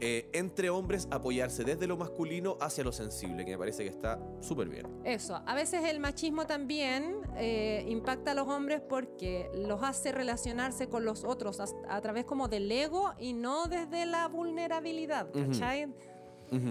eh, 0.00 0.28
entre 0.32 0.70
hombres, 0.70 1.08
apoyarse 1.10 1.64
desde 1.64 1.86
lo 1.88 1.96
masculino 1.96 2.56
hacia 2.60 2.84
lo 2.84 2.92
sensible, 2.92 3.44
que 3.44 3.52
me 3.52 3.58
parece 3.58 3.82
que 3.84 3.90
está 3.90 4.20
súper 4.40 4.68
bien. 4.68 4.86
Eso, 5.04 5.40
a 5.44 5.54
veces 5.54 5.84
el 5.84 5.98
machismo 6.00 6.46
también 6.46 7.16
eh, 7.36 7.84
impacta 7.88 8.32
a 8.32 8.34
los 8.34 8.46
hombres 8.48 8.80
porque 8.80 9.48
los 9.54 9.82
hace 9.82 10.10
relacionarse 10.12 10.88
con 10.88 11.04
los 11.04 11.24
otros 11.24 11.60
a, 11.60 11.66
a 11.88 12.00
través 12.00 12.24
como 12.24 12.48
del 12.48 12.70
ego 12.70 13.12
y 13.18 13.32
no 13.32 13.66
desde 13.66 14.06
la 14.06 14.26
vulnerabilidad, 14.28 15.34
Ujú. 15.34 15.54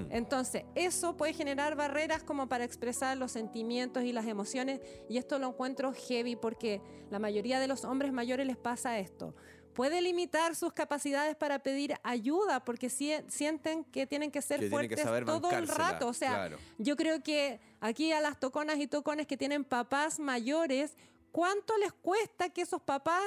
Entonces, 0.10 0.64
eso 0.76 1.16
puede 1.18 1.34
generar 1.34 1.76
barreras 1.76 2.24
como 2.24 2.48
para 2.50 2.64
expresar 2.64 3.18
los 3.18 3.32
sentimientos 3.32 4.04
y 4.04 4.12
las 4.14 4.26
emociones 4.26 4.80
y 5.10 5.18
esto 5.18 5.40
lo 5.40 5.48
encuentro 5.50 5.94
heavy 5.94 6.36
porque 6.36 6.82
la 7.12 7.20
mayoría 7.20 7.60
de 7.60 7.68
los 7.68 7.86
hombres 7.86 8.12
mayores 8.12 8.46
les 8.48 8.58
pasa 8.58 8.98
esto. 9.00 9.36
Puede 9.74 10.02
limitar 10.02 10.56
sus 10.56 10.74
capacidades 10.74 11.36
para 11.36 11.60
pedir 11.60 11.94
ayuda 12.02 12.64
porque 12.66 12.88
sie- 12.90 13.24
sienten 13.30 13.84
que 13.84 14.08
tienen 14.08 14.32
que 14.32 14.42
ser 14.42 14.60
Que 14.60 14.70
tienen 14.70 14.90
que 14.90 14.98
fuertes 14.98 15.26
todo 15.26 15.52
el 15.52 15.68
rato. 15.68 16.08
O 16.08 16.14
sea, 16.14 16.30
claro. 16.32 16.58
yo 16.80 16.96
creo 16.96 17.22
que 17.22 17.60
aquí 17.80 18.12
a 18.12 18.20
las 18.20 18.40
toconas 18.40 18.80
y 18.80 18.88
tocones 18.88 19.28
que 19.28 19.38
tienen 19.38 19.64
papás 19.64 20.18
mayores, 20.20 20.96
¿cuánto 21.32 21.78
les 21.78 21.94
cuesta 21.94 22.50
que 22.50 22.62
esos 22.64 22.82
papás 22.82 23.22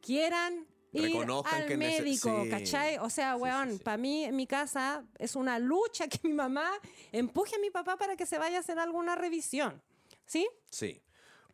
quieran 0.00 0.66
ir 0.94 1.02
Reconozcan 1.04 1.62
al 1.62 1.66
que 1.68 1.76
médico? 1.76 2.42
sí. 2.44 2.50
¿Cachai? 2.50 2.98
O 2.98 3.10
sea, 3.10 3.32
Sí, 3.32 3.36
sí, 3.38 3.42
weón, 3.42 3.72
sí. 3.78 3.82
para 3.84 3.96
mí 3.96 4.24
en 4.24 4.36
mi 4.36 4.46
casa 4.46 5.04
es 5.18 5.36
una 5.36 5.58
lucha 5.58 6.08
que 6.08 6.18
mi 6.22 6.32
mamá 6.34 6.70
empuje 7.12 7.56
a 7.56 7.58
mi 7.58 7.70
papá 7.70 7.96
para 7.96 8.16
que 8.16 8.26
se 8.26 8.38
vaya 8.38 8.58
a 8.58 8.60
hacer 8.60 8.78
alguna 8.78 9.14
revisión. 9.16 9.82
¿Sí? 10.26 10.48
Sí. 10.70 11.02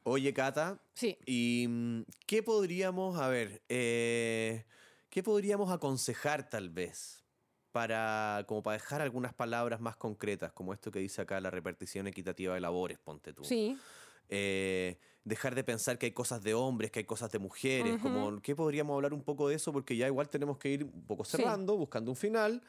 Oye, 0.02 0.32
Cata, 0.32 0.80
Sí. 0.94 1.16
¿y 1.26 1.66
mm, 1.68 2.02
qué 2.26 2.42
podríamos, 2.42 3.18
a 3.18 3.28
ver, 3.28 3.62
eh, 3.68 4.64
qué 5.10 5.22
podríamos 5.22 5.70
aconsejar 5.72 6.48
tal 6.48 6.70
vez 6.70 7.24
para, 7.72 8.44
como 8.48 8.62
para 8.62 8.74
dejar 8.78 9.02
algunas 9.02 9.34
palabras 9.34 9.80
más 9.80 9.96
concretas, 9.96 10.52
como 10.52 10.72
esto 10.72 10.90
que 10.90 10.98
dice 11.00 11.20
acá 11.22 11.40
la 11.40 11.50
repartición 11.50 12.06
equitativa 12.06 12.54
de 12.54 12.60
labores, 12.60 12.98
ponte 12.98 13.32
tú? 13.32 13.44
Sí. 13.44 13.76
Eh, 14.28 14.98
dejar 15.24 15.54
de 15.54 15.64
pensar 15.64 15.98
que 15.98 16.06
hay 16.06 16.12
cosas 16.12 16.42
de 16.42 16.54
hombres, 16.54 16.90
que 16.90 17.00
hay 17.00 17.04
cosas 17.04 17.30
de 17.30 17.38
mujeres, 17.38 17.94
Ujú. 17.94 18.02
como, 18.02 18.40
¿qué 18.42 18.54
podríamos 18.56 18.94
hablar 18.94 19.12
un 19.12 19.22
poco 19.22 19.48
de 19.48 19.56
eso? 19.56 19.72
Porque 19.72 19.96
ya 19.96 20.06
igual 20.06 20.28
tenemos 20.28 20.58
que 20.58 20.70
ir 20.70 20.84
un 20.84 21.04
poco 21.04 21.24
Sí. 21.24 21.36
cerrando, 21.36 21.76
buscando 21.76 22.10
un 22.10 22.16
final. 22.16 22.62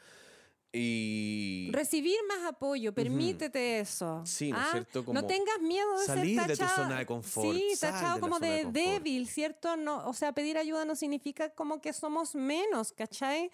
Y 0.74 1.70
Recibir 1.70 2.16
más 2.28 2.50
apoyo, 2.50 2.94
permítete 2.94 3.78
eso. 3.80 4.22
Sí, 4.24 4.50
¿no 4.50 4.58
es 4.58 4.64
¿ah? 4.66 4.70
cierto? 4.72 5.04
Como 5.04 5.20
no 5.20 5.26
tengas 5.26 5.60
miedo 5.60 6.00
de 6.00 6.06
salir 6.06 6.40
ser 6.40 6.48
de 6.48 6.56
tu 6.56 6.66
zona 6.66 6.98
de 6.98 7.06
confort, 7.06 7.58
Sí, 7.58 7.74
tachado 7.78 8.14
de 8.14 8.20
como 8.20 8.40
de 8.40 8.64
de, 8.64 8.70
débil, 8.72 9.28
¿cierto? 9.28 9.76
No, 9.76 10.08
o 10.08 10.14
sea, 10.14 10.32
pedir 10.32 10.56
ayuda 10.56 10.86
no 10.86 10.96
significa 10.96 11.50
como 11.50 11.80
que 11.82 11.92
somos 11.92 12.34
menos, 12.34 12.92
¿cachai? 12.92 13.50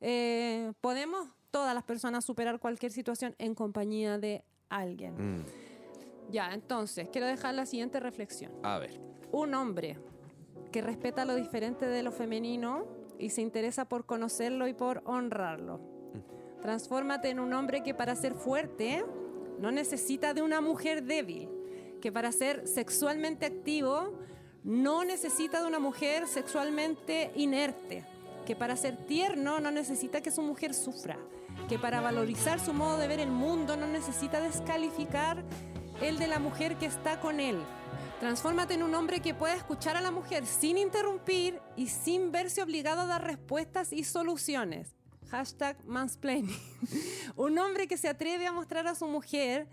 Eh, 0.00 0.72
podemos 0.80 1.28
todas 1.50 1.74
las 1.74 1.84
personas 1.84 2.24
superar 2.24 2.58
cualquier 2.58 2.90
situación 2.90 3.34
en 3.38 3.54
compañía 3.54 4.16
de 4.16 4.42
alguien. 4.70 5.40
Mm, 5.40 5.44
Ya, 6.32 6.52
entonces, 6.54 7.08
quiero 7.12 7.26
dejar 7.26 7.54
la 7.54 7.66
siguiente 7.66 8.00
reflexión. 8.00 8.52
a 8.62 8.78
ver. 8.78 8.98
Un 9.30 9.54
hombre 9.54 9.98
que 10.72 10.82
respeta 10.82 11.24
lo 11.24 11.34
diferente 11.34 11.86
de 11.86 12.02
lo 12.02 12.12
femenino 12.12 12.86
y 13.18 13.30
se 13.30 13.40
interesa 13.40 13.84
por 13.84 14.04
conocerlo 14.04 14.66
y 14.66 14.74
por 14.74 15.02
honrarlo. 15.06 15.80
Transfórmate 16.60 17.28
en 17.28 17.38
un 17.38 17.52
hombre 17.52 17.82
que 17.82 17.94
para 17.94 18.16
ser 18.16 18.34
fuerte 18.34 19.04
no 19.58 19.70
necesita 19.70 20.34
de 20.34 20.42
una 20.42 20.60
mujer 20.60 21.04
débil, 21.04 21.48
que 22.00 22.10
para 22.10 22.32
ser 22.32 22.66
sexualmente 22.66 23.46
activo 23.46 24.18
no 24.64 25.04
necesita 25.04 25.60
de 25.60 25.66
una 25.66 25.78
mujer 25.78 26.26
sexualmente 26.26 27.30
inerte, 27.36 28.04
que 28.46 28.56
para 28.56 28.76
ser 28.76 28.96
tierno 29.06 29.60
no 29.60 29.70
necesita 29.70 30.20
que 30.20 30.30
su 30.30 30.42
mujer 30.42 30.74
sufra, 30.74 31.18
que 31.68 31.78
para 31.78 32.00
valorizar 32.00 32.60
su 32.60 32.72
modo 32.72 32.98
de 32.98 33.08
ver 33.08 33.20
el 33.20 33.30
mundo 33.30 33.76
no 33.76 33.86
necesita 33.86 34.40
descalificar 34.40 35.44
el 36.00 36.18
de 36.18 36.26
la 36.26 36.38
mujer 36.38 36.76
que 36.76 36.86
está 36.86 37.20
con 37.20 37.40
él. 37.40 37.58
Transfórmate 38.20 38.74
en 38.74 38.82
un 38.82 38.94
hombre 38.94 39.20
que 39.20 39.34
pueda 39.34 39.54
escuchar 39.54 39.96
a 39.96 40.00
la 40.00 40.10
mujer 40.10 40.46
sin 40.46 40.78
interrumpir 40.78 41.60
y 41.76 41.88
sin 41.88 42.30
verse 42.30 42.62
obligado 42.62 43.00
a 43.00 43.06
dar 43.06 43.24
respuestas 43.24 43.92
y 43.92 44.04
soluciones. 44.04 44.94
Hashtag 45.30 45.84
mansplaining. 45.84 46.56
un 47.36 47.58
hombre 47.58 47.88
que 47.88 47.96
se 47.96 48.08
atreve 48.08 48.46
a 48.46 48.52
mostrar 48.52 48.86
a 48.86 48.94
su 48.94 49.06
mujer 49.06 49.66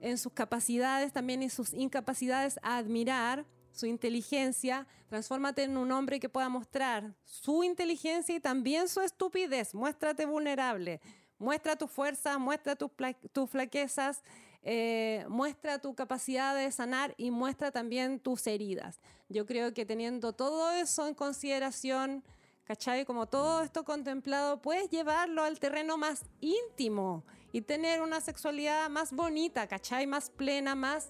en 0.00 0.18
sus 0.18 0.32
capacidades 0.32 1.12
también 1.12 1.42
y 1.42 1.48
sus 1.48 1.72
incapacidades 1.72 2.58
a 2.62 2.76
admirar 2.76 3.46
su 3.72 3.86
inteligencia. 3.86 4.86
Transfórmate 5.08 5.62
en 5.62 5.76
un 5.76 5.90
hombre 5.92 6.20
que 6.20 6.28
pueda 6.28 6.48
mostrar 6.48 7.14
su 7.24 7.64
inteligencia 7.64 8.36
y 8.36 8.40
también 8.40 8.88
su 8.88 9.00
estupidez. 9.00 9.74
Muéstrate 9.74 10.26
vulnerable. 10.26 11.00
Muestra 11.38 11.76
tu 11.76 11.88
fuerza, 11.88 12.38
muestra 12.38 12.76
tus 12.76 13.50
flaquezas, 13.50 14.22
eh, 14.64 15.24
muestra 15.28 15.78
tu 15.78 15.94
capacidad 15.94 16.56
de 16.56 16.72
sanar 16.72 17.14
y 17.18 17.30
muestra 17.30 17.70
también 17.70 18.18
tus 18.18 18.46
heridas. 18.46 18.98
Yo 19.28 19.44
creo 19.46 19.74
que 19.74 19.84
teniendo 19.84 20.32
todo 20.32 20.70
eso 20.72 21.06
en 21.06 21.14
consideración, 21.14 22.24
¿cachai? 22.64 23.04
Como 23.04 23.26
todo 23.26 23.62
esto 23.62 23.84
contemplado, 23.84 24.62
puedes 24.62 24.88
llevarlo 24.90 25.42
al 25.44 25.60
terreno 25.60 25.98
más 25.98 26.24
íntimo 26.40 27.24
y 27.52 27.60
tener 27.60 28.00
una 28.00 28.20
sexualidad 28.20 28.88
más 28.88 29.12
bonita, 29.12 29.66
¿cachai? 29.66 30.06
Más 30.06 30.30
plena, 30.30 30.74
más 30.74 31.08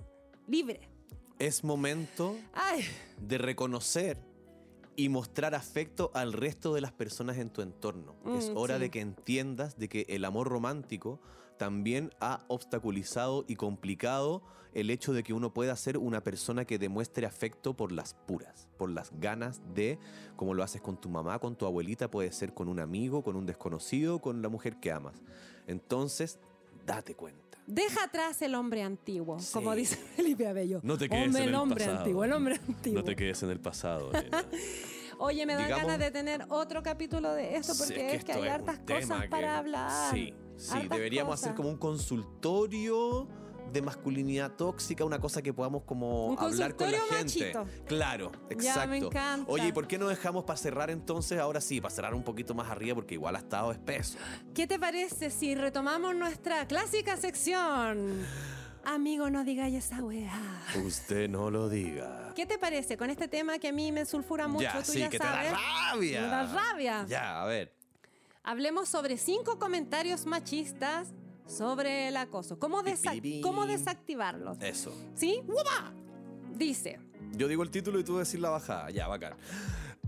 libre. 0.49 0.89
Es 1.39 1.63
momento 1.65 2.37
Ay, 2.53 2.85
de 3.21 3.39
reconocer 3.39 4.19
y 4.97 5.09
mostrar 5.09 5.55
afecto 5.55 6.11
al 6.15 6.33
resto 6.33 6.75
de 6.75 6.81
las 6.81 6.93
personas 6.93 7.39
en 7.39 7.51
tu 7.51 7.63
entorno. 7.63 8.15
es 8.37 8.51
Mm, 8.51 8.57
hora 8.57 8.75
sí. 8.77 8.81
de 8.83 8.91
que 8.91 9.01
entiendas 9.01 9.77
de 9.79 9.89
que 9.89 10.07
el 10.09 10.25
amor 10.25 10.49
romántico 10.49 11.21
también 11.59 12.11
ha 12.21 12.45
obstaculizado 12.49 13.45
y 13.49 13.57
complicado 13.57 14.43
el 14.73 14.91
hecho 14.91 15.13
de 15.13 15.23
que 15.23 15.33
uno 15.33 15.55
pueda 15.55 15.77
ser 15.77 15.99
una 15.99 16.21
persona 16.23 16.65
que 16.65 16.79
demuestre 16.79 17.27
afecto 17.27 17.75
por 17.75 17.93
las 17.93 18.15
puras, 18.15 18.67
por 18.77 18.91
las 18.91 19.13
ganas 19.21 19.61
de, 19.73 19.99
como 20.35 20.53
lo 20.53 20.65
haces 20.65 20.83
con 20.83 21.01
tu 21.01 21.09
mamá, 21.09 21.39
con 21.39 21.55
tu 21.55 21.65
abuelita, 21.65 22.11
puede 22.11 22.33
ser 22.33 22.53
con 22.55 22.69
un 22.69 22.81
amigo, 22.81 23.23
con 23.23 23.37
un 23.37 23.47
desconocido, 23.47 24.19
con 24.21 24.43
la 24.43 24.49
mujer 24.49 24.81
que 24.81 24.91
amas. 24.91 25.15
Entonces, 25.69 26.41
date 26.85 27.15
cuenta. 27.15 27.41
deja 27.69 28.03
atrás 28.05 28.43
el 28.43 28.55
hombre 28.57 28.83
antiguo, 28.83 29.39
Sí. 29.39 29.53
como 29.55 29.75
dice 29.77 29.97
Felipe 30.17 30.47
Abello. 30.49 30.81
No 30.83 30.99
te 30.99 31.09
quedes 31.09 31.27
Hombre, 31.27 31.43
en 31.45 31.49
el 31.49 31.55
el 31.55 31.61
hombre 31.61 31.85
pasado. 31.85 31.99
antiguo, 32.01 32.25
el 32.25 32.33
hombre 32.33 32.61
antiguo. 32.69 33.05
quedes 33.05 33.43
en 33.45 33.51
el 33.51 33.61
pasado. 33.61 34.11
Oye, 35.19 35.47
me 35.47 35.55
dan 35.55 35.67
Digamos- 35.67 35.85
ganas 35.87 35.99
de 36.01 36.11
tener 36.11 36.45
otro 36.49 36.83
capítulo 36.83 37.33
de 37.33 37.57
esto 37.57 37.73
porque 37.79 37.95
Sí, 37.95 38.01
es, 38.01 38.11
que, 38.11 38.17
esto 38.17 38.33
hay 38.33 38.49
es 38.49 38.51
hartas 38.53 38.79
cosas 38.81 39.23
que- 39.23 39.29
para 39.29 39.59
hablar. 39.59 40.13
Sí, 40.13 40.35
sí, 40.57 40.73
Hartas 40.73 40.91
deberíamos 40.91 41.35
hacer 41.43 41.55
como 41.55 41.69
un 41.69 41.77
consultorio 41.79 43.29
de 43.73 43.83
masculinidad 43.83 44.53
tóxica, 44.53 45.05
una 45.05 45.19
cosa 45.19 45.43
que 45.43 45.53
podamos 45.53 45.83
como 45.83 46.27
Un 46.29 46.39
hablar 46.39 46.77
con 46.77 46.93
la 46.93 46.99
gente. 47.01 47.53
machito. 47.53 47.67
Claro, 47.87 48.31
exacto. 48.49 48.81
Ya, 48.81 48.87
me 48.87 48.99
encanta. 48.99 49.51
Oye, 49.51 49.69
¿y 49.69 49.73
por 49.73 49.89
qué 49.89 49.99
no 49.99 50.07
dejamos 50.07 50.45
para 50.45 50.57
cerrar 50.57 50.91
entonces 50.91 51.39
ahora 51.41 51.61
sí, 51.61 51.81
para 51.81 51.93
cerrar 51.93 52.15
un 52.15 52.23
poquito 52.23 52.55
más 52.55 52.71
arriba 52.71 52.95
porque 52.95 53.15
igual 53.15 53.35
ha 53.35 53.41
estado 53.41 53.73
espeso? 53.73 54.19
¿Qué 54.55 54.67
te 54.69 54.79
parece 54.79 55.31
si 55.31 55.55
retomamos 55.57 56.15
nuestra 56.15 56.69
clásica 56.69 57.17
sección? 57.17 58.25
Amigo, 58.85 59.31
no 59.31 59.45
digáis 59.45 59.75
esa 59.77 60.05
weá. 60.05 60.63
Usted 60.85 61.29
no 61.29 61.51
lo 61.51 61.69
diga. 61.71 62.33
¿Qué 62.37 62.45
te 62.47 62.59
parece 62.59 62.97
con 62.99 63.09
este 63.11 63.29
tema 63.29 63.59
que 63.59 63.69
a 63.69 63.73
mí 63.73 63.91
me 63.93 64.05
sulfura 64.05 64.47
mucho? 64.47 64.65
ya, 64.65 64.83
tú 64.83 64.93
sí, 64.93 64.99
ya 65.01 65.09
que 65.09 65.17
sabes? 65.19 65.49
te 65.49 65.53
da 65.55 65.59
rabia. 65.91 66.21
Me 66.21 66.27
da 66.29 66.47
rabia. 66.47 67.07
Ya, 67.09 67.43
a 67.43 67.47
ver. 67.47 67.75
Hablemos 68.47 68.91
sobre 68.91 69.17
cinco 69.17 69.59
comentarios 69.59 70.27
machistas 70.27 71.15
sobre 71.47 72.09
el 72.09 72.17
acoso. 72.19 72.59
¿Cómo, 72.59 72.83
desactivarlos? 72.83 74.59
Eso. 74.61 74.93
¿Sí? 75.15 75.41
Dice, 76.55 77.01
Yo 77.33 77.49
digo 77.49 77.63
el 77.63 77.71
título 77.71 77.99
y 77.99 78.05
tú 78.05 78.19
decir 78.19 78.41
la 78.41 78.51
bajada. 78.51 78.91
Ya, 78.91 79.09
bacán. 79.09 79.35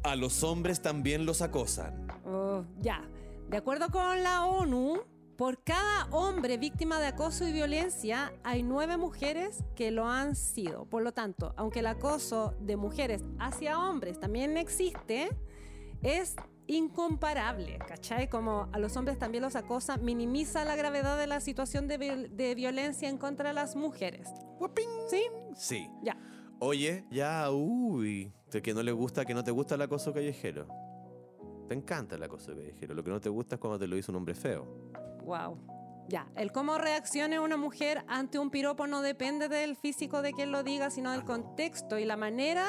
A 0.03 0.17
los 0.17 0.45
hombres 0.45 0.83
también 0.83 1.25
los 1.25 1.41
acosan. 1.41 2.07
oh, 2.27 2.63
ya, 2.81 3.09
de 3.49 3.57
acuerdo 3.57 3.89
con 3.89 4.23
la 4.23 4.45
ONU, 4.45 5.01
por 5.39 5.63
cada 5.63 6.07
hombre 6.11 6.59
víctima 6.59 7.01
de 7.01 7.07
acoso 7.07 7.49
y 7.49 7.53
violencia, 7.53 8.35
hay 8.45 8.63
nueve 8.63 8.99
mujeres 8.99 9.65
que 9.75 9.91
lo 9.91 10.07
han 10.07 10.37
sido. 10.37 10.85
Por 10.85 11.03
lo 11.03 11.13
tanto, 11.13 11.55
aunque 11.57 11.81
el 11.81 11.87
acoso 11.87 12.55
de 12.61 12.77
mujeres 12.77 13.23
hacia 13.39 13.79
hombres 13.79 14.21
también 14.21 14.59
existe, 14.59 15.31
es 16.03 16.37
incomparable, 16.67 17.79
¿cachai? 17.79 18.29
Como 18.29 18.69
a 18.73 18.79
los 18.79 18.97
hombres 18.97 19.19
también 19.19 19.43
los 19.43 19.57
acosa, 19.57 19.97
minimiza 19.97 20.65
la 20.65 20.77
gravedad 20.77 21.19
de 21.19 21.27
la 21.27 21.41
situación 21.41 21.89
de, 21.89 21.99
viol- 21.99 22.29
de 22.31 22.55
violencia 22.55 23.09
en 23.09 23.19
contra 23.19 23.49
de 23.51 23.55
las 23.55 23.77
mujeres. 23.77 24.29
¿Sí? 25.09 25.23
Sí. 25.55 25.91
Ya. 26.03 26.17
Oye, 26.59 27.05
ya, 27.11 27.51
uy. 27.51 28.33
De 28.51 28.63
que 28.63 28.73
no 28.73 28.83
le 28.83 28.93
gusta, 28.93 29.25
que 29.25 29.35
no 29.35 29.45
te 29.45 29.51
gusta 29.51 29.75
el 29.75 29.83
acoso 29.83 30.13
callejero. 30.13 30.67
Te 31.69 31.75
encanta 31.75 32.15
el 32.15 32.23
acoso 32.23 32.55
callejero. 32.55 32.95
Lo 32.95 33.03
que 33.05 33.11
no 33.11 33.21
te 33.21 33.29
gusta 33.29 33.57
es 33.57 33.61
cuando 33.61 33.79
te 33.79 33.87
lo 33.87 33.97
hizo 33.97 34.13
un 34.13 34.17
hombre 34.17 34.35
feo. 34.35 34.65
Wow. 35.25 35.59
Ya, 36.09 36.29
el 36.37 36.53
cómo 36.53 36.79
reaccione 36.79 37.41
una 37.41 37.57
mujer 37.57 38.05
ante 38.07 38.39
un 38.39 38.51
piropo 38.51 38.87
no 38.87 39.03
depende 39.03 39.49
del 39.49 39.75
físico 39.75 40.23
de 40.23 40.33
quien 40.33 40.53
lo 40.53 40.63
diga, 40.63 40.89
sino 40.91 41.11
del 41.11 41.25
contexto 41.25 41.99
y 41.99 42.05
la 42.05 42.17
manera 42.17 42.65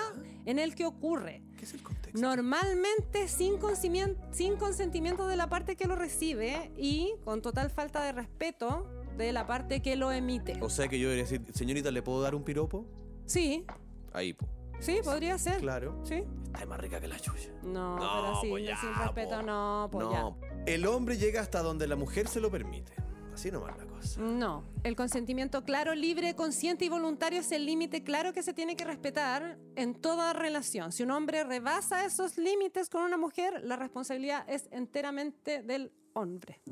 en 0.46 0.58
el 0.58 0.74
que 0.74 0.88
ocurre. 0.88 1.44
¿Qué 1.56 1.66
es 1.66 1.74
el 1.76 1.84
contexto? 1.84 2.07
Normalmente 2.22 3.28
sin, 3.28 3.58
consentimiento, 3.58 4.22
sin 4.32 4.56
consentimiento 4.58 5.28
de 5.28 5.36
la 5.36 5.48
parte 5.50 5.76
que 5.76 5.86
lo 5.88 5.96
recibe 5.96 6.72
y 6.78 7.14
con 7.24 7.42
total 7.42 7.70
falta 7.70 8.04
de 8.04 8.12
respeto 8.12 8.88
de 9.18 9.32
la 9.34 9.48
parte 9.48 9.82
que 9.82 9.96
lo 9.96 10.12
emite. 10.12 10.58
O 10.62 10.70
sea 10.70 10.88
que 10.88 11.00
yo 11.00 11.10
debería 11.10 11.24
decir, 11.30 11.42
señorita, 11.54 11.92
¿le 11.92 12.02
puedo 12.02 12.22
dar 12.22 12.36
un 12.36 12.44
piropo? 12.44 12.86
Sí, 13.26 13.66
Ahí, 14.14 14.34
po. 14.34 14.46
sí, 14.80 15.00
podría 15.04 15.38
ser. 15.38 15.60
Claro. 15.60 16.00
Sí. 16.04 16.24
Está 16.46 16.66
más 16.66 16.80
rica 16.80 17.00
que 17.00 17.08
la 17.08 17.20
chucha. 17.20 17.50
No, 17.64 17.98
No, 17.98 18.42
pero 18.42 18.58
sí, 18.58 18.64
ya, 18.64 18.78
sin 18.80 18.94
respeto 18.96 19.38
po. 19.38 19.42
no, 19.44 19.90
pues 19.92 20.08
ya. 20.12 20.20
no. 20.22 20.38
El 20.66 20.86
hombre 20.88 21.18
llega 21.18 21.42
hasta 21.42 21.62
donde 21.62 21.88
la 21.88 21.96
mujer 21.96 22.28
se 22.28 22.40
lo 22.40 22.50
permite. 22.50 22.94
Así 23.38 23.52
nomás 23.52 23.78
la 23.78 23.86
cosa. 23.86 24.20
No, 24.20 24.64
el 24.84 24.96
consentimiento 24.96 25.64
claro, 25.64 25.94
libre, 25.94 26.34
consciente 26.36 26.86
y 26.86 26.90
voluntario 26.90 27.42
es 27.42 27.52
el 27.52 27.68
límite 27.68 28.04
claro 28.04 28.34
que 28.34 28.42
se 28.42 28.52
tiene 28.52 28.76
que 28.76 28.84
respetar 28.84 29.60
en 29.76 29.94
toda 29.94 30.34
relación. 30.34 30.92
Si 30.92 31.04
un 31.04 31.12
hombre 31.12 31.44
rebasa 31.44 32.04
esos 32.04 32.40
límites 32.40 32.90
con 32.90 33.04
una 33.04 33.16
mujer, 33.16 33.62
la 33.64 33.76
responsabilidad 33.76 34.44
es 34.50 34.68
enteramente 34.72 35.62
del 35.62 35.92
hombre. 36.14 36.64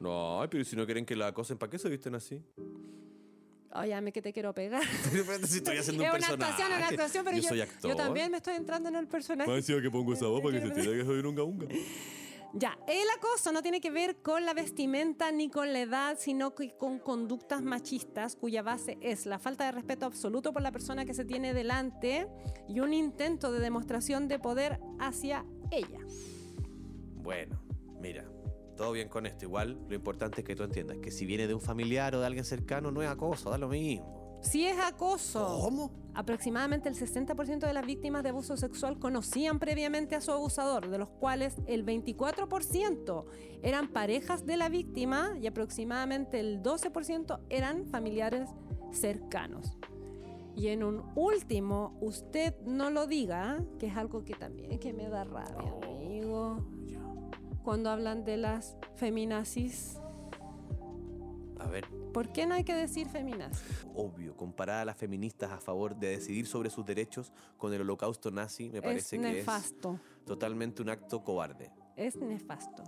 No, 0.00 0.40
ay, 0.40 0.48
pero 0.50 0.64
si 0.64 0.76
no 0.76 0.86
quieren 0.86 1.04
que 1.04 1.14
la 1.14 1.26
acosen, 1.26 1.58
¿para 1.58 1.68
qué 1.68 1.78
se 1.78 1.90
visten 1.90 2.14
así? 2.14 2.42
Óyame 3.74 4.10
que 4.10 4.22
te 4.22 4.32
quiero 4.32 4.54
pegar. 4.54 4.82
Si 5.46 5.58
estoy 5.58 5.76
haciendo 5.76 6.04
un 6.04 6.08
es 6.08 6.14
una 6.14 6.20
personaje. 6.20 6.32
actuación, 6.32 6.72
una 6.72 6.88
actuación, 6.88 7.24
pero 7.26 7.36
yo, 7.36 7.42
yo, 7.42 7.48
soy 7.50 7.60
actor. 7.60 7.90
yo 7.90 7.96
también 7.96 8.30
me 8.30 8.38
estoy 8.38 8.54
entrando 8.54 8.88
en 8.88 8.96
el 8.96 9.08
personaje. 9.08 9.50
Me 9.50 9.56
decía 9.56 9.78
que 9.82 9.90
pongo 9.90 10.14
esa 10.14 10.24
voz 10.24 10.40
para 10.40 10.58
que 10.58 10.66
se 10.66 10.74
tire 10.74 10.96
que 10.96 11.04
soy 11.04 11.18
un 11.18 11.26
unga 11.26 11.42
unga. 11.42 11.66
Ya, 12.56 12.78
el 12.86 13.08
acoso 13.18 13.50
no 13.50 13.62
tiene 13.62 13.80
que 13.80 13.90
ver 13.90 14.22
con 14.22 14.44
la 14.44 14.54
vestimenta 14.54 15.32
ni 15.32 15.50
con 15.50 15.72
la 15.72 15.80
edad, 15.80 16.16
sino 16.16 16.54
que 16.54 16.76
con 16.76 17.00
conductas 17.00 17.62
machistas 17.62 18.36
cuya 18.36 18.62
base 18.62 18.96
es 19.00 19.26
la 19.26 19.40
falta 19.40 19.64
de 19.64 19.72
respeto 19.72 20.06
absoluto 20.06 20.52
por 20.52 20.62
la 20.62 20.70
persona 20.70 21.04
que 21.04 21.14
se 21.14 21.24
tiene 21.24 21.52
delante 21.52 22.28
y 22.68 22.78
un 22.78 22.94
intento 22.94 23.50
de 23.50 23.58
demostración 23.58 24.28
de 24.28 24.38
poder 24.38 24.78
hacia 25.00 25.44
ella. 25.72 25.98
Bueno, 27.16 27.60
mira, 28.00 28.24
todo 28.76 28.92
bien 28.92 29.08
con 29.08 29.26
esto. 29.26 29.46
Igual 29.46 29.76
lo 29.88 29.94
importante 29.96 30.42
es 30.42 30.46
que 30.46 30.54
tú 30.54 30.62
entiendas 30.62 30.98
que 30.98 31.10
si 31.10 31.26
viene 31.26 31.48
de 31.48 31.54
un 31.54 31.60
familiar 31.60 32.14
o 32.14 32.20
de 32.20 32.26
alguien 32.26 32.44
cercano, 32.44 32.92
no 32.92 33.02
es 33.02 33.08
acoso, 33.08 33.50
da 33.50 33.58
lo 33.58 33.68
mismo. 33.68 34.23
Si 34.44 34.66
es 34.66 34.78
acoso, 34.78 35.58
¿Cómo? 35.62 35.90
aproximadamente 36.12 36.88
el 36.88 36.94
60% 36.94 37.66
de 37.66 37.72
las 37.72 37.84
víctimas 37.84 38.22
de 38.22 38.28
abuso 38.28 38.56
sexual 38.56 38.98
conocían 38.98 39.58
previamente 39.58 40.14
a 40.14 40.20
su 40.20 40.32
abusador, 40.32 40.90
de 40.90 40.98
los 40.98 41.08
cuales 41.08 41.56
el 41.66 41.84
24% 41.84 43.24
eran 43.62 43.88
parejas 43.88 44.44
de 44.44 44.56
la 44.58 44.68
víctima 44.68 45.32
y 45.40 45.46
aproximadamente 45.46 46.40
el 46.40 46.62
12% 46.62 47.40
eran 47.48 47.86
familiares 47.86 48.50
cercanos. 48.92 49.78
Y 50.54 50.68
en 50.68 50.84
un 50.84 51.02
último, 51.16 51.96
usted 52.00 52.54
no 52.64 52.90
lo 52.90 53.06
diga, 53.06 53.64
que 53.78 53.86
es 53.86 53.96
algo 53.96 54.24
que 54.24 54.34
también 54.34 54.78
que 54.78 54.92
me 54.92 55.08
da 55.08 55.24
rabia, 55.24 55.74
amigo. 55.82 56.64
Cuando 57.64 57.90
hablan 57.90 58.24
de 58.24 58.36
las 58.36 58.76
feminazis, 58.94 59.98
ver, 61.74 61.88
¿por 62.12 62.32
qué 62.32 62.46
no 62.46 62.54
hay 62.54 62.64
que 62.64 62.74
decir 62.74 63.06
feminazis? 63.08 63.86
obvio, 63.94 64.36
comparar 64.36 64.80
a 64.80 64.84
las 64.84 64.96
feministas 64.96 65.52
a 65.52 65.58
favor 65.60 65.94
de 65.96 66.08
decidir 66.08 66.46
sobre 66.46 66.70
sus 66.70 66.84
derechos 66.84 67.32
con 67.58 67.72
el 67.74 67.80
holocausto 67.82 68.30
nazi 68.30 68.70
me 68.70 68.78
Es 68.78 68.84
parece 68.84 69.16
que 69.18 69.22
nefasto. 69.22 70.00
es 70.20 70.24
totalmente 70.24 70.82
un 70.82 70.88
acto 70.88 71.22
cobarde. 71.22 71.70
es 71.96 72.16
nefasto. 72.16 72.82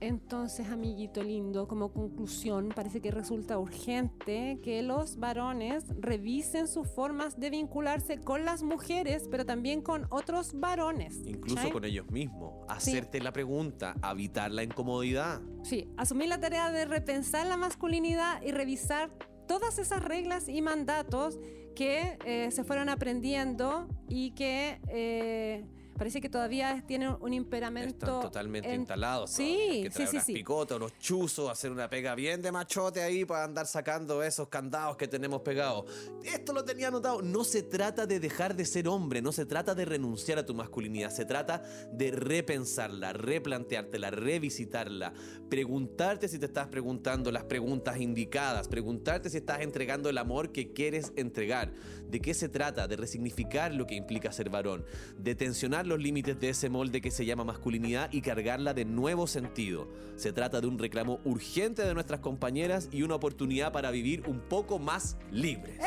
Entonces, 0.00 0.68
amiguito 0.68 1.22
lindo, 1.22 1.66
como 1.66 1.92
conclusión, 1.92 2.68
parece 2.74 3.00
que 3.00 3.10
resulta 3.10 3.58
urgente 3.58 4.60
que 4.62 4.82
los 4.82 5.16
varones 5.16 5.84
revisen 5.98 6.68
sus 6.68 6.88
formas 6.88 7.38
de 7.40 7.50
vincularse 7.50 8.18
con 8.18 8.44
las 8.44 8.62
mujeres, 8.62 9.28
pero 9.30 9.44
también 9.44 9.82
con 9.82 10.06
otros 10.10 10.52
varones. 10.54 11.20
Incluso 11.26 11.70
con 11.70 11.84
ellos 11.84 12.10
mismos. 12.10 12.54
Hacerte 12.68 13.20
la 13.20 13.32
pregunta, 13.32 13.94
evitar 14.10 14.52
la 14.52 14.62
incomodidad. 14.62 15.40
Sí, 15.62 15.88
asumir 15.96 16.28
la 16.28 16.38
tarea 16.38 16.70
de 16.70 16.84
repensar 16.84 17.46
la 17.46 17.56
masculinidad 17.56 18.40
y 18.42 18.52
revisar 18.52 19.10
todas 19.48 19.78
esas 19.78 20.04
reglas 20.04 20.48
y 20.48 20.62
mandatos 20.62 21.40
que 21.74 22.18
eh, 22.24 22.50
se 22.50 22.64
fueron 22.64 22.88
aprendiendo 22.88 23.88
y 24.08 24.32
que 24.32 24.80
eh, 24.88 25.64
parece 25.98 26.20
que 26.20 26.28
todavía 26.30 26.82
tienen 26.86 27.16
un 27.20 27.34
imperamento. 27.34 28.06
Están 28.06 28.20
totalmente 28.22 28.68
en- 28.72 28.80
instalados. 28.80 29.30
Sí, 29.30 29.80
que 29.84 29.90
sí, 29.90 30.06
sí, 30.06 30.20
sí. 30.20 30.32
picotas, 30.34 30.76
unos 30.76 30.98
chuzos, 30.98 31.50
hacer 31.50 31.70
una 31.72 31.90
pega 31.90 32.14
bien 32.14 32.40
de 32.40 32.52
machote 32.52 33.02
ahí 33.02 33.24
para 33.24 33.44
andar 33.44 33.66
sacando 33.66 34.22
esos 34.22 34.48
candados 34.48 34.96
que 34.96 35.08
tenemos 35.08 35.42
pegados. 35.42 35.84
Esto 36.24 36.52
lo 36.52 36.64
tenía 36.64 36.88
anotado. 36.88 37.20
No 37.20 37.44
se 37.44 37.62
trata 37.62 38.06
de 38.06 38.20
dejar 38.20 38.54
de 38.54 38.64
ser 38.64 38.88
hombre, 38.88 39.20
no 39.20 39.32
se 39.32 39.44
trata 39.44 39.74
de 39.74 39.84
renunciar 39.84 40.38
a 40.38 40.46
tu 40.46 40.54
masculinidad, 40.54 41.10
se 41.10 41.24
trata 41.24 41.62
de 41.92 42.10
repensarla, 42.12 43.12
replanteártela, 43.12 44.10
revisitarla, 44.10 45.12
preguntarte 45.50 46.28
si 46.28 46.38
te 46.38 46.46
estás 46.46 46.68
preguntando 46.68 47.32
las 47.32 47.44
preguntas 47.44 47.98
indicadas, 48.00 48.68
preguntarte 48.68 49.30
si 49.30 49.38
estás 49.38 49.60
entregando 49.62 50.08
el 50.08 50.18
amor 50.18 50.52
que 50.52 50.72
quieres 50.72 51.12
entregar. 51.16 51.72
¿De 52.08 52.20
qué 52.20 52.34
se 52.34 52.48
trata? 52.48 52.86
De 52.86 52.96
resignificar 52.96 53.74
lo 53.74 53.86
que 53.86 53.94
implica 53.96 54.30
ser 54.30 54.50
varón, 54.50 54.84
de 55.18 55.34
tensionar 55.34 55.86
los 55.88 56.00
límites 56.00 56.38
de 56.38 56.50
ese 56.50 56.68
molde 56.68 57.00
que 57.00 57.10
se 57.10 57.24
llama 57.24 57.44
masculinidad 57.44 58.12
y 58.12 58.20
cargarla 58.20 58.74
de 58.74 58.84
nuevo 58.84 59.26
sentido. 59.26 59.88
Se 60.16 60.32
trata 60.32 60.60
de 60.60 60.66
un 60.66 60.78
reclamo 60.78 61.20
urgente 61.24 61.84
de 61.84 61.94
nuestras 61.94 62.20
compañeras 62.20 62.88
y 62.92 63.02
una 63.02 63.16
oportunidad 63.16 63.72
para 63.72 63.90
vivir 63.90 64.22
un 64.26 64.40
poco 64.40 64.78
más 64.78 65.16
libres. 65.30 65.80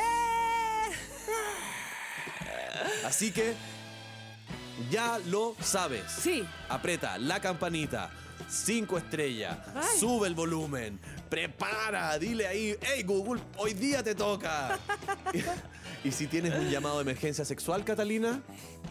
Así 3.05 3.31
que 3.31 3.53
ya 4.89 5.19
lo 5.27 5.55
sabes. 5.59 6.03
Sí. 6.07 6.43
Aprieta 6.69 7.17
la 7.17 7.39
campanita. 7.39 8.11
Cinco 8.49 8.97
estrellas. 8.97 9.57
Ay. 9.75 9.99
Sube 9.99 10.27
el 10.27 10.35
volumen. 10.35 10.99
Prepara. 11.29 12.17
Dile 12.19 12.47
ahí, 12.47 12.75
hey 12.81 13.03
Google, 13.03 13.41
hoy 13.57 13.73
día 13.73 14.03
te 14.03 14.15
toca. 14.15 14.79
y 16.03 16.11
si 16.11 16.27
tienes 16.27 16.53
un 16.55 16.69
llamado 16.69 16.97
de 16.97 17.03
emergencia 17.03 17.45
sexual, 17.45 17.83
Catalina, 17.83 18.41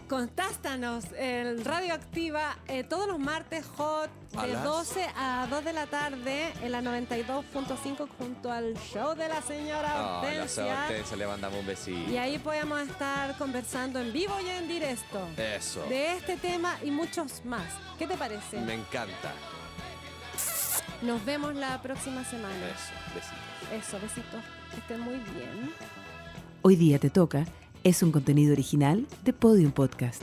Contástanos 0.09 1.05
en 1.17 1.65
Radioactiva 1.65 2.59
eh, 2.67 2.83
todos 2.83 3.07
los 3.07 3.21
martes 3.21 3.65
hot 3.77 4.11
¿A 4.37 4.47
de 4.47 4.53
las? 4.53 4.65
12 4.65 5.07
a 5.17 5.47
2 5.51 5.65
de 5.65 5.73
la 5.73 5.87
tarde 5.87 6.53
en 6.63 6.73
la 6.73 6.81
92.5 6.83 8.09
junto 8.19 8.53
al 8.53 8.75
show 8.75 9.15
de 9.15 9.29
la 9.29 9.43
señora 9.43 10.21
Hortensia. 10.21 10.87
le 11.17 11.27
mandamos 11.27 11.59
un 11.61 11.67
besito. 11.67 12.11
Y 12.11 12.17
ahí 12.17 12.39
podemos 12.39 12.81
estar 12.81 13.37
conversando 13.39 14.01
en 14.01 14.13
vivo 14.13 14.35
y 14.41 14.49
en 14.49 14.69
directo 14.69 15.27
Eso. 15.37 15.85
de 15.89 16.17
este 16.17 16.37
tema 16.37 16.77
y 16.85 16.91
muchos 16.91 17.45
más. 17.45 17.67
¿Qué 17.99 18.07
te 18.07 18.17
parece? 18.17 18.61
Me 18.61 18.75
encanta. 18.75 19.33
Nos 21.03 21.25
vemos 21.25 21.55
la 21.55 21.81
próxima 21.83 22.25
semana. 22.25 22.55
Eso, 22.55 23.15
besitos. 23.15 23.87
Eso, 23.89 23.99
besitos. 24.01 24.45
Que 24.73 24.81
estén 24.81 25.01
muy 25.01 25.17
bien. 25.35 25.73
Hoy 26.63 26.77
día 26.77 26.99
te 26.99 27.11
toca 27.11 27.47
es 27.83 28.03
un 28.03 28.13
contenido 28.13 28.53
original 28.53 29.07
de 29.25 29.33
Podium 29.33 29.73
Podcast. 29.73 30.23